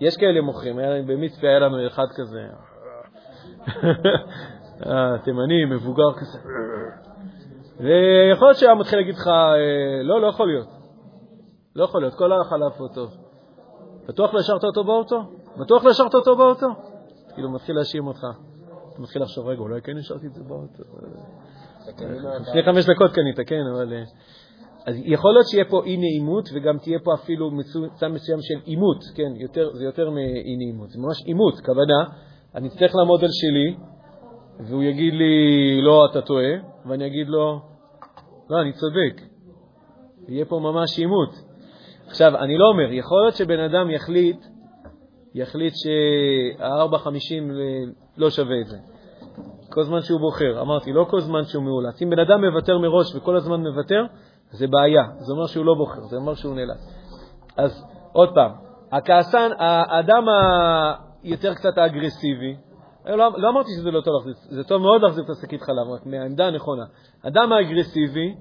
יש 0.00 0.16
כאלה 0.16 0.40
מוכרים, 0.40 0.76
במצפה 1.06 1.46
היה 1.46 1.58
לנו 1.58 1.86
אחד 1.86 2.06
כזה, 2.14 2.40
אה, 4.86 5.18
תימני, 5.24 5.64
מבוגר 5.70 6.12
כזה. 6.16 6.38
ויכול 7.80 8.48
להיות 8.48 8.58
שהיה 8.58 8.74
מתחיל 8.74 8.98
להגיד 8.98 9.14
לך, 9.14 9.26
אה, 9.28 10.02
לא, 10.02 10.20
לא 10.22 10.26
יכול 10.26 10.46
להיות. 10.46 10.68
לא 11.76 11.84
יכול 11.84 12.00
להיות, 12.00 12.14
כל 12.14 12.32
החלב 12.32 12.70
פה 12.78 12.84
טוב. 12.94 13.10
בטוח 14.08 14.34
לא 14.34 14.38
השארת 14.38 14.64
אותו 14.64 14.84
באוטו? 14.84 15.22
בטוח 15.56 15.84
לא 15.84 15.90
השארת 15.90 16.14
אותו 16.14 16.36
באוטו? 16.36 16.66
כאילו, 17.34 17.50
מתחיל 17.50 17.76
להאשים 17.76 18.06
אותך. 18.06 18.26
אתה 18.92 19.02
מתחיל 19.02 19.22
לחשוב, 19.22 19.46
רגע, 19.46 19.60
אולי 19.60 19.82
כן 19.82 19.98
השארתי 19.98 20.26
את 20.26 20.34
זה 20.34 20.42
באוטו. 20.44 20.82
לפני 22.40 22.62
חמש 22.62 22.84
דקות 22.84 23.12
קנית, 23.12 23.48
כן, 23.48 23.62
אבל... 23.74 23.92
אה, 23.92 24.02
אז 24.86 24.94
יכול 25.04 25.32
להיות 25.32 25.46
שיהיה 25.46 25.64
פה 25.64 25.82
אי-נעימות, 25.84 26.48
וגם 26.54 26.78
תהיה 26.78 26.98
פה 27.04 27.14
אפילו 27.14 27.50
מצב 27.50 28.06
מסוים 28.08 28.38
של 28.42 28.54
עימות, 28.64 28.98
כן, 29.14 29.32
יותר, 29.36 29.70
זה 29.74 29.84
יותר 29.84 30.10
מאי-נעימות, 30.10 30.90
זה 30.90 30.98
ממש 30.98 31.22
עימות, 31.26 31.54
כוונה, 31.60 32.04
אני 32.54 32.68
אצטרך 32.68 32.94
לעמוד 32.94 33.24
על 33.24 33.30
שלי, 33.32 33.76
והוא 34.60 34.82
יגיד 34.82 35.14
לי, 35.14 35.80
לא, 35.82 36.06
אתה 36.10 36.20
טועה, 36.20 36.52
ואני 36.86 37.06
אגיד 37.06 37.28
לו, 37.28 37.60
לא, 38.50 38.60
אני 38.60 38.72
צודק. 38.72 39.22
יהיה 40.28 40.44
פה 40.44 40.58
ממש 40.58 40.98
עימות. 40.98 41.30
עכשיו, 42.06 42.36
אני 42.36 42.58
לא 42.58 42.64
אומר, 42.68 42.92
יכול 42.92 43.22
להיות 43.22 43.34
שבן 43.34 43.60
אדם 43.60 43.90
יחליט, 43.90 44.46
יחליט 45.34 45.74
שה-4.50 45.74 47.52
לא 48.16 48.30
שווה 48.30 48.60
את 48.60 48.66
זה. 48.66 48.78
כל 49.70 49.82
זמן 49.82 50.00
שהוא 50.00 50.20
בוחר. 50.20 50.60
אמרתי, 50.60 50.92
לא 50.92 51.06
כל 51.10 51.20
זמן 51.20 51.44
שהוא 51.44 51.64
מאולץ. 51.64 52.02
אם 52.02 52.10
בן 52.10 52.18
אדם 52.18 52.44
מוותר 52.44 52.78
מראש 52.78 53.14
וכל 53.14 53.36
הזמן 53.36 53.60
מוותר, 53.60 54.04
זה 54.50 54.66
בעיה. 54.66 55.04
זה 55.18 55.32
אומר 55.32 55.46
שהוא 55.46 55.64
לא 55.64 55.74
בוחר, 55.74 56.02
זה 56.02 56.16
אומר 56.16 56.34
שהוא 56.34 56.54
נאלץ. 56.54 57.02
אז 57.56 57.84
עוד 58.12 58.34
פעם, 58.34 58.50
הכעסן, 58.92 59.50
האדם 59.58 60.24
היותר 61.22 61.54
קצת 61.54 61.78
האגרסיבי, 61.78 62.56
לא, 63.06 63.30
לא 63.36 63.48
אמרתי 63.48 63.68
שזה 63.78 63.90
לא 63.90 64.00
טוב 64.00 64.14
להחזיר, 64.14 64.34
זה 64.50 64.64
טוב 64.64 64.82
מאוד 64.82 65.02
להחזיר 65.02 65.24
את 65.24 65.30
השקית 65.30 65.62
חלב, 65.62 65.88
רק 65.94 66.06
מהעמדה 66.06 66.46
הנכונה. 66.46 66.84
אדם 67.22 67.52
האגרסיבי, 67.52 68.34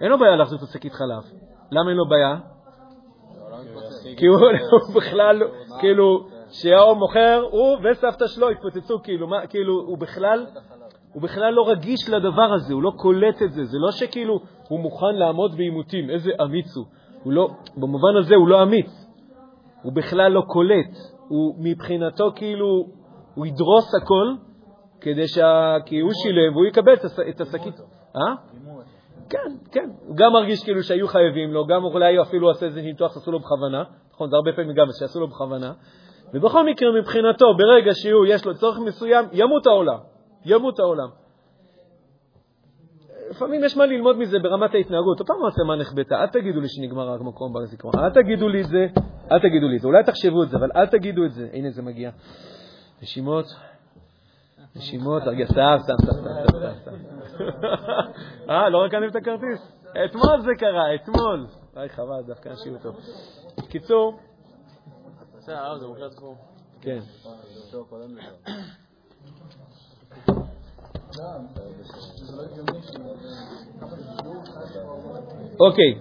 אין 0.00 0.10
לו 0.10 0.18
בעיה 0.18 0.36
להחזיר 0.36 0.58
את 0.58 0.62
השקית 0.62 0.92
חלב. 0.92 1.22
למה 1.70 1.90
אין 1.90 1.96
לו 1.96 2.08
בעיה? 2.08 2.36
כי 4.16 4.26
הוא 4.26 4.38
בכלל, 4.96 5.42
כאילו, 5.80 6.28
שהאור 6.50 6.96
מוכר, 6.96 7.42
הוא 7.50 7.76
וסבתא 7.84 8.26
שלו 8.26 8.50
התפוצצו, 8.50 9.02
כאילו, 9.02 9.28
מה, 9.28 9.46
כאילו, 9.46 9.74
הוא 9.86 9.98
בכלל, 9.98 10.46
הוא 11.12 11.22
בכלל 11.22 11.52
לא 11.52 11.68
רגיש 11.68 12.08
לדבר 12.08 12.52
הזה, 12.54 12.74
הוא 12.74 12.82
לא 12.82 12.92
קולט 12.96 13.42
את 13.42 13.52
זה. 13.52 13.64
זה 13.64 13.78
לא 13.78 13.92
שכאילו 13.92 14.40
הוא 14.68 14.80
מוכן 14.80 15.14
לעמוד 15.14 15.56
בעימותים, 15.56 16.10
איזה 16.10 16.30
אמיץ 16.42 16.76
הוא. 16.76 16.86
הוא 17.22 17.32
לא, 17.32 17.48
במובן 17.76 18.16
הזה 18.20 18.34
הוא 18.34 18.48
לא 18.48 18.62
אמיץ, 18.62 19.06
הוא 19.82 19.92
בכלל 19.92 20.32
לא 20.32 20.40
קולט. 20.40 20.96
הוא 21.28 21.54
מבחינתו 21.58 22.32
כאילו, 22.34 22.86
הוא 23.34 23.46
ידרוס 23.46 23.94
הכל, 24.02 24.26
כדי 25.00 25.28
שה... 25.28 25.76
כי 25.86 26.00
הוא 26.00 26.10
שילם 26.22 26.52
והוא 26.56 26.66
יקבל 26.66 26.94
את 27.30 27.40
השקית. 27.40 27.80
אה? 28.16 28.34
כן, 29.30 29.56
כן. 29.72 29.90
הוא 30.06 30.16
גם 30.16 30.32
מרגיש 30.32 30.64
כאילו 30.64 30.82
שהיו 30.82 31.08
חייבים 31.08 31.52
לו, 31.52 31.66
גם 31.66 31.84
אולי 31.84 32.22
אפילו 32.22 32.50
עשה 32.50 32.66
איזה 32.66 32.82
ניתוח 32.82 33.14
שעשו 33.14 33.30
לו 33.32 33.38
בכוונה. 33.38 33.84
נכון, 34.16 34.30
זה 34.30 34.36
הרבה 34.36 34.52
פעמים 34.52 34.74
גם 34.74 34.86
שעשו 34.98 35.20
לו 35.20 35.28
בכוונה. 35.28 35.72
ובכל 36.34 36.66
מקרה, 36.66 36.88
מבחינתו, 37.00 37.54
ברגע 37.56 37.94
שהוא, 37.94 38.26
יש 38.26 38.44
לו 38.44 38.54
צורך 38.54 38.78
מסוים, 38.78 39.24
ימות 39.32 39.66
העולם. 39.66 39.98
ימות 40.44 40.78
העולם. 40.78 41.08
לפעמים 43.30 43.64
יש 43.64 43.76
מה 43.76 43.86
ללמוד 43.86 44.18
מזה 44.18 44.38
ברמת 44.38 44.74
ההתנהגות. 44.74 45.20
אותה 45.20 45.32
מעצמה 45.42 45.76
נחבטה, 45.76 46.22
אל 46.22 46.26
תגידו 46.26 46.60
לי 46.60 46.68
שנגמר 46.68 47.08
רק 47.08 47.20
מקום 47.20 47.52
בזיכרון. 47.52 47.94
אל 47.98 48.10
תגידו 48.10 48.48
לי 48.48 48.60
את 48.60 48.66
זה, 48.66 48.86
אל 49.32 49.38
תגידו 49.38 49.68
לי 49.68 49.76
את 49.76 49.80
זה. 49.80 49.88
אולי 49.88 50.04
תחשבו 50.04 50.42
את 50.42 50.48
זה, 50.48 50.56
אבל 50.56 50.70
אל 50.76 50.86
תגידו 50.86 51.24
את 51.24 51.32
זה. 51.32 51.48
הנה 51.52 51.70
זה 51.70 51.82
מגיע. 51.82 52.10
נשימות, 53.02 53.46
נשימות, 54.76 55.22
הרגע, 55.22 55.44
סתם, 55.44 55.76
סתם, 55.82 55.94
סתם, 56.02 56.12
סתם. 56.80 57.15
אה, 58.50 58.68
לא 58.68 58.84
רק 58.84 58.94
אני 58.94 59.06
את 59.08 59.16
הכרטיס? 59.16 59.72
אתמול 60.04 60.40
זה 60.40 60.50
קרה, 60.58 60.94
אתמול. 60.94 61.46
אוי, 61.76 61.88
חבל, 61.88 62.22
דווקא 62.26 62.48
אנשים 62.48 62.74
אותו. 62.74 62.92
קיצור, 63.68 64.18
אה. 65.48 66.34
כן. 66.80 66.98
אוקיי. 75.60 75.98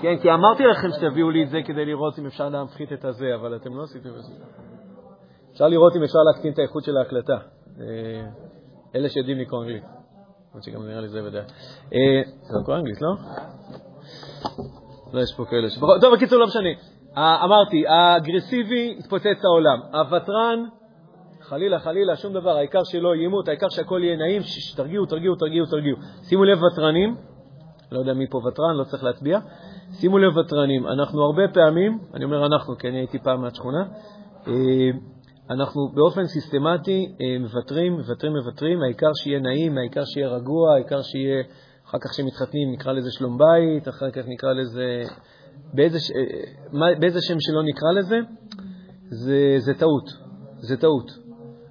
כן, 0.00 0.18
כי 0.22 0.30
אמרתי 0.30 0.62
לכם 0.64 0.88
שתביאו 0.92 1.30
לי 1.30 1.44
את 1.44 1.50
זה 1.50 1.58
כדי 1.66 1.84
לראות 1.84 2.18
אם 2.18 2.26
אפשר 2.26 2.48
להפחית 2.48 2.92
את 2.92 3.04
הזה, 3.04 3.34
אבל 3.34 3.56
אתם 3.56 3.76
לא 3.76 3.82
עשיתם 3.82 4.08
את 4.08 4.22
זה. 4.22 4.32
אפשר 5.52 5.68
לראות 5.68 5.96
אם 5.96 6.02
אפשר 6.02 6.18
להקטין 6.18 6.52
את 6.52 6.58
האיכות 6.58 6.84
של 6.84 6.96
ההקלטה. 6.96 7.38
אלה 8.94 9.08
שיודעים 9.08 9.38
לקרוא 9.38 9.62
אנגלית. 9.62 9.82
למרות 10.50 10.64
שגם 10.64 10.86
נראה 10.86 11.00
לי 11.00 11.08
זה 11.08 11.22
בדרך. 11.22 11.44
אה, 11.94 12.22
זה 12.42 12.54
לא 12.58 12.64
קורא 12.64 12.76
אנגלית, 12.76 13.00
לא? 13.00 13.10
לא, 15.12 15.20
יש 15.20 15.34
פה 15.36 15.44
כאלה 15.44 15.70
ש... 15.70 15.78
טוב, 16.00 16.14
בקיצור, 16.14 16.38
לא 16.38 16.46
משנה. 16.46 16.68
אמרתי, 17.16 17.86
האגרסיבי 17.86 18.96
התפוצץ 18.98 19.44
העולם. 19.44 19.78
הוותרן, 19.92 20.64
חלילה, 21.40 21.78
חלילה, 21.78 22.16
שום 22.16 22.32
דבר, 22.32 22.56
העיקר 22.56 22.84
שלא 22.84 23.14
יהיה 23.14 23.22
עימות, 23.22 23.48
העיקר 23.48 23.68
שהכל 23.68 24.00
יהיה 24.04 24.16
נעים, 24.16 24.42
תרגיעו, 24.76 25.06
תרגיעו, 25.06 25.36
תרגיעו, 25.36 25.66
תרגיעו. 25.66 25.96
שימו 26.22 26.44
לב, 26.44 26.58
ותרנים, 26.62 27.16
לא 27.92 27.98
יודע 27.98 28.14
מי 28.14 28.26
פה 28.30 28.38
ותרן, 28.38 28.76
לא 28.76 28.84
צריך 28.84 29.04
להצביע. 29.04 29.38
שימו 29.92 30.18
לב, 30.18 30.36
ותרנים, 30.36 30.86
אנחנו 30.86 31.22
הרבה 31.22 31.42
פעמים, 31.54 31.98
אני 32.14 32.24
אומר 32.24 32.46
אנחנו, 32.46 32.78
כי 32.78 32.88
אני 32.88 32.96
הייתי 32.96 33.18
פעם 33.18 33.40
מהשכונה, 33.40 33.84
אה, 34.46 34.52
אנחנו 35.50 35.88
באופן 35.94 36.26
סיסטמטי 36.26 37.14
אה, 37.20 37.38
מוותרים, 37.40 37.92
מוותרים, 37.92 38.32
מוותרים, 38.32 38.82
העיקר 38.82 39.10
שיהיה 39.14 39.40
נעים, 39.40 39.78
העיקר 39.78 40.04
שיהיה 40.04 40.28
רגוע, 40.28 40.74
העיקר 40.74 41.02
שיהיה, 41.02 41.42
אחר 41.86 41.98
כך 41.98 42.10
כשמתחתנים 42.10 42.72
נקרא 42.72 42.92
לזה 42.92 43.10
שלום 43.10 43.38
בית, 43.38 43.88
אחר 43.88 44.10
כך 44.10 44.22
נקרא 44.26 44.52
לזה 44.52 45.02
באיזה, 45.74 45.98
אה, 46.16 46.94
באיזה 47.00 47.18
שם 47.22 47.40
שלא 47.40 47.62
נקרא 47.62 47.92
לזה, 47.92 48.18
זה, 49.10 49.54
זה 49.58 49.74
טעות. 49.74 50.10
זה 50.58 50.76
טעות. 50.76 51.10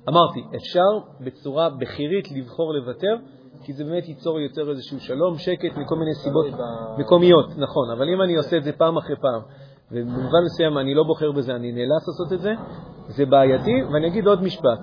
אמרתי, 0.10 0.40
אפשר 0.56 0.90
בצורה 1.22 1.70
בכירית 1.70 2.32
לבחור 2.32 2.74
לוותר, 2.74 3.16
כי 3.64 3.74
זה 3.74 3.84
באמת 3.84 4.08
ייצור 4.08 4.40
יותר 4.40 4.70
איזשהו 4.70 5.00
שלום, 5.00 5.38
שקט, 5.38 5.78
מכל 5.78 5.96
מיני 5.96 6.16
סיבות 6.16 6.46
מקומיות, 6.98 7.50
נכון. 7.58 7.92
אבל 7.92 8.10
אם 8.10 8.22
אני 8.22 8.36
עושה 8.36 8.58
את 8.58 8.64
זה 8.64 8.72
פעם 8.72 8.98
אחרי 8.98 9.16
פעם, 9.16 9.42
ובמובן 9.92 10.44
מסוים 10.46 10.78
אני 10.78 10.94
לא 10.94 11.04
בוחר 11.04 11.32
בזה, 11.32 11.56
אני 11.56 11.72
נאלץ 11.72 12.08
לעשות 12.08 12.34
את 12.34 12.40
זה, 12.40 12.52
זה 13.10 13.26
בעייתי. 13.26 13.84
ואני 13.94 14.08
אגיד 14.08 14.28
עוד 14.28 14.44
משפט. 14.44 14.80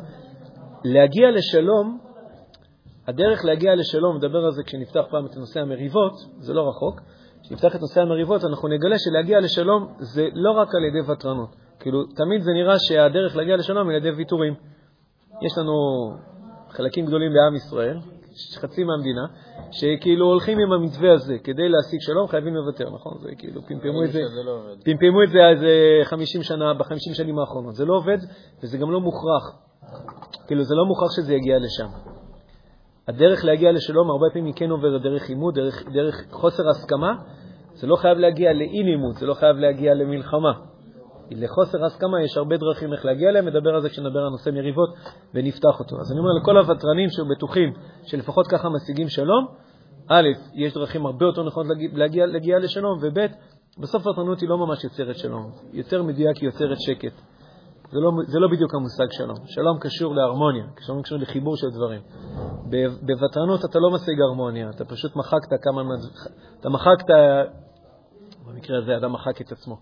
להגיע 0.84 1.30
לשלום, 1.30 1.98
הדרך 3.06 3.44
להגיע 3.44 3.74
לשלום, 3.74 4.16
נדבר 4.16 4.44
על 4.44 4.52
זה 4.52 4.62
כשנפתח 4.62 5.02
פעם 5.10 5.26
את 5.26 5.36
נושא 5.36 5.60
המריבות, 5.60 6.12
זה 6.38 6.54
לא 6.54 6.68
רחוק, 6.68 7.00
כשנפתח 7.42 7.76
את 7.76 7.80
נושא 7.80 8.00
המריבות, 8.00 8.44
אנחנו 8.44 8.68
נגלה 8.68 8.96
שלהגיע 8.98 9.40
לשלום 9.40 9.94
זה 9.98 10.28
לא 10.32 10.50
רק 10.50 10.68
על 10.74 10.84
ידי 10.84 11.12
ותרנות. 11.12 11.56
כאילו, 11.80 12.06
תמיד 12.06 12.42
זה 12.42 12.50
נראה 12.52 12.78
שהדרך 12.78 13.36
להגיע 13.36 13.56
לשלום 13.56 13.88
היא 13.88 13.96
על 13.96 14.02
ידי 14.06 14.16
ויתורים. 14.16 14.54
יש 15.42 15.58
לנו 15.58 15.72
חלקים 16.70 17.06
גדולים 17.06 17.32
בעם 17.32 17.54
ישראל, 17.56 17.98
חצי 18.56 18.84
מהמדינה, 18.84 19.26
שכאילו 19.70 20.26
הולכים 20.26 20.58
עם 20.58 20.72
המתווה 20.72 21.12
הזה, 21.12 21.38
כדי 21.44 21.68
להשיג 21.68 22.00
שלום 22.00 22.28
חייבים 22.28 22.54
לוותר, 22.54 22.90
נכון? 22.94 23.18
זה 23.22 23.28
כאילו, 23.38 23.62
פמפמו 23.62 24.04
את 24.04 24.12
זה, 24.12 24.20
לא 24.44 24.60
פמפמו 24.84 25.22
את 25.22 25.30
זה 25.30 25.38
איזה 25.48 25.68
50 26.04 26.42
שנה, 26.42 26.74
ב-50 26.74 27.14
שנים 27.14 27.38
האחרונות. 27.38 27.74
זה 27.74 27.84
לא 27.84 27.94
עובד, 27.96 28.18
וזה 28.62 28.78
גם 28.78 28.90
לא 28.90 29.00
מוכרח. 29.00 29.44
כאילו, 30.46 30.64
זה 30.64 30.74
לא 30.74 30.84
מוכרח 30.84 31.10
שזה 31.16 31.34
יגיע 31.34 31.58
לשם. 31.58 31.88
הדרך 33.08 33.44
להגיע 33.44 33.72
לשלום 33.72 34.10
הרבה 34.10 34.26
פעמים 34.32 34.46
היא 34.46 34.54
כן 34.56 34.70
עוברת 34.70 35.02
דרך 35.02 35.28
עימות, 35.28 35.54
דרך, 35.54 35.88
דרך 35.92 36.24
חוסר 36.30 36.68
הסכמה. 36.68 37.14
זה 37.74 37.86
לא 37.86 37.96
חייב 37.96 38.18
להגיע 38.18 38.52
לאי-נימות, 38.52 39.14
זה 39.16 39.26
לא 39.26 39.34
חייב 39.34 39.56
להגיע 39.56 39.94
למלחמה. 39.94 40.52
לחוסר 41.30 41.84
הסכמה 41.84 42.22
יש 42.22 42.36
הרבה 42.36 42.56
דרכים 42.56 42.92
איך 42.92 43.04
להגיע 43.04 43.28
אליהם, 43.28 43.48
נדבר 43.48 43.74
על 43.74 43.82
זה 43.82 43.88
כשנדבר 43.88 44.20
על 44.20 44.28
נושא 44.28 44.50
מריבות 44.50 44.88
ונפתח 45.34 45.80
אותו. 45.80 45.96
אז 46.00 46.12
אני 46.12 46.18
אומר 46.18 46.30
לכל 46.42 46.58
הוותרנים 46.58 47.08
שבטוחים 47.10 47.72
שלפחות 48.06 48.46
ככה 48.46 48.68
משיגים 48.68 49.08
שלום, 49.08 49.46
א', 50.08 50.28
יש 50.54 50.74
דרכים 50.74 51.06
הרבה 51.06 51.26
יותר 51.26 51.42
נכונות 51.42 51.76
להגיע, 51.92 52.26
להגיע 52.26 52.58
לשלום, 52.58 52.98
וב', 53.02 53.26
בסוף 53.78 54.06
ותרנות 54.06 54.40
היא 54.40 54.48
לא 54.48 54.58
ממש 54.58 54.84
יוצרת 54.84 55.16
שלום. 55.16 55.50
יותר 55.72 56.02
מדויק 56.02 56.36
היא 56.36 56.46
יוצרת 56.46 56.76
שקט. 56.80 57.12
זה 57.90 57.98
לא, 58.00 58.10
זה 58.26 58.38
לא 58.38 58.48
בדיוק 58.48 58.74
המושג 58.74 59.06
שלום. 59.10 59.36
שלום 59.46 59.78
קשור 59.80 60.14
להרמוניה, 60.14 60.64
שלום 60.80 61.02
קשור 61.02 61.18
לחיבור 61.18 61.56
של 61.56 61.66
דברים. 61.70 62.00
בוותרנות 63.02 63.64
אתה 63.64 63.78
לא 63.78 63.90
משיג 63.90 64.20
הרמוניה, 64.20 64.70
אתה 64.70 64.84
פשוט 64.84 65.16
מחקת 65.16 65.48
כמה... 65.62 65.82
אתה 66.60 66.68
מחקת, 66.68 67.06
במקרה 68.46 68.78
הזה 68.78 68.96
אדם 68.96 69.12
מחק 69.12 69.40
את 69.40 69.52
עצמו. 69.52 69.76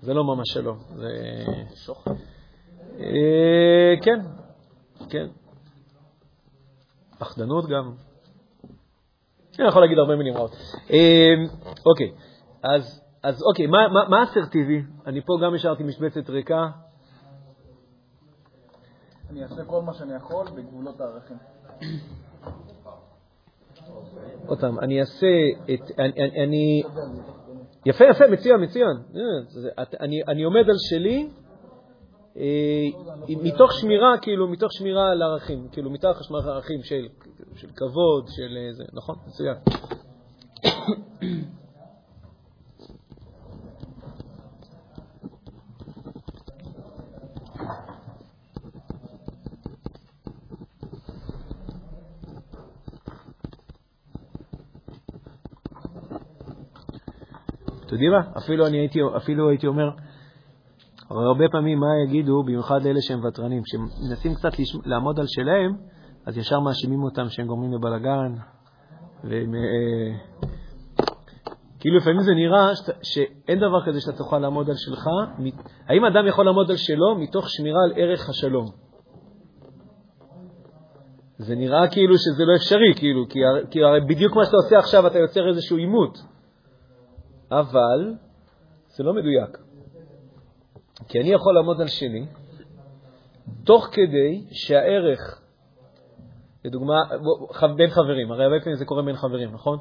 זה 0.00 0.14
לא 0.14 0.24
ממש 0.24 0.48
שלום. 0.54 0.78
זה... 0.96 1.08
שוחד. 1.74 2.14
אה, 3.00 3.94
כן, 4.02 4.20
כן. 5.10 5.26
פחדנות 7.18 7.68
גם. 7.68 7.92
אני 9.58 9.68
יכול 9.68 9.82
להגיד 9.82 9.98
הרבה 9.98 10.16
מילים 10.16 10.34
רעות. 10.34 10.50
אה, 10.90 11.34
אוקיי, 11.86 12.12
אז, 12.62 13.02
אז 13.22 13.42
אוקיי, 13.42 13.66
מה, 13.66 13.88
מה, 13.88 14.08
מה 14.08 14.24
אסרטיבי? 14.24 14.82
אני 15.06 15.20
פה 15.20 15.38
גם 15.44 15.54
השארתי 15.54 15.82
משבצת 15.82 16.30
ריקה. 16.30 16.68
אני 19.30 19.42
אעשה 19.42 19.64
כל 19.64 19.82
מה 19.82 19.94
שאני 19.94 20.14
יכול 20.14 20.46
בגבולות 20.56 21.00
הערכים. 21.00 21.36
עוד 24.46 24.60
פעם, 24.60 24.78
אני 24.78 25.00
אעשה 25.00 25.26
את... 25.74 25.90
אני... 26.44 26.82
יפה, 27.88 28.04
יפה, 28.04 28.26
מצוין, 28.26 28.62
מצוין. 28.62 28.96
אה, 29.16 29.84
אני, 30.00 30.22
אני 30.28 30.42
עומד 30.42 30.70
על 30.70 30.76
שלי 30.78 31.28
אה, 32.36 32.42
מתוך 33.28 33.72
שמירה, 33.72 34.18
כאילו, 34.22 34.48
מתוך 34.48 34.72
שמירה 34.72 35.10
על 35.10 35.22
ערכים, 35.22 35.68
כאילו, 35.72 35.90
מתוך 35.90 36.24
שמירה 36.24 36.42
על 36.44 36.50
ערכים 36.50 36.82
של, 36.82 37.08
של 37.56 37.68
כבוד, 37.76 38.28
של 38.28 38.56
אה, 38.56 38.72
זה, 38.72 38.84
נכון? 38.92 39.16
מצוין. 39.26 39.56
אתם 57.88 57.96
יודעים 57.96 58.12
מה? 58.12 58.20
אפילו 58.38 58.66
הייתי, 58.66 58.98
אפילו 59.16 59.48
הייתי 59.48 59.66
אומר, 59.66 59.90
הרבה 61.10 61.44
פעמים 61.52 61.78
מה 61.78 61.86
יגידו, 62.04 62.42
במיוחד 62.42 62.82
לאלה 62.82 63.00
שהם 63.00 63.24
ותרנים, 63.24 63.62
כשמנסים 63.62 64.34
קצת 64.34 64.58
לש- 64.58 64.76
לעמוד 64.86 65.20
על 65.20 65.26
שלהם, 65.28 65.72
אז 66.26 66.38
ישר 66.38 66.60
מאשימים 66.60 67.02
אותם 67.02 67.28
שהם 67.28 67.46
גורמים 67.46 67.72
לבלגן, 67.72 68.34
והם... 69.24 69.54
אה, 69.54 70.18
כאילו 71.80 71.96
לפעמים 71.96 72.20
זה 72.20 72.34
נראה 72.34 72.76
שת, 72.76 72.94
שאין 73.02 73.58
דבר 73.58 73.86
כזה 73.86 74.00
שאתה 74.00 74.16
תוכל 74.18 74.38
לעמוד 74.38 74.68
על 74.70 74.76
שלך. 74.76 75.06
מ- 75.38 75.58
האם 75.88 76.04
אדם 76.04 76.26
יכול 76.26 76.44
לעמוד 76.44 76.70
על 76.70 76.76
שלו 76.76 77.14
מתוך 77.18 77.44
שמירה 77.48 77.78
על 77.84 77.92
ערך 77.96 78.28
השלום? 78.28 78.66
זה 81.38 81.54
נראה 81.54 81.88
כאילו 81.88 82.14
שזה 82.18 82.44
לא 82.44 82.56
אפשרי, 82.56 82.94
כאילו, 82.96 83.28
כי, 83.28 83.38
כי 83.70 83.82
הרי 83.84 84.00
בדיוק 84.00 84.36
מה 84.36 84.44
שאתה 84.44 84.56
עושה 84.56 84.78
עכשיו, 84.78 85.06
אתה 85.06 85.18
יוצר 85.18 85.48
איזשהו 85.48 85.76
עימות. 85.76 86.18
אבל 87.50 88.14
זה 88.88 89.04
לא 89.04 89.14
מדויק. 89.14 89.58
כי 91.08 91.20
אני 91.20 91.28
יכול 91.28 91.54
לעמוד 91.54 91.80
על 91.80 91.86
שלי, 91.86 92.26
תוך 93.64 93.88
כדי 93.92 94.44
שהערך, 94.50 95.40
לדוגמה, 96.64 97.02
בין 97.76 97.90
חברים, 97.90 98.32
הרי 98.32 98.44
הרבה 98.44 98.60
פעמים 98.60 98.76
זה 98.76 98.84
קורה 98.84 99.02
בין 99.02 99.16
חברים, 99.16 99.52
נכון? 99.52 99.78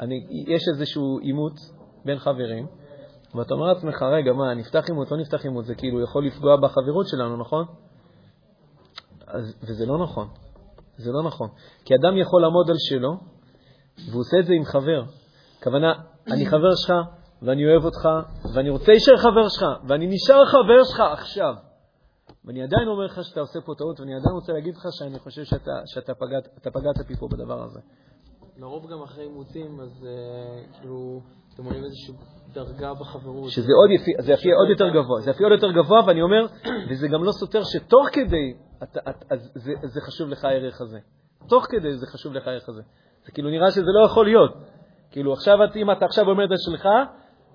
אני, 0.00 0.26
יש 0.46 0.62
איזשהו 0.72 1.18
עימות 1.18 1.52
בין 2.04 2.18
חברים, 2.18 2.66
ואתה 3.34 3.54
אומר 3.54 3.66
לעצמך, 3.66 4.02
רגע, 4.02 4.32
מה, 4.32 4.54
נפתח 4.54 4.84
עימות, 4.88 5.10
לא 5.10 5.16
נפתח 5.16 5.44
עימות, 5.44 5.64
זה 5.64 5.74
כאילו 5.74 6.02
יכול 6.02 6.26
לפגוע 6.26 6.56
בחברות 6.56 7.08
שלנו, 7.08 7.36
נכון? 7.36 7.64
אז, 9.26 9.54
וזה 9.62 9.86
לא 9.86 9.98
נכון. 9.98 10.28
זה 10.96 11.12
לא 11.12 11.22
נכון. 11.22 11.48
כי 11.84 11.94
אדם 11.94 12.16
יכול 12.16 12.42
לעמוד 12.42 12.70
על 12.70 12.76
שלו, 12.78 13.16
והוא 14.10 14.20
עושה 14.20 14.38
את 14.40 14.46
זה 14.46 14.52
עם 14.52 14.64
חבר. 14.64 15.02
הכוונה, 15.58 15.92
אני 16.32 16.46
חבר 16.46 16.74
שלך, 16.74 16.92
ואני 17.42 17.66
אוהב 17.66 17.84
אותך, 17.84 18.08
ואני 18.54 18.70
רוצה 18.70 18.92
להישאר 18.92 19.16
חבר 19.16 19.48
שלך, 19.48 19.64
ואני 19.88 20.06
נשאר 20.06 20.44
חבר 20.46 20.84
שלך 20.84 21.00
עכשיו. 21.12 21.54
ואני 22.44 22.62
עדיין 22.62 22.88
אומר 22.88 23.04
לך 23.04 23.24
שאתה 23.24 23.40
עושה 23.40 23.60
פה 23.60 23.72
טעות, 23.78 24.00
ואני 24.00 24.14
עדיין 24.14 24.34
רוצה 24.34 24.52
להגיד 24.52 24.76
לך 24.76 24.86
שאני 24.90 25.18
חושב 25.18 25.44
שאתה, 25.44 25.72
שאתה 25.86 26.14
פגעת, 26.14 26.48
פגעת 26.62 27.06
בי 27.08 27.16
פה 27.16 27.28
בדבר 27.32 27.62
הזה. 27.62 27.80
לרוב 28.56 28.90
גם 28.90 29.02
אחרי 29.02 29.24
אימוצים, 29.24 29.80
אז 29.80 30.06
אה, 30.06 30.78
כאילו, 30.78 31.20
אתם 31.54 31.64
רואים 31.64 31.84
איזושהי 31.84 32.14
דרגה 32.52 32.94
בחברות. 32.94 33.50
שזה 33.50 33.72
עוד 33.80 33.90
יפי, 33.90 34.10
זה 34.18 34.32
יפי 34.32 34.52
עוד 34.52 34.68
יותר 34.70 34.88
גבוה. 34.88 35.20
זה 35.20 35.30
יפי 35.30 35.42
עוד 35.42 35.52
יותר 35.52 35.70
גבוה, 35.72 36.00
ואני 36.06 36.22
אומר, 36.22 36.46
וזה 36.90 37.08
גם 37.08 37.24
לא 37.24 37.32
סותר 37.32 37.62
שתוך 37.64 38.08
כדי, 38.12 38.54
אתה, 38.82 39.00
את, 39.10 39.24
אז 39.32 39.50
זה, 39.54 39.72
זה 39.82 40.00
חשוב 40.00 40.28
לך 40.28 40.44
הערך 40.44 40.80
הזה. 40.80 40.98
תוך 41.48 41.66
כדי 41.70 41.96
זה 41.96 42.06
חשוב 42.06 42.32
לך 42.32 42.48
הערך 42.48 42.68
הזה. 42.68 42.82
זה 43.26 43.32
כאילו 43.32 43.50
נראה 43.50 43.70
שזה 43.70 43.90
לא 44.00 44.06
יכול 44.06 44.26
להיות. 44.26 44.54
כאילו 45.16 45.32
עכשיו, 45.32 45.64
את- 45.64 45.76
אם 45.76 45.90
אתה 45.90 46.04
עכשיו 46.04 46.28
עומד 46.28 46.50
על 46.50 46.56
שלך, 46.56 46.88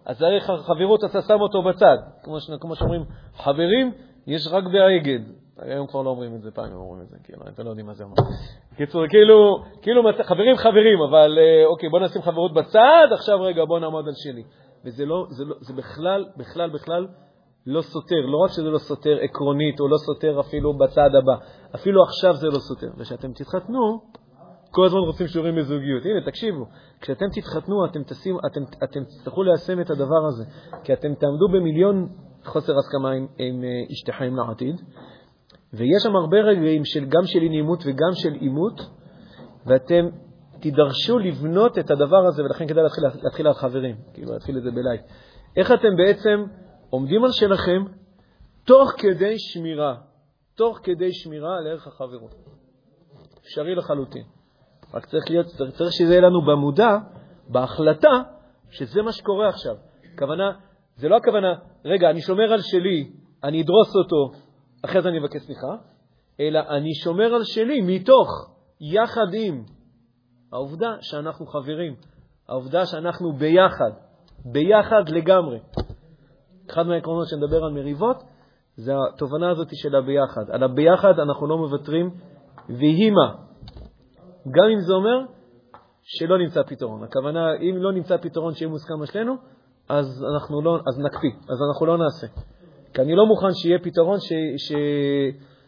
אז 0.06 0.22
ערך 0.22 0.50
החברות 0.50 1.04
אתה 1.04 1.22
שם 1.22 1.42
אותו 1.42 1.62
בצד. 1.64 1.98
כמו, 2.24 2.40
ש, 2.40 2.52
כמו 2.62 2.76
שאומרים, 2.76 3.04
חברים, 3.38 3.92
יש 4.28 4.48
רק 4.52 4.64
באגד. 4.64 5.20
היום 5.60 5.88
כבר 5.88 6.02
לא 6.02 6.10
אומרים 6.10 6.36
את 6.36 6.42
זה, 6.42 6.52
פעם 6.52 6.66
הם 6.66 6.78
אומרים 6.78 7.02
את 7.04 7.10
זה, 7.10 7.18
כאילו, 7.24 7.40
אתם 7.54 7.64
לא 7.64 7.70
יודעים 7.70 7.86
מה 7.88 7.94
זה 7.94 8.04
אומר. 8.04 8.16
קיצור, 8.78 9.08
כאילו, 9.08 9.64
כאילו 9.82 10.04
חברים 10.24 10.56
חברים, 10.58 11.02
אבל 11.10 11.38
אה, 11.40 11.66
אוקיי, 11.66 11.90
בוא 11.90 12.00
נשים 12.00 12.22
חברות 12.22 12.54
בצד, 12.54 13.08
עכשיו 13.12 13.42
רגע, 13.42 13.66
בוא 13.66 13.80
נעמוד 13.80 14.08
על 14.08 14.14
שלי. 14.16 14.44
וזה 14.86 15.06
לא, 15.06 15.26
זה 15.30 15.46
לא, 15.46 15.56
זה 15.60 15.74
בכלל, 15.74 16.26
בכלל, 16.38 16.70
בכלל 16.70 17.08
לא 17.68 17.82
סותר. 17.82 18.22
לא 18.26 18.38
רק 18.38 18.50
שזה 18.50 18.70
לא 18.70 18.78
סותר 18.78 19.18
עקרונית, 19.22 19.80
או 19.80 19.88
לא 19.88 19.98
סותר 19.98 20.40
אפילו 20.40 20.74
בצד 20.78 21.10
הבא, 21.16 21.46
אפילו 21.76 22.04
עכשיו 22.04 22.36
זה 22.36 22.48
לא 22.48 22.60
סותר. 22.60 22.88
וכשאתם 22.98 23.34
תתחתנו, 23.34 24.02
כל 24.72 24.86
הזמן 24.86 25.00
רוצים 25.00 25.28
שיעורים 25.28 25.56
בזוגיות. 25.56 26.06
הנה, 26.06 26.22
תקשיבו, 26.26 26.66
כשאתם 27.02 27.26
תתחתנו, 27.34 27.86
אתם, 28.84 29.04
תצטרכו 29.04 29.44
ליישם 29.44 29.82
את 29.82 29.90
הדבר 29.90 30.26
הזה, 30.28 30.46
כי 30.84 30.94
אתם 30.94 31.14
תעמדו 31.14 31.48
במיליון 31.54 32.10
חוסר 32.44 32.74
הסכמה 32.78 33.12
עם, 33.12 33.28
עם 33.38 33.64
אה, 33.64 33.70
אשתכם 33.92 34.36
לעתיד, 34.36 34.76
ויש 35.74 36.04
שם 36.04 36.16
הרבה 36.16 36.38
רגעים 36.38 36.86
של, 36.86 37.06
גם 37.06 37.26
של 37.26 37.40
אי-נעימות 37.40 37.84
וגם 37.86 38.14
של 38.14 38.34
עימות, 38.34 38.82
ואתם 39.66 40.08
תידרשו 40.60 41.20
לבנות 41.20 41.78
את 41.78 41.92
הדבר 41.92 42.28
הזה, 42.28 42.44
ולכן 42.44 42.68
כדאי 42.68 42.84
להתחיל, 42.84 43.04
להתחיל 43.24 43.48
על 43.48 43.54
חברים, 43.54 43.96
כאילו 44.14 44.34
להתחיל 44.34 44.58
את 44.58 44.64
זה 44.64 44.72
בלייב. 44.72 45.02
איך 45.58 45.72
אתם 45.72 45.96
בעצם 45.98 46.44
עומדים 46.90 47.24
על 47.24 47.32
שלכם, 47.32 47.84
תוך 48.66 48.92
כדי 48.98 49.40
שמירה, 49.40 49.96
תוך 50.56 50.80
כדי 50.84 51.14
שמירה 51.14 51.58
על 51.58 51.68
ערך 51.68 51.88
החברות. 51.88 52.36
אפשרי 53.44 53.76
לחלוטין. 53.76 54.41
רק 54.94 55.06
צריך, 55.06 55.24
להיות, 55.30 55.46
צריך, 55.46 55.92
שזה 55.92 56.14
יהיה 56.14 56.22
לנו 56.22 56.42
במודע, 56.42 56.98
בהחלטה, 57.50 58.22
שזה 58.70 59.02
מה 59.02 59.12
שקורה 59.12 59.50
עכשיו. 59.50 59.76
הכוונה, 60.14 60.52
זה 60.96 61.10
לא 61.10 61.18
הכוונה, 61.18 61.54
רגע, 61.86 62.10
אני 62.10 62.22
שומר 62.22 62.54
על 62.54 62.62
שלי, 62.62 63.12
אני 63.44 63.62
אדרוס 63.62 63.96
אותו, 63.96 64.32
אחרי 64.86 65.02
זה 65.02 65.10
אני 65.10 65.20
אבקש 65.20 65.42
סליחה, 65.42 65.76
אלא 66.40 66.60
אני 66.60 66.94
שומר 66.94 67.34
על 67.36 67.44
שלי 67.44 67.82
מתוך, 67.82 68.28
יחד 68.82 69.28
עם 69.34 69.64
העובדה 70.54 70.96
שאנחנו 71.02 71.46
חברים, 71.46 71.96
העובדה 72.50 72.86
שאנחנו 72.86 73.34
ביחד, 73.34 73.92
ביחד 74.46 75.10
לגמרי. 75.10 75.60
אחד 76.70 76.88
מהעקרונות 76.88 77.28
שנדבר 77.28 77.64
על 77.64 77.72
מריבות 77.72 78.24
זה 78.76 78.92
התובנה 79.14 79.50
הזאת 79.50 79.68
של 79.74 79.96
הביחד. 79.96 80.50
על 80.52 80.64
הביחד 80.64 81.20
אנחנו 81.20 81.48
לא 81.48 81.58
מוותרים, 81.58 82.10
ויהי 82.70 83.12
מה. 83.12 83.51
גם 84.48 84.66
אם 84.74 84.80
זה 84.80 84.94
אומר 84.94 85.26
שלא 86.02 86.38
נמצא 86.38 86.62
פתרון. 86.64 87.04
הכוונה, 87.04 87.54
אם 87.56 87.78
לא 87.78 87.94
נמצא 87.94 88.18
פתרון 88.18 88.54
שיהיה 88.54 88.70
מוסכם 88.70 89.06
שנינו, 89.06 89.36
אז 89.90 90.26
אנחנו 90.34 90.62
לא, 90.62 90.80
אז 90.88 91.00
נקפיא, 91.00 91.32
אז 91.50 91.58
אנחנו 91.70 91.86
לא 91.86 91.98
נעשה. 91.98 92.28
כי 92.94 93.02
אני 93.02 93.16
לא 93.16 93.26
מוכן 93.26 93.54
שיהיה 93.54 93.80
פתרון 93.80 94.20
ש, 94.20 94.34
ש, 94.58 94.72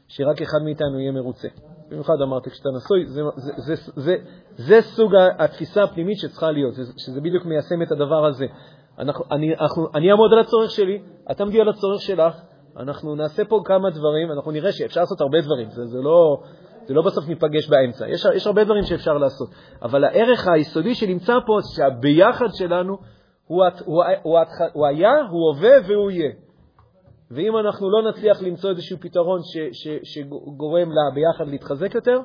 שרק 0.07 0.41
אחד 0.41 0.57
מאיתנו 0.63 0.99
יהיה 0.99 1.11
מרוצה. 1.11 1.47
במיוחד 1.89 2.21
אמרתי, 2.23 2.49
כשאתה 2.49 2.69
נשוי, 2.77 3.05
זה, 3.07 3.21
זה, 3.35 3.51
זה, 3.57 3.75
זה, 3.75 3.91
זה, 3.95 4.15
זה 4.55 4.81
סוג 4.81 5.15
התפיסה 5.39 5.83
הפנימית 5.83 6.17
שצריכה 6.17 6.51
להיות, 6.51 6.73
שזה 6.73 7.21
בדיוק 7.21 7.45
מיישם 7.45 7.81
את 7.81 7.91
הדבר 7.91 8.25
הזה. 8.25 8.45
אנחנו, 8.99 9.25
אני, 9.31 9.55
אנחנו, 9.55 9.87
אני 9.95 10.11
אעמוד 10.11 10.33
על 10.33 10.39
הצורך 10.39 10.71
שלי, 10.71 11.01
את 11.31 11.37
תעמדי 11.37 11.61
על 11.61 11.69
הצורך 11.69 12.01
שלך, 12.01 12.41
אנחנו 12.77 13.15
נעשה 13.15 13.45
פה 13.45 13.61
כמה 13.65 13.89
דברים, 13.89 14.31
אנחנו 14.31 14.51
נראה 14.51 14.71
שאפשר 14.71 15.01
לעשות 15.01 15.21
הרבה 15.21 15.41
דברים, 15.41 15.69
זה, 15.69 15.85
זה, 15.85 15.97
לא, 16.01 16.41
זה 16.87 16.93
לא 16.93 17.01
בסוף 17.01 17.27
ניפגש 17.27 17.69
באמצע. 17.69 18.09
יש, 18.09 18.25
יש 18.35 18.47
הרבה 18.47 18.63
דברים 18.63 18.83
שאפשר 18.83 19.13
לעשות, 19.13 19.49
אבל 19.81 20.03
הערך 20.03 20.47
היסודי 20.47 20.95
שנמצא 20.95 21.33
פה, 21.45 21.57
שהביחד 21.75 22.47
שלנו 22.53 22.97
הוא, 23.47 23.63
הוא, 23.85 24.03
הוא, 24.23 24.39
הוא 24.73 24.87
היה, 24.87 25.11
הוא 25.31 25.55
הווה 25.55 25.71
והוא 25.87 26.11
יהיה. 26.11 26.31
ואם 27.31 27.57
אנחנו 27.57 27.89
לא 27.89 28.09
נצליח 28.09 28.41
למצוא 28.41 28.69
איזשהו 28.69 28.97
פתרון 29.01 29.39
ש, 29.43 29.57
ש, 29.71 29.87
שגורם 30.03 30.89
לה 30.89 31.15
ביחד 31.15 31.47
להתחזק 31.47 31.95
יותר, 31.95 32.19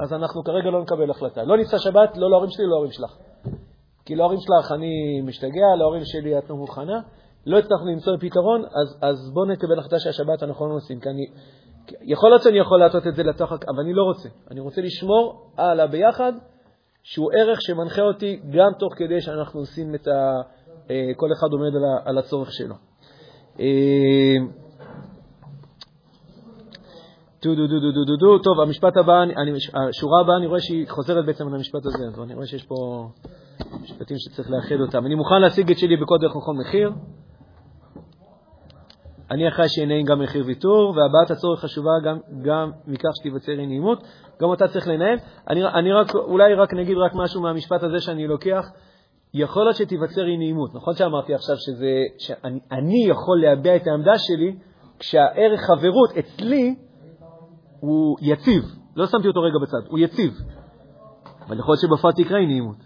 אז 0.00 0.12
אנחנו 0.12 0.44
כרגע 0.44 0.70
לא 0.70 0.82
נקבל 0.82 1.10
החלטה. 1.10 1.44
לא 1.44 1.56
נפסע 1.56 1.78
שבת, 1.78 2.16
לא 2.16 2.30
להורים 2.30 2.50
שלי, 2.50 2.64
לא 2.64 2.70
להורים 2.70 2.92
שלך. 2.92 3.16
כי 4.04 4.14
להורים 4.14 4.38
שלך 4.40 4.72
אני 4.72 5.20
משתגע, 5.24 5.66
להורים 5.78 6.04
שלי 6.04 6.38
את 6.38 6.50
לא 6.50 6.56
מוכנה. 6.56 7.00
לא 7.46 7.58
הצלחנו 7.58 7.86
למצוא 7.86 8.16
פתרון, 8.20 8.64
אז, 8.64 8.98
אז 9.00 9.30
בואו 9.34 9.44
נקבל 9.44 9.78
החלטה 9.78 9.98
שהשבת 9.98 10.42
אנחנו 10.42 10.66
לא 10.66 10.72
נוסעים. 10.74 11.00
כי 11.00 11.08
אני, 11.08 11.26
יכול 12.02 12.30
להיות 12.30 12.42
שאני 12.42 12.58
יכול 12.58 12.80
לעשות 12.80 13.06
את 13.06 13.14
זה 13.14 13.22
לתוך, 13.22 13.52
אבל 13.52 13.80
אני 13.82 13.92
לא 13.92 14.02
רוצה. 14.02 14.28
אני 14.50 14.60
רוצה 14.60 14.80
לשמור 14.80 15.52
על 15.56 15.80
הביחד, 15.80 16.32
שהוא 17.02 17.30
ערך 17.32 17.62
שמנחה 17.62 18.02
אותי 18.02 18.40
גם 18.50 18.72
תוך 18.78 18.94
כדי 18.96 19.20
שאנחנו 19.20 19.60
עושים 19.60 19.94
את 19.94 20.08
ה... 20.08 20.40
כל 21.16 21.32
אחד 21.32 21.46
עומד 21.52 21.70
על, 22.04 22.18
הצורך 22.18 22.52
שלו. 22.52 22.74
דו, 28.20 28.38
טוב, 28.38 28.60
המשפט 28.60 28.96
הבא, 28.96 29.12
השורה 29.88 30.20
הבאה, 30.20 30.36
אני 30.36 30.46
רואה 30.46 30.60
שהיא 30.60 30.88
חוזרת 30.88 31.26
בעצם 31.26 31.46
על 31.46 31.54
המשפט 31.54 31.86
הזה, 31.86 32.04
אז 32.08 32.20
אני 32.22 32.34
רואה 32.34 32.46
שיש 32.46 32.64
פה 32.64 33.08
משפטים 33.82 34.16
שצריך 34.18 34.50
לאחד 34.50 34.80
אותם. 34.80 35.06
אני 35.06 35.14
מוכן 35.14 35.40
להשיג 35.40 35.70
את 35.70 35.78
שלי 35.78 35.96
בכל 35.96 36.16
דרך 36.20 36.36
וכל 36.36 36.52
מחיר. 36.54 36.90
אני 39.32 39.48
אחראי 39.48 39.68
שיהיה 39.68 40.02
גם 40.02 40.22
מחיר 40.22 40.44
ויתור, 40.46 40.88
והבעת 40.88 41.30
הצורך 41.30 41.60
חשובה 41.60 41.90
גם, 42.04 42.18
גם 42.42 42.70
מכך 42.86 43.10
שתיווצר 43.20 43.52
אי 43.52 43.66
נעימות. 43.66 44.02
גם 44.42 44.48
אותה 44.48 44.68
צריך 44.68 44.88
לנהל. 44.88 45.18
אני, 45.50 45.64
אני 45.64 45.92
רק, 45.92 46.14
אולי 46.14 46.54
רק 46.54 46.74
נגיד 46.74 46.96
רק 46.98 47.12
משהו 47.14 47.42
מהמשפט 47.42 47.82
הזה 47.82 48.00
שאני 48.00 48.26
לוקח. 48.26 48.64
יכול 49.34 49.64
להיות 49.64 49.76
שתיווצר 49.76 50.26
אי 50.26 50.36
נעימות. 50.36 50.74
נכון 50.74 50.94
שאמרתי 50.94 51.34
עכשיו 51.34 51.56
שזה, 51.56 51.92
שאני 52.18 52.60
אני 52.72 53.06
יכול 53.08 53.40
להביע 53.40 53.76
את 53.76 53.86
העמדה 53.86 54.18
שלי 54.18 54.56
כשהערך 54.98 55.60
חברות 55.60 56.10
אצלי 56.18 56.74
הוא 57.80 58.16
יציב. 58.20 58.62
לא 58.96 59.06
שמתי 59.06 59.28
אותו 59.28 59.40
רגע 59.40 59.58
בצד, 59.62 59.88
הוא 59.88 59.98
יציב. 59.98 60.32
אבל 61.46 61.58
יכול 61.58 61.72
להיות 61.72 61.80
שבפרט 61.80 62.14
תקרה 62.16 62.38
אי 62.38 62.46
נעימות. 62.46 62.76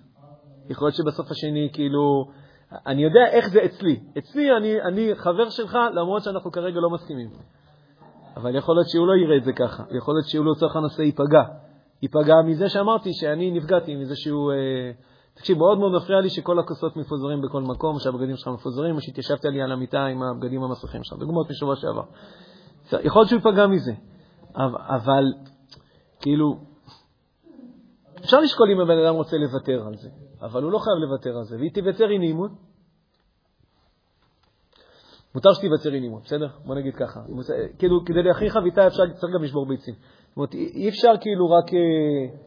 יכול 0.68 0.86
להיות 0.86 0.94
שבסוף 0.96 1.30
השני, 1.30 1.68
כאילו, 1.72 2.24
אני 2.86 3.02
יודע 3.02 3.26
איך 3.30 3.48
זה 3.48 3.64
אצלי. 3.64 4.00
אצלי 4.18 4.56
אני, 4.56 4.82
אני 4.82 5.14
חבר 5.14 5.50
שלך, 5.50 5.78
למרות 5.92 6.22
שאנחנו 6.22 6.52
כרגע 6.52 6.80
לא 6.80 6.90
מסכימים. 6.90 7.30
אבל 8.36 8.56
יכול 8.56 8.74
להיות 8.74 8.88
שהוא 8.88 9.06
לא 9.06 9.12
יראה 9.24 9.36
את 9.36 9.44
זה 9.44 9.52
ככה. 9.52 9.82
יכול 9.98 10.14
להיות 10.14 10.26
שהוא 10.26 10.46
לצורך 10.46 10.76
הנושא 10.76 11.02
ייפגע. 11.02 11.42
ייפגע 12.02 12.34
מזה 12.46 12.68
שאמרתי 12.68 13.12
שאני 13.12 13.50
נפגעתי, 13.50 13.96
מזה 13.96 14.16
שהוא... 14.16 14.52
אה, 14.52 14.90
תקשיב, 15.34 15.58
מאוד 15.58 15.78
מאוד 15.78 15.92
מפריע 15.92 16.20
לי 16.20 16.30
שכל 16.30 16.58
הכוסות 16.58 16.96
מפוזרים 16.96 17.42
בכל 17.42 17.62
מקום, 17.62 17.98
שהבגדים 17.98 18.36
שלך 18.36 18.48
מפוזרים, 18.48 18.94
או 18.94 19.00
שהתיישבת 19.00 19.44
לי 19.44 19.62
על 19.62 19.72
המיטה 19.72 20.04
עם 20.04 20.22
הבגדים 20.22 20.62
המסריחים 20.62 21.04
שלך. 21.04 21.18
דוגמאות 21.18 21.50
משבוע 21.50 21.76
שעבר. 21.76 22.02
יכול 22.92 23.20
להיות 23.20 23.28
שהוא 23.28 23.40
ייפגע 23.44 23.66
מזה. 23.66 23.92
אבל 24.88 25.24
כאילו, 26.20 26.58
אפשר 28.26 28.40
לשקול 28.40 28.70
אם 28.70 28.80
הבן 28.80 28.98
אדם 28.98 29.14
רוצה 29.14 29.36
לוותר 29.36 29.86
על 29.86 29.96
זה, 29.96 30.08
אבל 30.40 30.62
הוא 30.62 30.72
לא 30.72 30.78
חייב 30.78 30.96
לוותר 30.96 31.36
על 31.38 31.44
זה, 31.44 31.56
והיא 31.56 31.70
תיווצר 31.70 32.10
אי 32.10 32.18
נעימות. 32.18 32.50
מותר 35.34 35.52
שתיווצר 35.52 35.94
אי 35.94 36.00
נעימות, 36.00 36.22
בסדר? 36.22 36.48
בוא 36.64 36.74
נגיד 36.74 36.94
ככה. 36.94 37.20
כאילו, 37.78 38.04
כדי 38.06 38.22
להכין 38.22 38.48
חביתה 38.48 38.86
אפשר, 38.86 39.02
צריך 39.14 39.34
גם 39.34 39.42
לשבור 39.42 39.66
ביצים. 39.66 39.94
זאת 39.94 40.36
אומרת, 40.36 40.54
אי 40.54 40.88
אפשר 40.88 41.12
כאילו 41.20 41.50
רק... 41.50 41.74
אה, 41.74 42.38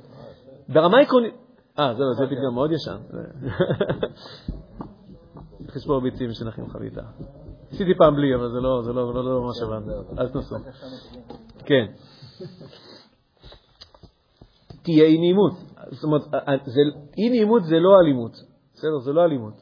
ברמה 0.70 1.00
עקרונית... 1.00 1.34
אה, 1.80 1.94
זהו, 1.94 2.14
זה 2.14 2.26
פתגם 2.26 2.54
מאוד 2.54 2.72
ישן. 2.72 2.98
צריך 5.66 5.78
לשבור 5.78 6.02
ביצים 6.02 6.30
כשנכין 6.30 6.70
חביתה. 6.70 7.02
עשיתי 7.72 7.94
פעם 7.98 8.16
בלי, 8.16 8.36
אבל 8.36 8.52
זה 8.52 8.60
לא, 8.60 8.82
זה 8.86 8.94
לא, 8.94 9.14
לא, 9.14 9.24
לא 9.26 9.42
ממש 9.42 9.62
עבד. 9.62 10.20
אל 10.20 10.30
תנסו. 10.30 10.56
כן. 11.66 11.86
תהיה 14.84 15.06
אי 15.06 15.18
נעימות. 15.18 15.54
זאת 15.92 16.04
אומרת, 16.04 16.22
אי 17.18 17.30
נעימות 17.30 17.64
זה 17.64 17.80
לא 17.80 18.00
אלימות. 18.02 18.32
בסדר, 18.74 19.00
זה 19.00 19.14
לא 19.14 19.24
אלימות. 19.24 19.54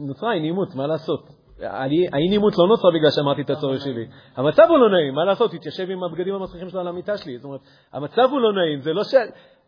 נוצרה 0.00 0.32
אי 0.32 0.40
נעימות, 0.40 0.74
מה 0.74 0.86
לעשות? 0.86 1.28
האי 1.60 2.28
נעימות 2.28 2.58
לא 2.58 2.68
נוצרה 2.68 2.90
בגלל 2.90 3.10
שאמרתי 3.10 3.42
את 3.42 3.50
הצורך 3.50 3.80
שלי. 3.80 4.06
המצב 4.36 4.62
הוא 4.68 4.78
לא 4.78 4.90
נעים, 4.90 5.14
מה 5.14 5.24
לעשות? 5.24 5.50
תתיישב 5.50 5.90
עם 5.90 6.04
הבגדים 6.04 6.34
המצחיקים 6.34 6.68
שלו 6.68 6.80
על 6.80 6.88
המיטה 6.88 7.16
שלי. 7.16 7.38
זאת 7.38 7.44
אומרת, 7.44 7.60
המצב 7.92 8.28
הוא 8.30 8.40
לא 8.40 8.52
נעים, 8.52 8.80
זה 8.80 8.92
לא 8.92 9.04
ש... 9.04 9.14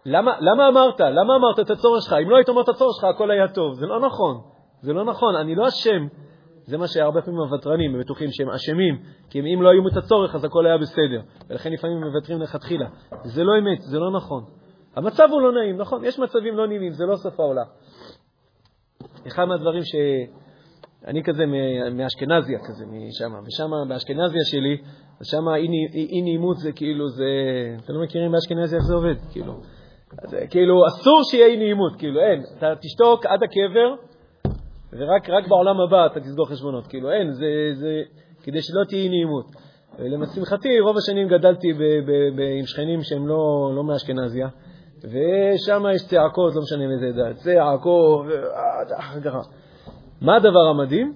למה, 0.06 0.32
למה 0.40 0.68
אמרת? 0.68 1.00
למה 1.00 1.36
אמרת 1.36 1.60
את 1.60 1.70
הצורך 1.70 2.02
שלך? 2.02 2.12
אם 2.22 2.30
לא 2.30 2.36
היית 2.36 2.48
אומר 2.48 2.62
את 2.62 2.68
הצורך 2.68 2.96
שלך, 2.96 3.04
הכל 3.04 3.30
היה 3.30 3.48
טוב. 3.48 3.74
זה 3.74 3.86
לא 3.86 4.00
נכון. 4.00 4.40
זה 4.80 4.92
לא 4.92 5.04
נכון. 5.04 5.36
אני 5.36 5.54
לא 5.54 5.68
אשם. 5.68 6.06
זה 6.72 6.78
מה 6.78 6.88
שהרבה 6.88 7.22
פעמים 7.22 7.40
הוותרנים 7.40 7.98
בטוחים 8.00 8.28
שהם 8.30 8.50
אשמים, 8.50 8.98
כי 9.30 9.40
אם 9.40 9.62
לא 9.62 9.68
היו 9.70 9.88
את 9.88 9.96
הצורך 9.96 10.34
אז 10.34 10.44
הכל 10.44 10.66
היה 10.66 10.78
בסדר, 10.78 11.20
ולכן 11.48 11.72
לפעמים 11.72 11.96
הם 11.96 12.04
מוותרים 12.08 12.40
לכתחילה. 12.40 12.86
זה 13.24 13.44
לא 13.44 13.52
אמת, 13.58 13.80
זה 13.80 13.98
לא 13.98 14.10
נכון. 14.16 14.44
המצב 14.96 15.28
הוא 15.30 15.42
לא 15.42 15.52
נעים, 15.52 15.76
נכון, 15.76 16.04
יש 16.04 16.18
מצבים 16.18 16.56
לא 16.56 16.66
נעימים, 16.66 16.92
זה 16.92 17.04
לא 17.04 17.16
סוף 17.16 17.40
העולם. 17.40 17.64
אחד 19.26 19.44
מהדברים 19.44 19.82
ש... 19.84 19.94
אני 21.06 21.22
כזה 21.22 21.44
מאשכנזיה 21.92 22.58
כזה, 22.58 22.84
משם, 22.86 23.32
ושם 23.46 23.88
באשכנזיה 23.88 24.40
שלי, 24.44 24.76
שם 25.22 25.48
אי 25.94 26.22
נעימות 26.22 26.56
זה 26.56 26.72
כאילו, 26.72 27.08
זה, 27.08 27.24
אתם 27.84 27.92
לא 27.92 28.02
מכירים 28.02 28.32
באשכנזיה 28.32 28.78
איך 28.78 28.86
זה 28.86 28.94
עובד, 28.94 29.14
כאילו, 29.32 29.52
זה, 30.24 30.46
כאילו 30.50 30.86
אסור 30.86 31.22
שיהיה 31.30 31.46
אי 31.46 31.56
נעימות, 31.56 31.96
כאילו 31.98 32.20
אין, 32.20 32.42
אתה 32.58 32.74
תשתוק 32.80 33.26
עד 33.26 33.40
הקבר, 33.42 34.11
ורק 34.92 35.48
בעולם 35.48 35.80
הבא 35.80 36.06
אתה 36.06 36.20
תסגור 36.20 36.48
חשבונות, 36.48 36.86
כאילו 36.86 37.12
אין, 37.12 37.32
זה, 37.32 37.70
זה 37.74 38.02
כדי 38.42 38.62
שלא 38.62 38.84
תהיה 38.88 39.08
נעימות. 39.08 39.46
ולשמחתי, 39.98 40.80
רוב 40.80 40.96
השנים 40.96 41.28
גדלתי 41.28 41.72
ב, 41.72 41.78
ב, 41.78 42.10
ב, 42.36 42.40
עם 42.58 42.66
שכנים 42.66 43.02
שהם 43.02 43.28
לא, 43.28 43.72
לא 43.76 43.84
מאשכנזיה, 43.84 44.48
ושם 44.98 45.84
יש 45.94 46.06
צעקות, 46.06 46.54
לא 46.54 46.62
משנה 46.62 46.86
מאיזה 46.86 47.12
דת, 47.12 47.36
צעקות, 47.36 48.26
ככה. 49.24 49.40
מה 50.20 50.36
הדבר 50.36 50.66
המדהים? 50.70 51.14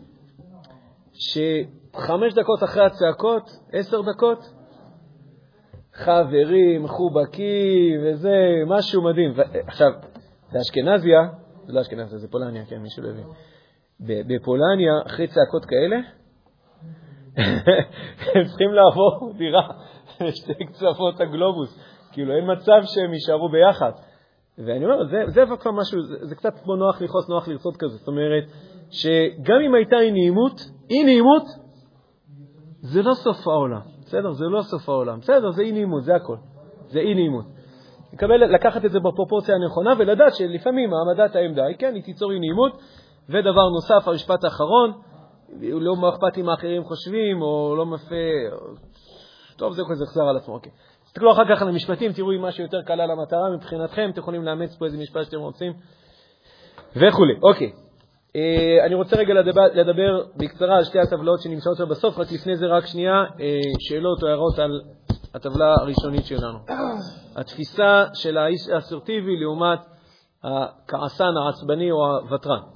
שחמש 1.13 2.35
דקות 2.35 2.65
אחרי 2.65 2.85
הצעקות, 2.85 3.51
עשר 3.73 4.01
דקות, 4.03 4.39
חברים, 5.95 6.83
מחובקים, 6.83 8.01
וזה 8.03 8.35
משהו 8.67 9.03
מדהים. 9.03 9.35
עכשיו, 9.67 9.93
זה 10.53 10.59
אשכנזיה, 10.59 11.21
זה 11.67 11.73
לא 11.73 11.81
אשכנזיה, 11.81 12.19
זה 12.19 12.29
פולניה, 12.29 12.65
כן, 12.65 12.79
מישהו 12.79 13.03
לא 13.03 13.09
הבין. 13.09 13.25
בפולניה, 14.01 14.93
אחרי 15.07 15.27
צעקות 15.27 15.65
כאלה, 15.65 15.97
הם 18.35 18.45
צריכים 18.45 18.73
לעבור 18.73 19.33
דירה 19.39 19.69
לשתי 20.21 20.65
קצוות 20.67 21.21
הגלובוס. 21.21 21.79
כאילו, 22.13 22.37
אין 22.37 22.53
מצב 22.53 22.81
שהם 22.85 23.13
יישארו 23.13 23.49
ביחד. 23.49 23.93
ואני 24.59 24.85
אומר, 24.85 25.05
זה, 25.05 25.23
זה 25.27 25.45
כבר 25.61 25.71
משהו, 25.71 26.03
זה, 26.03 26.17
זה 26.27 26.35
קצת 26.35 26.53
כמו 26.65 26.77
נוח 26.77 27.03
לכעוס, 27.03 27.29
נוח 27.29 27.49
לרצות 27.49 27.77
כזה. 27.77 27.97
זאת 27.97 28.09
אומרת, 28.09 28.45
שגם 28.91 29.61
אם 29.67 29.75
הייתה 29.75 29.97
אי 29.97 30.11
נעימות, 30.11 30.61
אי 30.91 31.05
נעימות 31.05 31.43
זה 32.81 33.03
לא 33.03 33.15
סוף 33.15 33.49
העולם, 33.49 33.81
בסדר? 34.07 34.33
זה 34.33 34.45
לא 34.45 34.63
סוף 34.63 34.89
העולם. 34.89 35.19
בסדר, 35.19 35.51
זה 35.51 35.63
אי 35.63 35.73
נעימות, 35.73 36.05
זה 36.05 36.15
הכול. 36.15 36.39
זה 36.87 36.99
אי 36.99 37.15
נעימות. 37.15 37.45
לקבל, 38.13 38.55
לקחת 38.55 38.85
את 38.85 38.91
זה 38.91 38.99
בפרופורציה 39.01 39.55
הנכונה 39.55 39.93
ולדעת 39.99 40.35
שלפעמים 40.35 40.91
העמדת 40.95 41.37
העמדה 41.37 41.65
היא 41.65 41.77
כן, 41.79 41.95
היא 41.95 42.03
תיצור 42.03 42.33
אי 42.33 42.39
נעימות. 42.39 42.81
ודבר 43.29 43.69
נוסף, 43.69 44.09
המשפט 44.09 44.45
האחרון, 44.45 44.93
לא 45.61 45.97
מה 45.97 46.09
אכפת 46.09 46.39
אם 46.39 46.49
האחרים 46.49 46.85
חושבים 46.85 47.43
או 47.43 47.75
לא 47.77 47.87
מפה, 47.87 48.15
טוב, 49.57 49.73
זה 49.73 49.83
כזה 49.91 50.05
יחזר 50.05 50.23
על 50.23 50.37
עצמו, 50.37 50.55
אוקיי. 50.55 50.73
תסתכלו 51.05 51.33
אחר 51.33 51.43
כך 51.49 51.63
על 51.63 51.69
המשפטים, 51.69 52.13
תראו 52.13 52.33
אם 52.33 52.43
משהו 52.43 52.65
יותר 52.65 52.83
קל 52.83 53.01
על 53.01 53.11
המטרה 53.11 53.51
מבחינתכם, 53.51 54.11
אתם 54.13 54.21
יכולים 54.21 54.45
לאמץ 54.45 54.77
פה 54.77 54.85
איזה 54.85 54.99
משפט 54.99 55.25
שאתם 55.25 55.39
רוצים 55.39 55.73
וכולי. 56.97 57.35
אוקיי. 57.43 57.73
אה, 58.37 58.87
אני 58.87 58.95
רוצה 58.95 59.17
רגע 59.17 59.35
לדבר, 59.35 59.63
לדבר 59.75 60.25
בקצרה 60.37 60.77
על 60.77 60.85
שתי 60.85 60.99
הטבלאות 60.99 61.41
שנמצאות 61.41 61.77
שם 61.77 61.89
בסוף, 61.89 62.19
רק 62.19 62.33
לפני 62.33 62.57
זה 62.57 62.67
רק 62.67 62.87
שנייה, 62.87 63.25
אה, 63.41 63.61
שאלות 63.81 64.23
או 64.23 64.29
הערות 64.29 64.59
על 64.59 64.81
הטבלה 65.35 65.75
הראשונית 65.81 66.25
שלנו. 66.27 66.59
התפיסה 67.41 68.05
של 68.15 68.39
האיש 68.39 68.69
האסרטיבי 68.75 69.37
לעומת 69.37 69.79
הכעסן, 70.45 71.33
העצבני 71.45 71.91
או 71.91 72.07
הוותרן. 72.07 72.76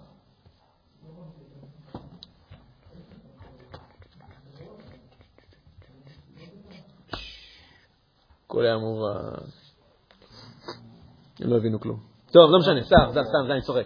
הכל 8.51 8.64
היה 8.64 8.78
מובן. 8.78 9.14
הם 11.40 11.51
לא 11.51 11.57
הבינו 11.57 11.80
כלום. 11.80 11.98
טוב, 12.32 12.51
לא 12.51 12.59
משנה, 12.59 12.82
סתם, 12.82 13.11
סתם, 13.11 13.22
סתם, 13.24 13.53
אני 13.53 13.61
צוחק. 13.61 13.84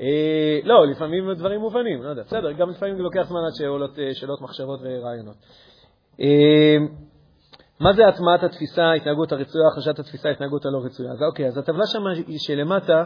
אה, 0.00 0.58
לא, 0.64 0.86
לפעמים 0.86 1.32
דברים 1.32 1.60
מובנים, 1.60 2.02
לא 2.02 2.08
יודע, 2.08 2.22
בסדר, 2.22 2.52
גם 2.52 2.70
לפעמים 2.70 2.98
לוקח 2.98 3.22
זמן 3.28 3.40
עד 3.46 3.54
שעולות 3.54 3.98
אה, 3.98 4.14
שאלות, 4.14 4.40
מחשבות 4.40 4.80
ורעיונות. 4.82 5.36
אה, 6.20 6.76
מה 7.80 7.92
זה 7.92 8.08
הטמעת 8.08 8.42
התפיסה, 8.42 8.82
ההתנהגות 8.82 9.32
הרצויה, 9.32 9.64
החשת 9.72 9.98
התפיסה, 9.98 10.28
ההתנהגות 10.28 10.66
הלא 10.66 10.78
רצויה? 10.84 11.12
אז 11.12 11.22
אוקיי, 11.22 11.46
אז 11.46 11.58
הטבלה 11.58 11.86
שם 11.86 12.02
שלמטה, 12.38 13.04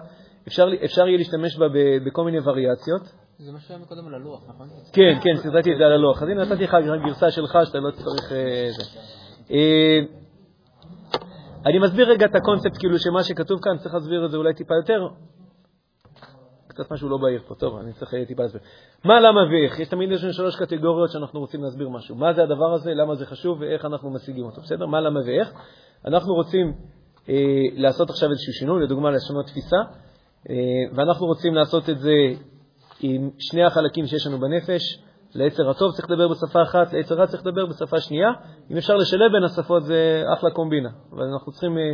אפשר, 0.49 0.69
אפשר 0.85 1.07
יהיה 1.07 1.19
להשתמש 1.19 1.57
בה 1.57 1.67
בכל 2.07 2.25
מיני 2.25 2.39
וריאציות. 2.41 3.03
זה 3.39 3.53
מה 3.53 3.61
שהיה 3.61 3.79
מקודם 3.79 4.07
על 4.07 4.15
הלוח, 4.15 4.41
נכון? 4.49 4.69
כן, 4.93 5.19
כן, 5.23 5.37
סרטטתי 5.37 5.73
את 5.73 5.79
זה 5.79 5.85
על 5.85 5.93
הלוח. 5.93 6.23
אז 6.23 6.29
הנה 6.29 6.45
נתתי 6.45 6.65
לך 6.65 6.77
גרסה 7.05 7.31
שלך 7.31 7.59
שאתה 7.65 7.79
לא 7.79 7.91
צריך... 7.91 8.33
אני 11.67 11.79
מסביר 11.79 12.11
רגע 12.11 12.27
את 12.27 12.35
הקונספט, 12.35 12.79
כאילו 12.79 12.99
שמה 12.99 13.23
שכתוב 13.23 13.61
כאן, 13.63 13.79
צריך 13.79 13.95
להסביר 13.95 14.25
את 14.25 14.31
זה 14.31 14.37
אולי 14.37 14.55
טיפה 14.55 14.75
יותר. 14.75 15.09
קצת 16.69 16.93
משהו 16.93 17.09
לא 17.09 17.17
בהיר 17.17 17.43
פה, 17.47 17.55
טוב, 17.55 17.77
אני 17.77 17.93
צריך 17.93 18.15
טיפה 18.27 18.43
להסביר. 18.43 18.61
מה, 19.05 19.21
למה 19.21 19.41
ואיך? 19.51 19.81
יש 19.81 19.89
תמיד 19.89 20.11
יש 20.11 20.21
שלוש 20.21 20.57
קטגוריות 20.57 21.11
שאנחנו 21.11 21.41
רוצים 21.41 21.63
להסביר 21.65 21.89
משהו. 21.89 22.17
מה 22.17 22.33
זה 22.33 22.43
הדבר 22.43 22.73
הזה, 22.75 22.95
למה 22.95 23.15
זה 23.15 23.27
חשוב 23.27 23.61
ואיך 23.61 23.85
אנחנו 23.85 24.11
משיגים 24.11 24.45
אותו, 24.45 24.61
בסדר? 24.61 24.87
מה, 24.87 25.01
למה 25.01 25.21
ואיך? 25.27 25.53
אנחנו 26.07 26.35
רוצים 26.35 26.73
אה, 27.29 27.35
לעשות 27.73 28.11
עכשיו 28.11 28.31
איזשהו 28.31 28.53
שינוי, 28.53 28.83
לדוגמה 28.83 29.11
לשנות 29.11 29.47
תפיסה, 29.47 29.77
אה, 30.51 30.55
ואנחנו 30.95 31.27
רוצים 31.27 31.55
לעשות 31.55 31.91
את 31.91 31.99
זה 31.99 32.15
עם 33.01 33.31
שני 33.39 33.65
החלקים 33.65 34.07
שיש 34.07 34.27
לנו 34.27 34.39
בנפש, 34.41 35.03
ליצר 35.35 35.71
הטוב 35.71 35.93
צריך 35.93 36.11
לדבר 36.11 36.29
בשפה 36.29 36.63
אחת, 36.63 36.93
ליצר 36.93 37.15
רע 37.15 37.27
צריך 37.27 37.47
לדבר 37.47 37.67
בשפה 37.67 38.01
שנייה. 38.01 38.29
אם 38.71 38.77
אפשר 38.77 38.97
לשלב 38.97 39.33
בין 39.33 39.45
השפות 39.45 39.85
זה 39.85 40.25
אחלה 40.35 40.51
קומבינה, 40.51 40.89
אבל 41.13 41.25
אנחנו 41.25 41.53
צריכים, 41.53 41.79
אה, 41.79 41.93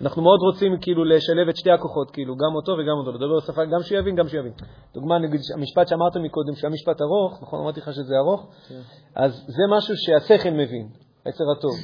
אנחנו 0.00 0.22
מאוד 0.22 0.40
רוצים 0.40 0.76
כאילו 0.80 1.04
לשלב 1.04 1.48
את 1.48 1.56
שתי 1.56 1.70
הכוחות, 1.70 2.10
כאילו 2.10 2.34
גם 2.36 2.54
אותו 2.54 2.72
וגם 2.72 2.96
אותו, 2.98 3.12
לדבר 3.12 3.36
בשפה, 3.36 3.64
גם 3.64 3.82
שהוא 3.82 3.98
יבין, 3.98 4.16
גם 4.16 4.28
שהוא 4.28 4.40
יבין. 4.40 4.52
דוגמה, 4.94 5.18
נגיד, 5.18 5.40
המשפט 5.54 5.88
שאמרת 5.88 6.16
מקודם, 6.16 6.54
שהמשפט 6.54 7.00
ארוך, 7.00 7.42
נכון, 7.42 7.60
אמרתי 7.60 7.80
לך 7.80 7.92
שזה 7.92 8.14
ארוך, 8.18 8.50
כן. 8.68 8.80
אז 9.14 9.44
זה 9.46 9.62
משהו 9.76 9.94
שהשכל 9.96 10.50
מבין, 10.50 10.88
היצר 11.24 11.44
הטוב. 11.58 11.74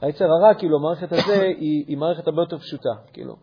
היצר 0.00 0.24
הרע, 0.24 0.54
כאילו, 0.54 0.76
המערכת 0.76 1.12
הזה 1.12 1.42
היא, 1.42 1.84
היא 1.88 1.98
מערכת 1.98 2.26
הרבה 2.26 2.42
יותר 2.42 2.58
פשוטה, 2.58 2.90
כאילו. 3.12 3.34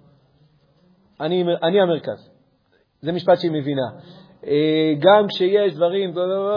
אני, 1.19 1.43
אני 1.63 1.81
המרכז. 1.81 2.29
זה 3.01 3.11
משפט 3.11 3.39
שהיא 3.39 3.51
מבינה. 3.51 3.87
אה, 4.45 4.93
גם 4.99 5.27
כשיש 5.27 5.75
דברים, 5.75 6.13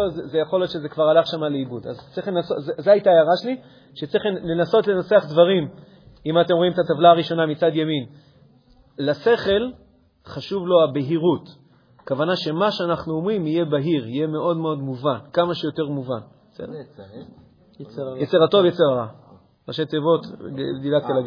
זה, 0.08 0.38
יכול 0.38 0.60
להיות 0.60 0.70
שזה 0.70 0.88
כבר 0.88 1.08
הלך 1.08 1.26
שם 1.26 1.44
לאיבוד. 1.44 1.86
אז 1.86 2.12
צריך 2.14 2.28
לנסות, 2.28 2.56
זו 2.78 2.90
הייתה 2.90 3.10
ההערה 3.10 3.36
שלי, 3.42 3.56
שצריך 3.94 4.24
לנסות 4.42 4.86
לנסח 4.86 5.24
דברים, 5.30 5.68
אם 6.26 6.40
אתם 6.40 6.54
רואים 6.54 6.72
את 6.72 6.78
הטבלה 6.78 7.10
הראשונה 7.10 7.46
מצד 7.46 7.70
ימין. 7.74 8.06
לשכל 8.98 9.70
חשוב 10.26 10.66
לו 10.66 10.84
הבהירות. 10.84 11.48
הכוונה 12.00 12.36
שמה 12.36 12.70
שאנחנו 12.70 13.14
אומרים 13.14 13.46
יהיה 13.46 13.64
בהיר, 13.64 14.08
יהיה 14.08 14.26
מאוד 14.26 14.56
מאוד 14.56 14.78
מובן, 14.78 15.18
כמה 15.32 15.54
שיותר 15.54 15.86
מובן. 15.88 16.20
יצר 18.20 18.44
הטוב, 18.44 18.64
יצר 18.64 18.84
הרע. 18.84 19.06
ראשי 19.68 19.84
תיבות, 19.86 20.20
דילגתי. 20.82 21.12
אה, 21.12 21.18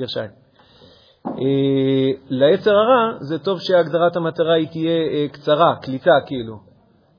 ליצר 2.30 2.72
הרע 2.72 3.18
זה 3.20 3.40
טוב 3.40 3.60
שהגדרת 3.60 4.16
המטרה 4.16 4.54
היא 4.54 4.68
תהיה 4.68 5.08
אה, 5.14 5.28
קצרה, 5.32 5.76
קליטה 5.82 6.12
כאילו. 6.26 6.60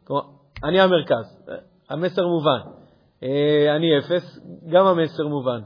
כלומר, 0.04 0.22
אני 0.64 0.80
המרכז, 0.80 1.46
המסר 1.90 2.26
מובן. 2.26 2.58
אה, 3.22 3.76
אני 3.76 3.98
אפס, 3.98 4.40
גם 4.68 4.86
המסר 4.86 5.26
מובן. 5.26 5.60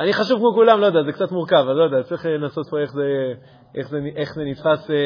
אני 0.00 0.12
חשוב 0.12 0.38
כמו 0.38 0.52
כולם, 0.54 0.80
לא 0.80 0.86
יודע, 0.86 1.02
זה 1.02 1.12
קצת 1.12 1.32
מורכב, 1.32 1.66
אז 1.70 1.76
לא 1.76 1.82
יודע, 1.82 2.02
צריך 2.02 2.26
לנסות 2.26 2.66
פה 2.70 2.78
איך 2.78 2.92
זה, 2.92 3.32
איך 3.74 3.88
זה, 3.88 3.98
איך 4.16 4.34
זה 4.34 4.44
נתפס, 4.44 4.90
אה, 4.90 4.96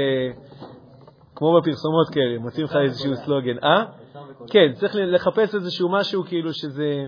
כמו 1.35 1.61
בפרסומות 1.61 2.09
כאלה, 2.13 2.39
מוצאים 2.39 2.65
לך 2.65 2.77
איזשהו 2.77 3.17
סלוגן. 3.17 3.59
אה? 3.65 3.85
כן, 4.51 4.73
צריך 4.75 4.95
לחפש 4.97 5.55
איזשהו 5.55 5.89
משהו 5.89 6.25
כאילו 6.25 6.53
שזה... 6.53 7.07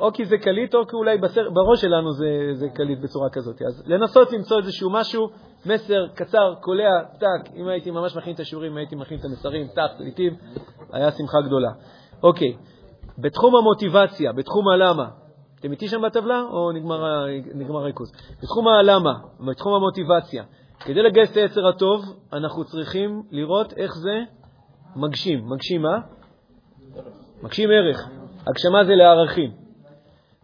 או 0.00 0.12
כי 0.12 0.24
זה 0.24 0.38
קליט, 0.38 0.74
או 0.74 0.86
כי 0.86 0.96
אולי 0.96 1.18
בסר, 1.18 1.50
בראש 1.50 1.80
שלנו 1.80 2.12
זה, 2.12 2.50
זה 2.52 2.68
קליט 2.68 2.98
בצורה 2.98 3.30
כזאת. 3.30 3.62
אז 3.62 3.82
לנסות 3.86 4.32
למצוא 4.32 4.58
איזשהו 4.58 4.90
משהו, 4.90 5.28
מסר 5.66 6.06
קצר, 6.14 6.54
קולע, 6.60 7.02
טק. 7.18 7.50
אם 7.56 7.68
הייתי 7.68 7.90
ממש 7.90 8.16
מכין 8.16 8.34
את 8.34 8.40
השיעורים, 8.40 8.76
הייתי 8.76 8.96
מכין 8.96 9.18
את 9.18 9.24
המסרים, 9.24 9.66
טק, 9.66 9.90
קליטים, 9.98 10.36
היה 10.92 11.10
שמחה 11.10 11.40
גדולה. 11.40 11.70
אוקיי, 12.22 12.56
בתחום 13.18 13.56
המוטיבציה, 13.56 14.32
בתחום 14.32 14.68
הלמה, 14.68 15.08
אתם 15.60 15.72
איתי 15.72 15.88
שם 15.88 16.02
בטבלה, 16.02 16.42
או 16.50 16.72
נגמר, 16.72 17.26
נגמר 17.54 17.80
הריכוז? 17.80 18.12
בתחום 18.42 18.68
הלמה, 18.68 19.12
בתחום 19.48 19.74
המוטיבציה, 19.74 20.44
כדי 20.80 21.02
לגייס 21.02 21.32
את 21.32 21.36
היצר 21.36 21.68
הטוב, 21.68 22.04
אנחנו 22.32 22.64
צריכים 22.64 23.22
לראות 23.30 23.72
איך 23.72 23.94
זה 23.94 24.20
מגשים. 24.96 25.48
מגשים 25.48 25.82
מה? 25.82 25.98
מגשים 27.42 27.70
ערך. 27.70 28.08
הגשמה 28.46 28.84
זה 28.84 28.94
לערכים. 28.94 29.59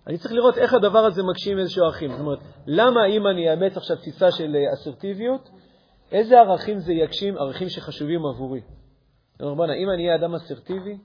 אני 0.06 0.18
צריך 0.18 0.34
לראות 0.34 0.58
איך 0.58 0.74
הדבר 0.74 0.98
הזה 0.98 1.22
מגשים 1.22 1.58
איזשהו 1.58 1.84
ערכים. 1.84 2.10
זאת 2.10 2.20
אומרת, 2.20 2.38
למה 2.66 3.06
אם 3.06 3.26
אני 3.26 3.50
אאמץ 3.50 3.76
עכשיו 3.76 3.96
תפיסה 3.96 4.30
של 4.30 4.56
אה, 4.56 4.72
אסרטיביות, 4.72 5.50
איזה 6.12 6.40
ערכים 6.40 6.78
זה 6.78 6.92
יגשים, 6.92 7.38
ערכים 7.38 7.68
שחשובים 7.68 8.26
עבורי? 8.26 8.60
בוא'נה, 9.40 9.74
אם 9.74 9.90
אני 9.90 10.06
אהיה 10.06 10.14
אדם 10.14 10.34
אסרטיבי, 10.34 10.98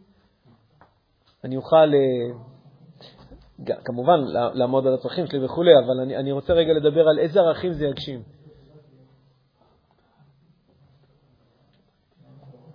אני 1.43 1.57
אוכל, 1.57 1.75
אה, 1.93 3.75
כמובן, 3.85 4.19
לעמוד 4.53 4.87
על 4.87 4.93
הצרכים 4.93 5.27
שלי 5.27 5.45
וכולי, 5.45 5.71
אבל 5.85 5.99
אני, 5.99 6.17
אני 6.17 6.31
רוצה 6.31 6.53
רגע 6.53 6.73
לדבר 6.73 7.07
על 7.07 7.19
איזה 7.19 7.39
ערכים 7.39 7.73
זה 7.73 7.85
יגשים. 7.85 8.23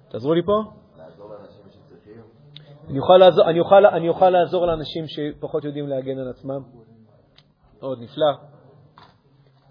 תעזרו 0.09 0.35
לי 0.35 0.43
פה. 0.43 0.86
אני 2.89 2.99
אוכל, 2.99 3.17
לעזור, 3.17 3.51
אני, 3.51 3.61
אוכל, 3.61 3.87
אני 3.87 4.09
אוכל 4.09 4.31
לעזור 4.31 4.67
לאנשים 4.67 5.05
שפחות 5.07 5.65
יודעים 5.65 5.89
להגן 5.89 6.19
על 6.19 6.29
עצמם. 6.29 6.63
מאוד 7.81 7.99
נפלא. 8.01 8.33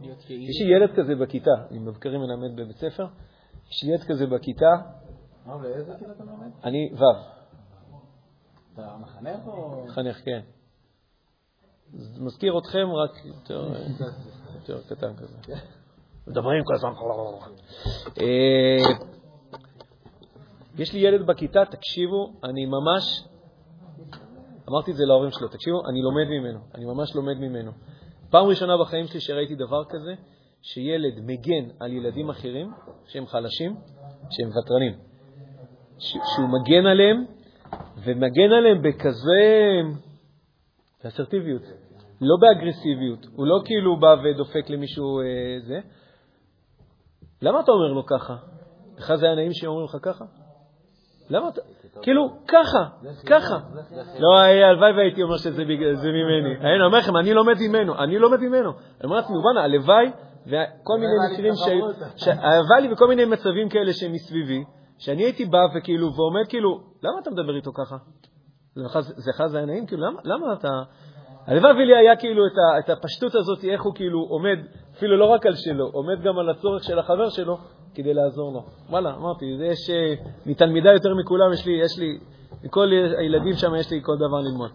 יש 0.02 0.62
לי 0.62 0.76
ילד 0.76 0.90
כזה 0.96 1.16
בכיתה, 1.16 1.52
אני 1.72 1.80
מבקרים 1.80 2.22
מלמד 2.22 2.56
בבית 2.56 2.78
ספר, 2.78 3.06
יש 3.72 3.84
לי 3.84 3.90
ילד 3.92 4.04
כזה 4.04 4.28
בכיתה. 4.28 4.72
מה, 5.46 5.58
באיזה 5.58 5.94
כיתה 6.00 6.12
אתה 6.12 6.24
מלמד? 6.24 6.52
אני 6.64 6.90
ו'. 6.94 7.36
אתה 8.74 8.96
מחנך 9.02 9.48
או... 9.48 9.86
מחנך, 9.86 10.18
כן. 10.26 10.40
זה 11.94 12.22
מזכיר 12.22 12.58
אתכם 12.58 12.88
רק 12.92 13.26
יותר, 13.26 13.68
יותר 14.56 14.82
קטן 14.90 15.16
כזה. 15.16 15.38
מדברים 16.28 16.64
כל 16.64 16.74
הזמן. 16.76 16.92
יש 20.78 20.94
לי 20.94 21.00
ילד 21.00 21.26
בכיתה, 21.28 21.66
תקשיבו, 21.66 22.34
אני 22.44 22.66
ממש, 22.66 23.24
אמרתי 24.70 24.92
את 24.92 24.96
זה 24.96 25.06
להורים 25.06 25.32
שלו, 25.32 25.48
תקשיבו, 25.48 25.82
אני 25.90 26.02
לומד 26.02 26.28
ממנו, 26.28 26.60
אני 26.76 26.86
ממש 26.86 27.16
לומד 27.16 27.38
ממנו. 27.38 27.72
פעם 28.30 28.46
ראשונה 28.46 28.78
בחיים 28.78 29.08
שלי 29.08 29.20
שראיתי 29.20 29.56
דבר 29.56 29.84
כזה, 29.90 30.14
שילד 30.62 31.20
מגן 31.20 31.70
על 31.80 31.94
ילדים 31.94 32.30
אחרים 32.30 32.72
שהם 33.08 33.28
חלשים, 33.28 33.76
שהם 34.30 34.50
ותרנים, 34.50 34.94
שהוא 35.98 36.48
מגן 36.48 36.86
עליהם, 36.86 37.26
ומגן 38.04 38.52
עליהם 38.58 38.82
בכזה 38.82 39.82
אסרטיביות, 41.08 41.62
לא 42.22 42.36
באגרסיביות, 42.42 43.26
הוא 43.36 43.48
לא 43.48 43.62
כאילו 43.66 44.00
בא 44.00 44.16
ודופק 44.24 44.70
למישהו 44.70 45.20
אה, 45.20 45.26
זה. 45.68 45.80
למה 47.42 47.60
אתה 47.60 47.72
אומר 47.72 47.94
לו 47.94 48.06
ככה? 48.06 48.36
לך 48.98 49.16
זה 49.16 49.26
היה 49.26 49.36
נעים 49.36 49.54
שאומרים 49.54 49.86
לך 49.86 49.98
ככה? 50.02 50.26
למה 51.30 51.50
אתה... 51.50 51.62
כאילו, 52.02 52.30
ככה, 52.48 52.86
ככה. 53.26 53.58
לא, 54.20 54.40
הלוואי 54.40 54.92
והייתי 54.92 55.24
אומר 55.24 55.38
שזה 55.38 55.64
ממני. 55.66 56.58
אני 56.66 56.86
אומר 56.86 56.98
לכם, 56.98 57.18
אני 57.18 57.34
לומד 57.34 57.56
ממנו, 57.62 58.04
אני 58.04 58.20
לומד 58.20 58.40
ממנו. 58.40 58.70
אני 58.72 59.04
אומר 59.04 59.16
לעצמי, 59.16 59.38
וואנה, 59.38 59.64
הלוואי 59.64 60.12
וכל 60.46 60.98
מיני 61.00 61.14
מקרים 61.32 61.54
ש... 62.16 62.28
הלוואי 62.28 62.82
לי 62.82 62.94
וכל 62.94 63.08
מיני 63.08 63.26
מצבים 63.26 63.70
כאלה 63.70 63.94
שמסביבי, 63.94 64.64
שאני 64.98 65.24
הייתי 65.24 65.46
בא 65.46 65.68
וכאילו, 65.76 66.14
ועומד 66.14 66.48
כאילו, 66.50 66.80
למה 67.04 67.20
אתה 67.22 67.32
מדבר 67.32 67.56
איתו 67.56 67.72
ככה? 67.74 67.96
זה 68.76 69.30
לך 69.30 69.48
זה 69.48 69.58
היה 69.58 69.66
נעים? 69.66 69.86
כאילו, 69.86 70.04
למה 70.24 70.54
אתה... 70.54 70.70
הלוואי 71.48 71.86
לי 71.86 71.96
היה 71.96 72.16
כאילו 72.16 72.44
את 72.80 72.90
הפשטות 72.90 73.36
הזאת, 73.36 73.64
איך 73.64 73.84
הוא 73.84 73.96
כאילו 73.96 74.20
עומד, 74.20 74.60
אפילו 74.98 75.18
לא 75.18 75.26
רק 75.26 75.46
על 75.46 75.56
שלו, 75.56 75.86
עומד 75.94 76.22
גם 76.22 76.40
על 76.40 76.50
הצורך 76.50 76.84
של 76.84 77.00
החבר 77.00 77.30
שלו, 77.30 77.58
כדי 77.96 78.14
לעזור 78.14 78.54
לו. 78.54 78.64
וואלה, 78.90 79.16
אמרתי, 79.16 79.46
יש, 79.46 79.90
אה, 79.90 80.14
מתלמידה 80.46 80.90
יותר 80.94 81.10
מכולם, 81.16 81.54
יש 81.54 81.66
לי, 81.66 81.74
יש 81.84 82.00
לי, 82.00 82.20
מכל 82.64 82.88
הילדים 83.18 83.54
שם 83.54 83.76
יש 83.76 83.92
לי 83.92 84.00
כל 84.04 84.16
דבר 84.16 84.42
ללמוד. 84.42 84.72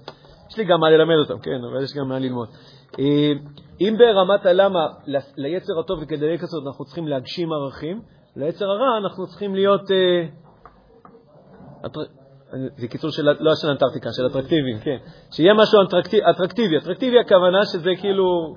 יש 0.51 0.59
לי 0.59 0.65
גם 0.65 0.81
מה 0.81 0.91
ללמד 0.91 1.15
אותם, 1.19 1.39
כן, 1.39 1.65
אבל 1.71 1.83
יש 1.83 1.95
גם 1.95 2.09
מה 2.09 2.19
ללמוד. 2.19 2.49
אה, 2.99 3.33
אם 3.81 3.97
ברמת 3.99 4.47
הלמה, 4.47 4.87
ליצר 5.37 5.79
הטוב 5.81 5.99
וכדי 6.03 6.39
כזאת 6.39 6.67
אנחנו 6.67 6.85
צריכים 6.85 7.09
להגשים 7.09 7.53
ערכים, 7.53 8.01
ליצר 8.37 8.65
הרע 8.65 8.99
אנחנו 9.05 9.27
צריכים 9.27 9.55
להיות, 9.55 9.91
אה, 9.91 10.27
זה 12.77 12.89
קיצור 12.89 13.11
של, 13.11 13.29
לא 13.41 13.55
של 13.55 13.69
אנטארקטיקה, 13.69 14.09
של 14.13 14.27
אטרקטיביים, 14.27 14.79
כן. 14.79 14.97
שיהיה 15.31 15.55
משהו 15.55 15.79
אטרקטיבי. 16.31 16.79
אטרקטיבי 16.79 17.19
הכוונה 17.19 17.65
שזה 17.65 17.91
כאילו 18.01 18.57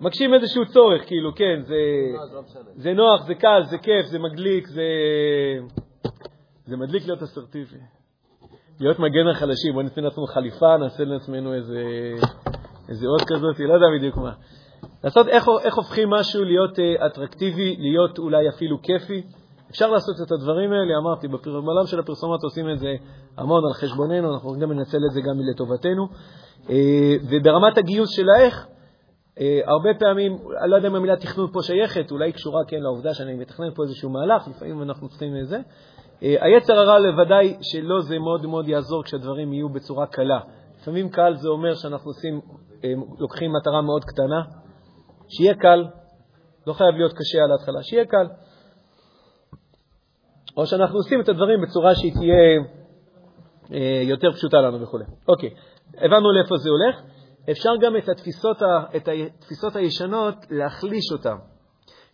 מגשים 0.00 0.34
איזשהו 0.34 0.66
צורך, 0.66 1.06
כאילו, 1.06 1.34
כן, 1.34 1.62
זה, 1.62 1.76
זה 2.76 2.92
נוח, 2.92 3.26
זה 3.26 3.34
קל, 3.34 3.62
זה 3.64 3.78
כיף, 3.78 4.06
זה 4.06 4.18
מדליק, 4.18 4.66
זה, 4.66 4.82
זה 6.66 6.76
מדליק 6.76 7.06
להיות 7.06 7.22
אסרטיבי. 7.22 7.76
להיות 8.80 8.98
מגן 8.98 9.28
החלשים, 9.28 9.74
בוא 9.74 9.82
ניתן 9.82 10.02
לעצמנו 10.04 10.26
חליפה, 10.26 10.76
נעשה 10.76 11.04
לעצמנו 11.04 11.54
איזה, 11.54 11.82
איזה 12.88 13.06
אות 13.06 13.22
כזאת, 13.26 13.60
לא 13.60 13.74
יודע 13.74 13.86
בדיוק 13.98 14.16
מה. 14.16 14.32
לעשות 15.04 15.28
איך, 15.28 15.48
איך 15.64 15.76
הופכים 15.76 16.10
משהו 16.10 16.44
להיות 16.44 16.78
uh, 16.78 17.06
אטרקטיבי, 17.06 17.76
להיות 17.78 18.18
אולי 18.18 18.48
אפילו 18.48 18.82
כיפי. 18.82 19.22
אפשר 19.70 19.90
לעשות 19.90 20.16
את 20.26 20.32
הדברים 20.32 20.72
האלה, 20.72 20.98
אמרתי, 21.02 21.28
בעולם 21.28 21.86
של 21.86 21.98
הפרסומות 21.98 22.42
עושים 22.42 22.70
את 22.70 22.78
זה 22.78 22.94
המון 23.38 23.62
על 23.66 23.74
חשבוננו, 23.74 24.34
אנחנו 24.34 24.52
גם 24.60 24.72
ננצל 24.72 24.98
את 25.08 25.12
זה 25.12 25.20
גם 25.20 25.40
לטובתנו. 25.50 26.08
Uh, 26.62 26.70
וברמת 27.30 27.78
הגיוס 27.78 28.10
של 28.16 28.30
האיך, 28.30 28.66
אה, 28.66 28.75
הרבה 29.66 29.88
פעמים, 29.98 30.38
אני 30.62 30.70
לא 30.70 30.76
יודע 30.76 30.88
אם 30.88 30.94
המילה 30.94 31.16
תכנון 31.16 31.52
פה 31.52 31.62
שייכת, 31.62 32.10
אולי 32.10 32.32
קשורה 32.32 32.64
כן 32.68 32.76
לעובדה 32.80 33.14
שאני 33.14 33.34
מתכנן 33.34 33.74
פה 33.74 33.82
איזשהו 33.82 34.10
מהלך, 34.10 34.48
לפעמים 34.48 34.82
אנחנו 34.82 35.08
צריכים 35.08 35.36
איזה. 35.36 35.56
אה, 36.22 36.36
היצר 36.40 36.78
הרע 36.78 36.98
לוודאי 36.98 37.56
שלא 37.62 38.00
זה 38.00 38.18
מאוד 38.18 38.46
מאוד 38.46 38.68
יעזור 38.68 39.04
כשהדברים 39.04 39.52
יהיו 39.52 39.68
בצורה 39.68 40.06
קלה. 40.06 40.40
לפעמים 40.80 41.08
קל 41.08 41.34
זה 41.34 41.48
אומר 41.48 41.74
שאנחנו 41.74 42.10
עושים, 42.10 42.40
אה, 42.84 42.92
לוקחים 43.18 43.52
מטרה 43.52 43.82
מאוד 43.82 44.04
קטנה, 44.04 44.42
שיהיה 45.28 45.54
קל, 45.54 45.84
לא 46.66 46.72
חייב 46.72 46.94
להיות 46.94 47.12
קשה 47.12 47.38
על 47.44 47.52
ההתחלה, 47.52 47.82
שיהיה 47.82 48.04
קל. 48.04 48.26
או 50.56 50.66
שאנחנו 50.66 50.96
עושים 50.96 51.20
את 51.20 51.28
הדברים 51.28 51.60
בצורה 51.62 51.94
שהיא 51.94 52.12
תהיה 52.12 52.36
יותר 54.02 54.32
פשוטה 54.32 54.60
לנו 54.60 54.80
וכו'. 54.80 54.98
אוקיי, 55.28 55.50
הבנו 55.94 56.32
לאיפה 56.32 56.56
זה 56.56 56.70
הולך. 56.70 57.15
אפשר 57.50 57.70
גם 57.80 57.96
את 57.96 58.08
התפיסות, 58.08 58.62
ה, 58.62 58.96
את 58.96 59.08
התפיסות 59.08 59.76
הישנות 59.76 60.34
להחליש 60.50 61.12
אותן. 61.12 61.36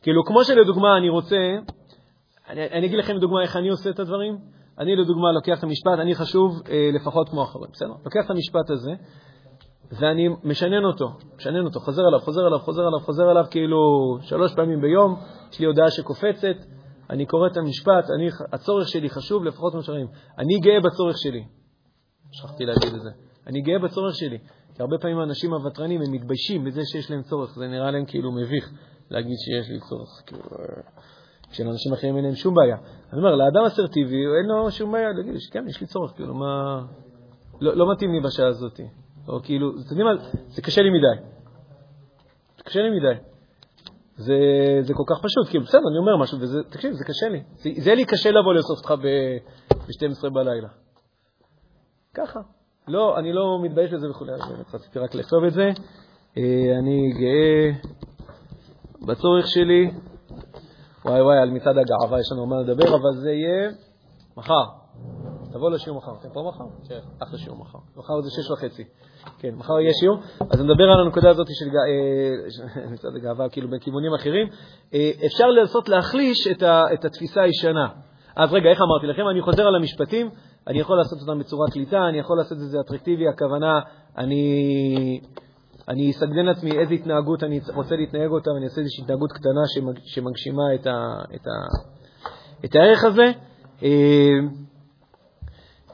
כאילו, 0.03 0.25
כמו 0.25 0.45
שלדוגמה 0.45 0.97
אני 0.99 1.09
רוצה, 1.09 1.37
אני, 2.49 2.67
אני 2.67 2.87
אגיד 2.87 2.99
לכם 2.99 3.17
לדוגמה 3.17 3.43
איך 3.43 3.57
אני 3.57 3.69
עושה 3.69 3.91
את 3.91 4.01
הדברים. 4.01 4.39
אני 4.79 4.97
לדוגמה 4.97 5.33
לוקח 5.33 5.59
את 5.59 5.65
המשפט, 5.65 5.99
אני 5.99 6.15
חשוב 6.15 6.63
אה, 6.69 6.91
לפחות 6.95 7.29
כמו 7.29 7.43
אחרים, 7.43 7.67
בסדר? 7.73 7.93
לוקח 8.05 8.21
את 8.25 8.31
המשפט 8.31 8.71
הזה 8.71 8.93
ואני 10.01 10.29
משנן 10.45 10.85
אותו, 10.85 11.07
משנן 11.37 11.65
אותו, 11.65 11.81
חוזר 11.81 12.03
עליו, 12.03 12.21
חוזר 12.21 12.41
עליו, 12.47 12.59
חוזר 12.59 12.83
עליו, 12.83 13.01
חוזר 13.01 13.29
עליו 13.29 13.45
כאילו 13.51 13.79
שלוש 14.21 14.55
פעמים 14.55 14.81
ביום, 14.81 15.17
יש 15.53 15.61
לי 15.61 15.67
הודעה 15.67 15.91
שקופצת, 15.91 16.57
אני 17.11 17.27
קורא 17.27 17.47
את 17.47 17.57
המשפט, 17.57 18.11
אני, 18.17 18.29
הצורך 18.53 18.89
שלי 18.89 19.11
חשוב 19.11 19.45
לפחות 19.45 19.73
כמו 19.73 19.83
שראים. 19.83 20.07
אני 20.39 20.59
גאה 20.59 20.81
בצורך 20.81 21.17
שלי. 21.19 21.45
שכחתי 22.33 22.65
להגיד 22.65 22.95
את 22.95 23.01
זה. 23.03 23.11
אני 23.47 23.61
גאה 23.61 23.79
בצורך 23.79 24.15
שלי. 24.15 24.39
הרבה 24.83 24.99
פעמים 24.99 25.19
האנשים 25.19 25.53
הוותרנים, 25.53 26.01
הם 26.03 26.13
מתביישים 26.13 26.65
בזה 26.65 26.81
שיש 26.85 27.11
להם 27.11 27.23
צורך. 27.23 27.55
זה 27.55 27.69
נראה 27.69 27.91
להם 27.91 28.05
כאילו 28.07 28.33
מביך 28.33 28.73
להגיד 29.11 29.37
שיש 29.45 29.71
לי 29.71 29.81
צורך. 29.81 30.09
כאילו, 30.27 30.43
כשלאנשים 31.51 31.93
אחרים 31.93 32.17
אין 32.17 32.25
להם 32.25 32.35
שום 32.35 32.55
בעיה. 32.55 32.77
אני 33.13 33.19
אומר, 33.19 33.35
לאדם 33.37 33.65
אסרטיבי 33.67 34.17
אין 34.17 34.47
לו 34.47 34.71
שום 34.71 34.93
בעיה 34.93 35.13
להגיד, 35.13 35.35
כן, 35.51 35.65
יש 35.69 35.81
לי 35.81 35.87
צורך, 35.87 36.13
כאילו, 36.17 36.35
מה... 36.35 36.83
לא, 37.61 37.77
לא 37.77 37.93
מתאים 37.93 38.13
לי 38.13 38.21
בשעה 38.21 38.47
הזאת. 38.47 38.81
או 39.29 39.41
כאילו, 39.43 39.71
אתם 39.71 39.99
יודעים 39.99 40.07
מה, 40.07 40.13
זה 40.49 40.63
קשה 40.63 40.83
לי 40.83 40.91
מדי. 40.91 41.23
זה 42.57 42.63
קשה 42.63 42.81
לי 42.81 42.91
מדי. 42.91 43.21
זה, 44.17 44.35
זה 44.81 44.95
כל 44.95 45.05
כך 45.07 45.23
פשוט, 45.23 45.49
כאילו, 45.51 45.65
בסדר, 45.65 45.81
אני 45.91 45.99
אומר 45.99 46.17
משהו, 46.17 46.39
וזה, 46.41 46.59
תקשיב, 46.71 46.93
זה 46.93 47.05
קשה 47.05 47.29
לי. 47.29 47.43
זה, 47.57 47.71
זה 47.83 47.95
לי 47.95 48.05
קשה 48.05 48.31
לבוא 48.31 48.55
לאסוף 48.55 48.79
אותך 48.79 48.95
ב-12 49.05 50.31
בלילה. 50.31 50.69
ככה. 52.15 52.41
לא, 52.89 53.19
אני 53.19 53.33
לא 53.33 53.59
מתבייש 53.63 53.93
בזה 53.93 54.11
וכולי, 54.11 54.33
אז 54.33 54.41
רציתי 54.75 54.99
רק 54.99 55.15
לכתוב 55.15 55.45
את 55.45 55.53
זה. 55.53 55.71
אה, 56.39 56.79
אני 56.79 57.13
גאה 57.13 57.71
בצורך 59.07 59.47
שלי. 59.47 59.91
וואי 61.05 61.23
וואי, 61.23 61.39
על 61.39 61.51
מצעד 61.51 61.79
הגאווה 61.79 62.21
יש 62.21 62.33
לנו 62.33 62.47
מה 62.47 62.57
לדבר, 62.61 62.97
אבל 62.97 63.17
זה 63.17 63.31
יהיה 63.31 63.71
מחר. 64.37 64.65
תבוא 65.53 65.71
לשיעור 65.71 65.99
מחר. 65.99 66.13
אתם 66.21 66.29
פה 66.33 66.43
מחר? 66.49 66.65
כן. 66.89 66.99
אחלה 67.23 67.39
שיעור 67.39 67.59
מחר. 67.59 67.79
מחר 67.97 68.21
זה 68.21 68.31
שש 68.31 68.51
וחצי. 68.51 68.85
כן, 69.39 69.55
מחר 69.55 69.81
יהיה 69.81 69.93
שיעור. 70.01 70.19
אז 70.51 70.61
נדבר 70.61 70.85
על 70.85 71.01
הנקודה 71.07 71.31
הזאת 71.31 71.47
של 71.51 71.71
אה, 71.77 72.91
מצעד 72.93 73.17
הגאווה, 73.17 73.49
כאילו 73.49 73.69
בכיוונים 73.71 74.15
אחרים. 74.15 74.47
אה, 74.95 75.11
אפשר 75.27 75.47
לנסות 75.47 75.89
להחליש 75.89 76.47
את 76.93 77.05
התפיסה 77.05 77.43
הישנה. 77.43 77.89
אז 78.37 78.53
רגע, 78.53 78.71
איך 78.71 78.79
אמרתי 78.81 79.07
לכם? 79.07 79.29
אני 79.31 79.43
חוזר 79.43 79.63
על 79.63 79.75
המשפטים. 79.75 80.31
אני 80.69 80.81
יכול 80.81 80.97
לעשות 80.97 81.21
אותם 81.21 81.39
בצורה 81.39 81.71
קליטה, 81.71 82.09
אני 82.09 82.19
יכול 82.19 82.37
לעשות 82.39 82.59
את 82.59 82.71
זה 82.71 82.81
אטרקטיבי, 82.81 83.29
הכוונה, 83.29 83.81
אני, 84.19 85.21
אני 85.89 86.11
אסגנן 86.11 86.47
לעצמי 86.47 86.79
איזו 86.79 86.95
התנהגות 86.95 87.43
אני 87.43 87.61
רוצה 87.75 87.97
להתנהג 87.97 88.31
אותה, 88.31 88.51
ואני 88.51 88.65
אעשה 88.65 88.81
איזושהי 88.81 89.05
התנהגות 89.05 89.33
קטנה 89.33 89.61
שמג, 89.67 89.99
שמגשימה 90.05 90.75
את, 90.75 90.87
ה, 90.87 90.99
את, 91.35 91.47
ה, 91.47 91.51
את 92.65 92.75
הערך 92.75 93.05
הזה. 93.05 93.33
אה, 93.83 94.39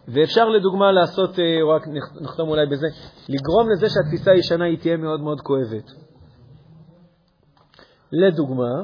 ואפשר 0.08 0.48
לדוגמה 0.48 0.92
לעשות, 0.92 1.38
אה, 1.38 1.74
רק 1.76 1.82
נחתום 2.20 2.48
אולי 2.48 2.66
בזה, 2.66 2.86
לגרום 3.28 3.70
לזה 3.70 3.86
שהתפיסה 3.88 4.30
הישנה 4.30 4.64
היא 4.64 4.78
תהיה 4.78 4.96
מאוד 4.96 5.20
מאוד 5.20 5.40
כואבת. 5.40 5.90
לדוגמה, 8.12 8.82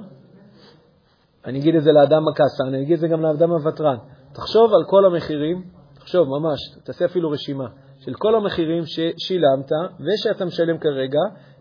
אני 1.44 1.58
אגיד 1.58 1.74
את 1.74 1.82
זה 1.82 1.92
לאדם 1.92 2.28
הקסר, 2.28 2.68
אני 2.68 2.82
אגיד 2.82 2.92
את 2.92 3.00
זה 3.00 3.08
גם 3.08 3.20
לאדם 3.20 3.50
הוותרן. 3.50 3.96
תחשוב 4.32 4.74
על 4.74 4.84
כל 4.86 5.04
המחירים, 5.04 5.62
תחשוב 6.04 6.28
ממש, 6.28 6.58
תעשה 6.84 7.04
אפילו 7.04 7.30
רשימה 7.30 7.64
של 8.00 8.14
כל 8.14 8.34
המחירים 8.34 8.82
ששילמת 8.86 9.70
ושאתה 10.00 10.44
משלם 10.44 10.78
כרגע 10.78 11.20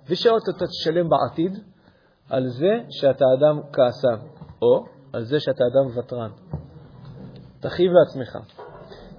ושעוד 0.10 0.42
אתה 0.56 0.66
תשלם 0.68 1.10
בעתיד 1.10 1.60
על 2.30 2.48
זה 2.48 2.80
שאתה 2.90 3.26
אדם 3.38 3.60
כעסן, 3.74 4.26
או 4.62 4.86
על 5.14 5.24
זה 5.24 5.40
שאתה 5.40 5.64
אדם 5.64 5.98
ותרן. 5.98 6.30
תכאיב 7.60 7.92
לעצמך. 7.92 8.38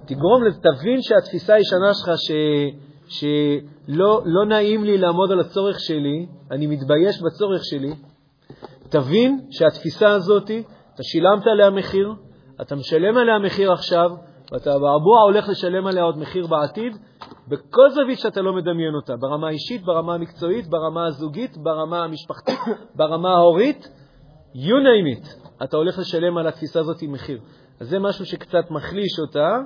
תגרום 0.05 0.41
תבין 0.61 1.01
שהתפיסה 1.01 1.53
הישנה 1.53 1.93
שלך 1.93 2.11
ש, 2.17 2.31
שלא 3.07 4.21
לא 4.25 4.45
נעים 4.45 4.83
לי 4.83 4.97
לעמוד 4.97 5.31
על 5.31 5.39
הצורך 5.39 5.79
שלי, 5.79 6.27
אני 6.51 6.67
מתבייש 6.67 7.21
בצורך 7.21 7.61
שלי, 7.63 7.93
תבין 8.89 9.47
שהתפיסה 9.51 10.09
הזאת, 10.09 10.51
אתה 10.93 11.03
שילמת 11.03 11.47
עליה 11.47 11.69
מחיר, 11.69 12.13
אתה 12.61 12.75
משלם 12.75 13.17
עליה 13.17 13.39
מחיר 13.39 13.71
עכשיו, 13.71 14.09
ואתה 14.55 14.69
באבוע 14.69 15.21
הולך 15.21 15.49
לשלם 15.49 15.87
עליה 15.87 16.03
עוד 16.03 16.17
מחיר 16.17 16.47
בעתיד, 16.47 16.97
בכל 17.47 17.89
זווית 17.89 18.19
שאתה 18.19 18.41
לא 18.41 18.53
מדמיין 18.53 18.95
אותה, 18.95 19.13
ברמה 19.19 19.47
האישית, 19.47 19.85
ברמה 19.85 20.13
המקצועית, 20.13 20.67
ברמה 20.69 21.05
הזוגית, 21.05 21.57
ברמה 21.57 22.03
המשפחתית, 22.03 22.59
ברמה 22.97 23.29
ההורית, 23.29 23.87
you 24.55 24.75
name 24.87 25.17
it, 25.17 25.49
אתה 25.63 25.77
הולך 25.77 25.99
לשלם 25.99 26.37
על 26.37 26.47
התפיסה 26.47 26.79
הזאת 26.79 27.03
מחיר. 27.03 27.39
אז 27.79 27.89
זה 27.89 27.99
משהו 27.99 28.25
שקצת 28.25 28.71
מחליש 28.71 29.19
אותה, 29.19 29.59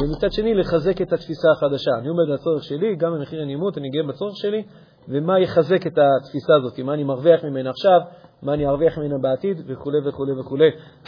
ומצד 0.00 0.32
שני 0.32 0.54
לחזק 0.54 1.02
את 1.02 1.12
התפיסה 1.12 1.48
החדשה. 1.56 1.90
אני 1.98 2.08
עומד 2.08 2.24
על 2.28 2.34
הצורך 2.34 2.64
שלי, 2.64 2.96
גם 2.96 3.12
במחיר 3.14 3.42
הנימות, 3.42 3.78
אני 3.78 3.90
גאה 3.90 4.02
בצורך 4.08 4.36
שלי, 4.36 4.62
ומה 5.08 5.40
יחזק 5.40 5.86
את 5.86 5.98
התפיסה 5.98 6.54
הזאת, 6.56 6.78
מה 6.78 6.94
אני 6.94 7.04
מרוויח 7.04 7.44
ממנה 7.44 7.70
עכשיו, 7.70 8.00
מה 8.42 8.54
אני 8.54 8.66
ארוויח 8.66 8.98
ממנה 8.98 9.18
בעתיד, 9.22 9.62
וכו' 9.66 9.90
וכו' 10.04 10.24
וכו'. 10.40 10.56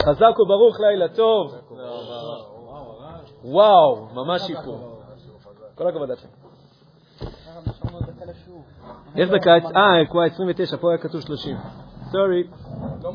חזק 0.01 0.39
וברוך, 0.39 0.79
לילה 0.79 1.07
טוב. 1.07 1.55
וואו, 3.47 4.07
ממש 4.13 4.41
שיפור. 4.41 5.01
כל 5.75 5.87
הכבוד 5.87 6.09
לכם. 6.09 6.27
איך 9.17 9.29
דקה? 9.29 9.51
אה, 9.51 10.05
כבר 10.09 10.23
29, 10.23 10.77
פה 10.77 10.91
היה 10.91 10.97
כתוב 10.97 11.21
30. 11.21 11.57
סורי. 12.11 12.43
לא 13.03 13.11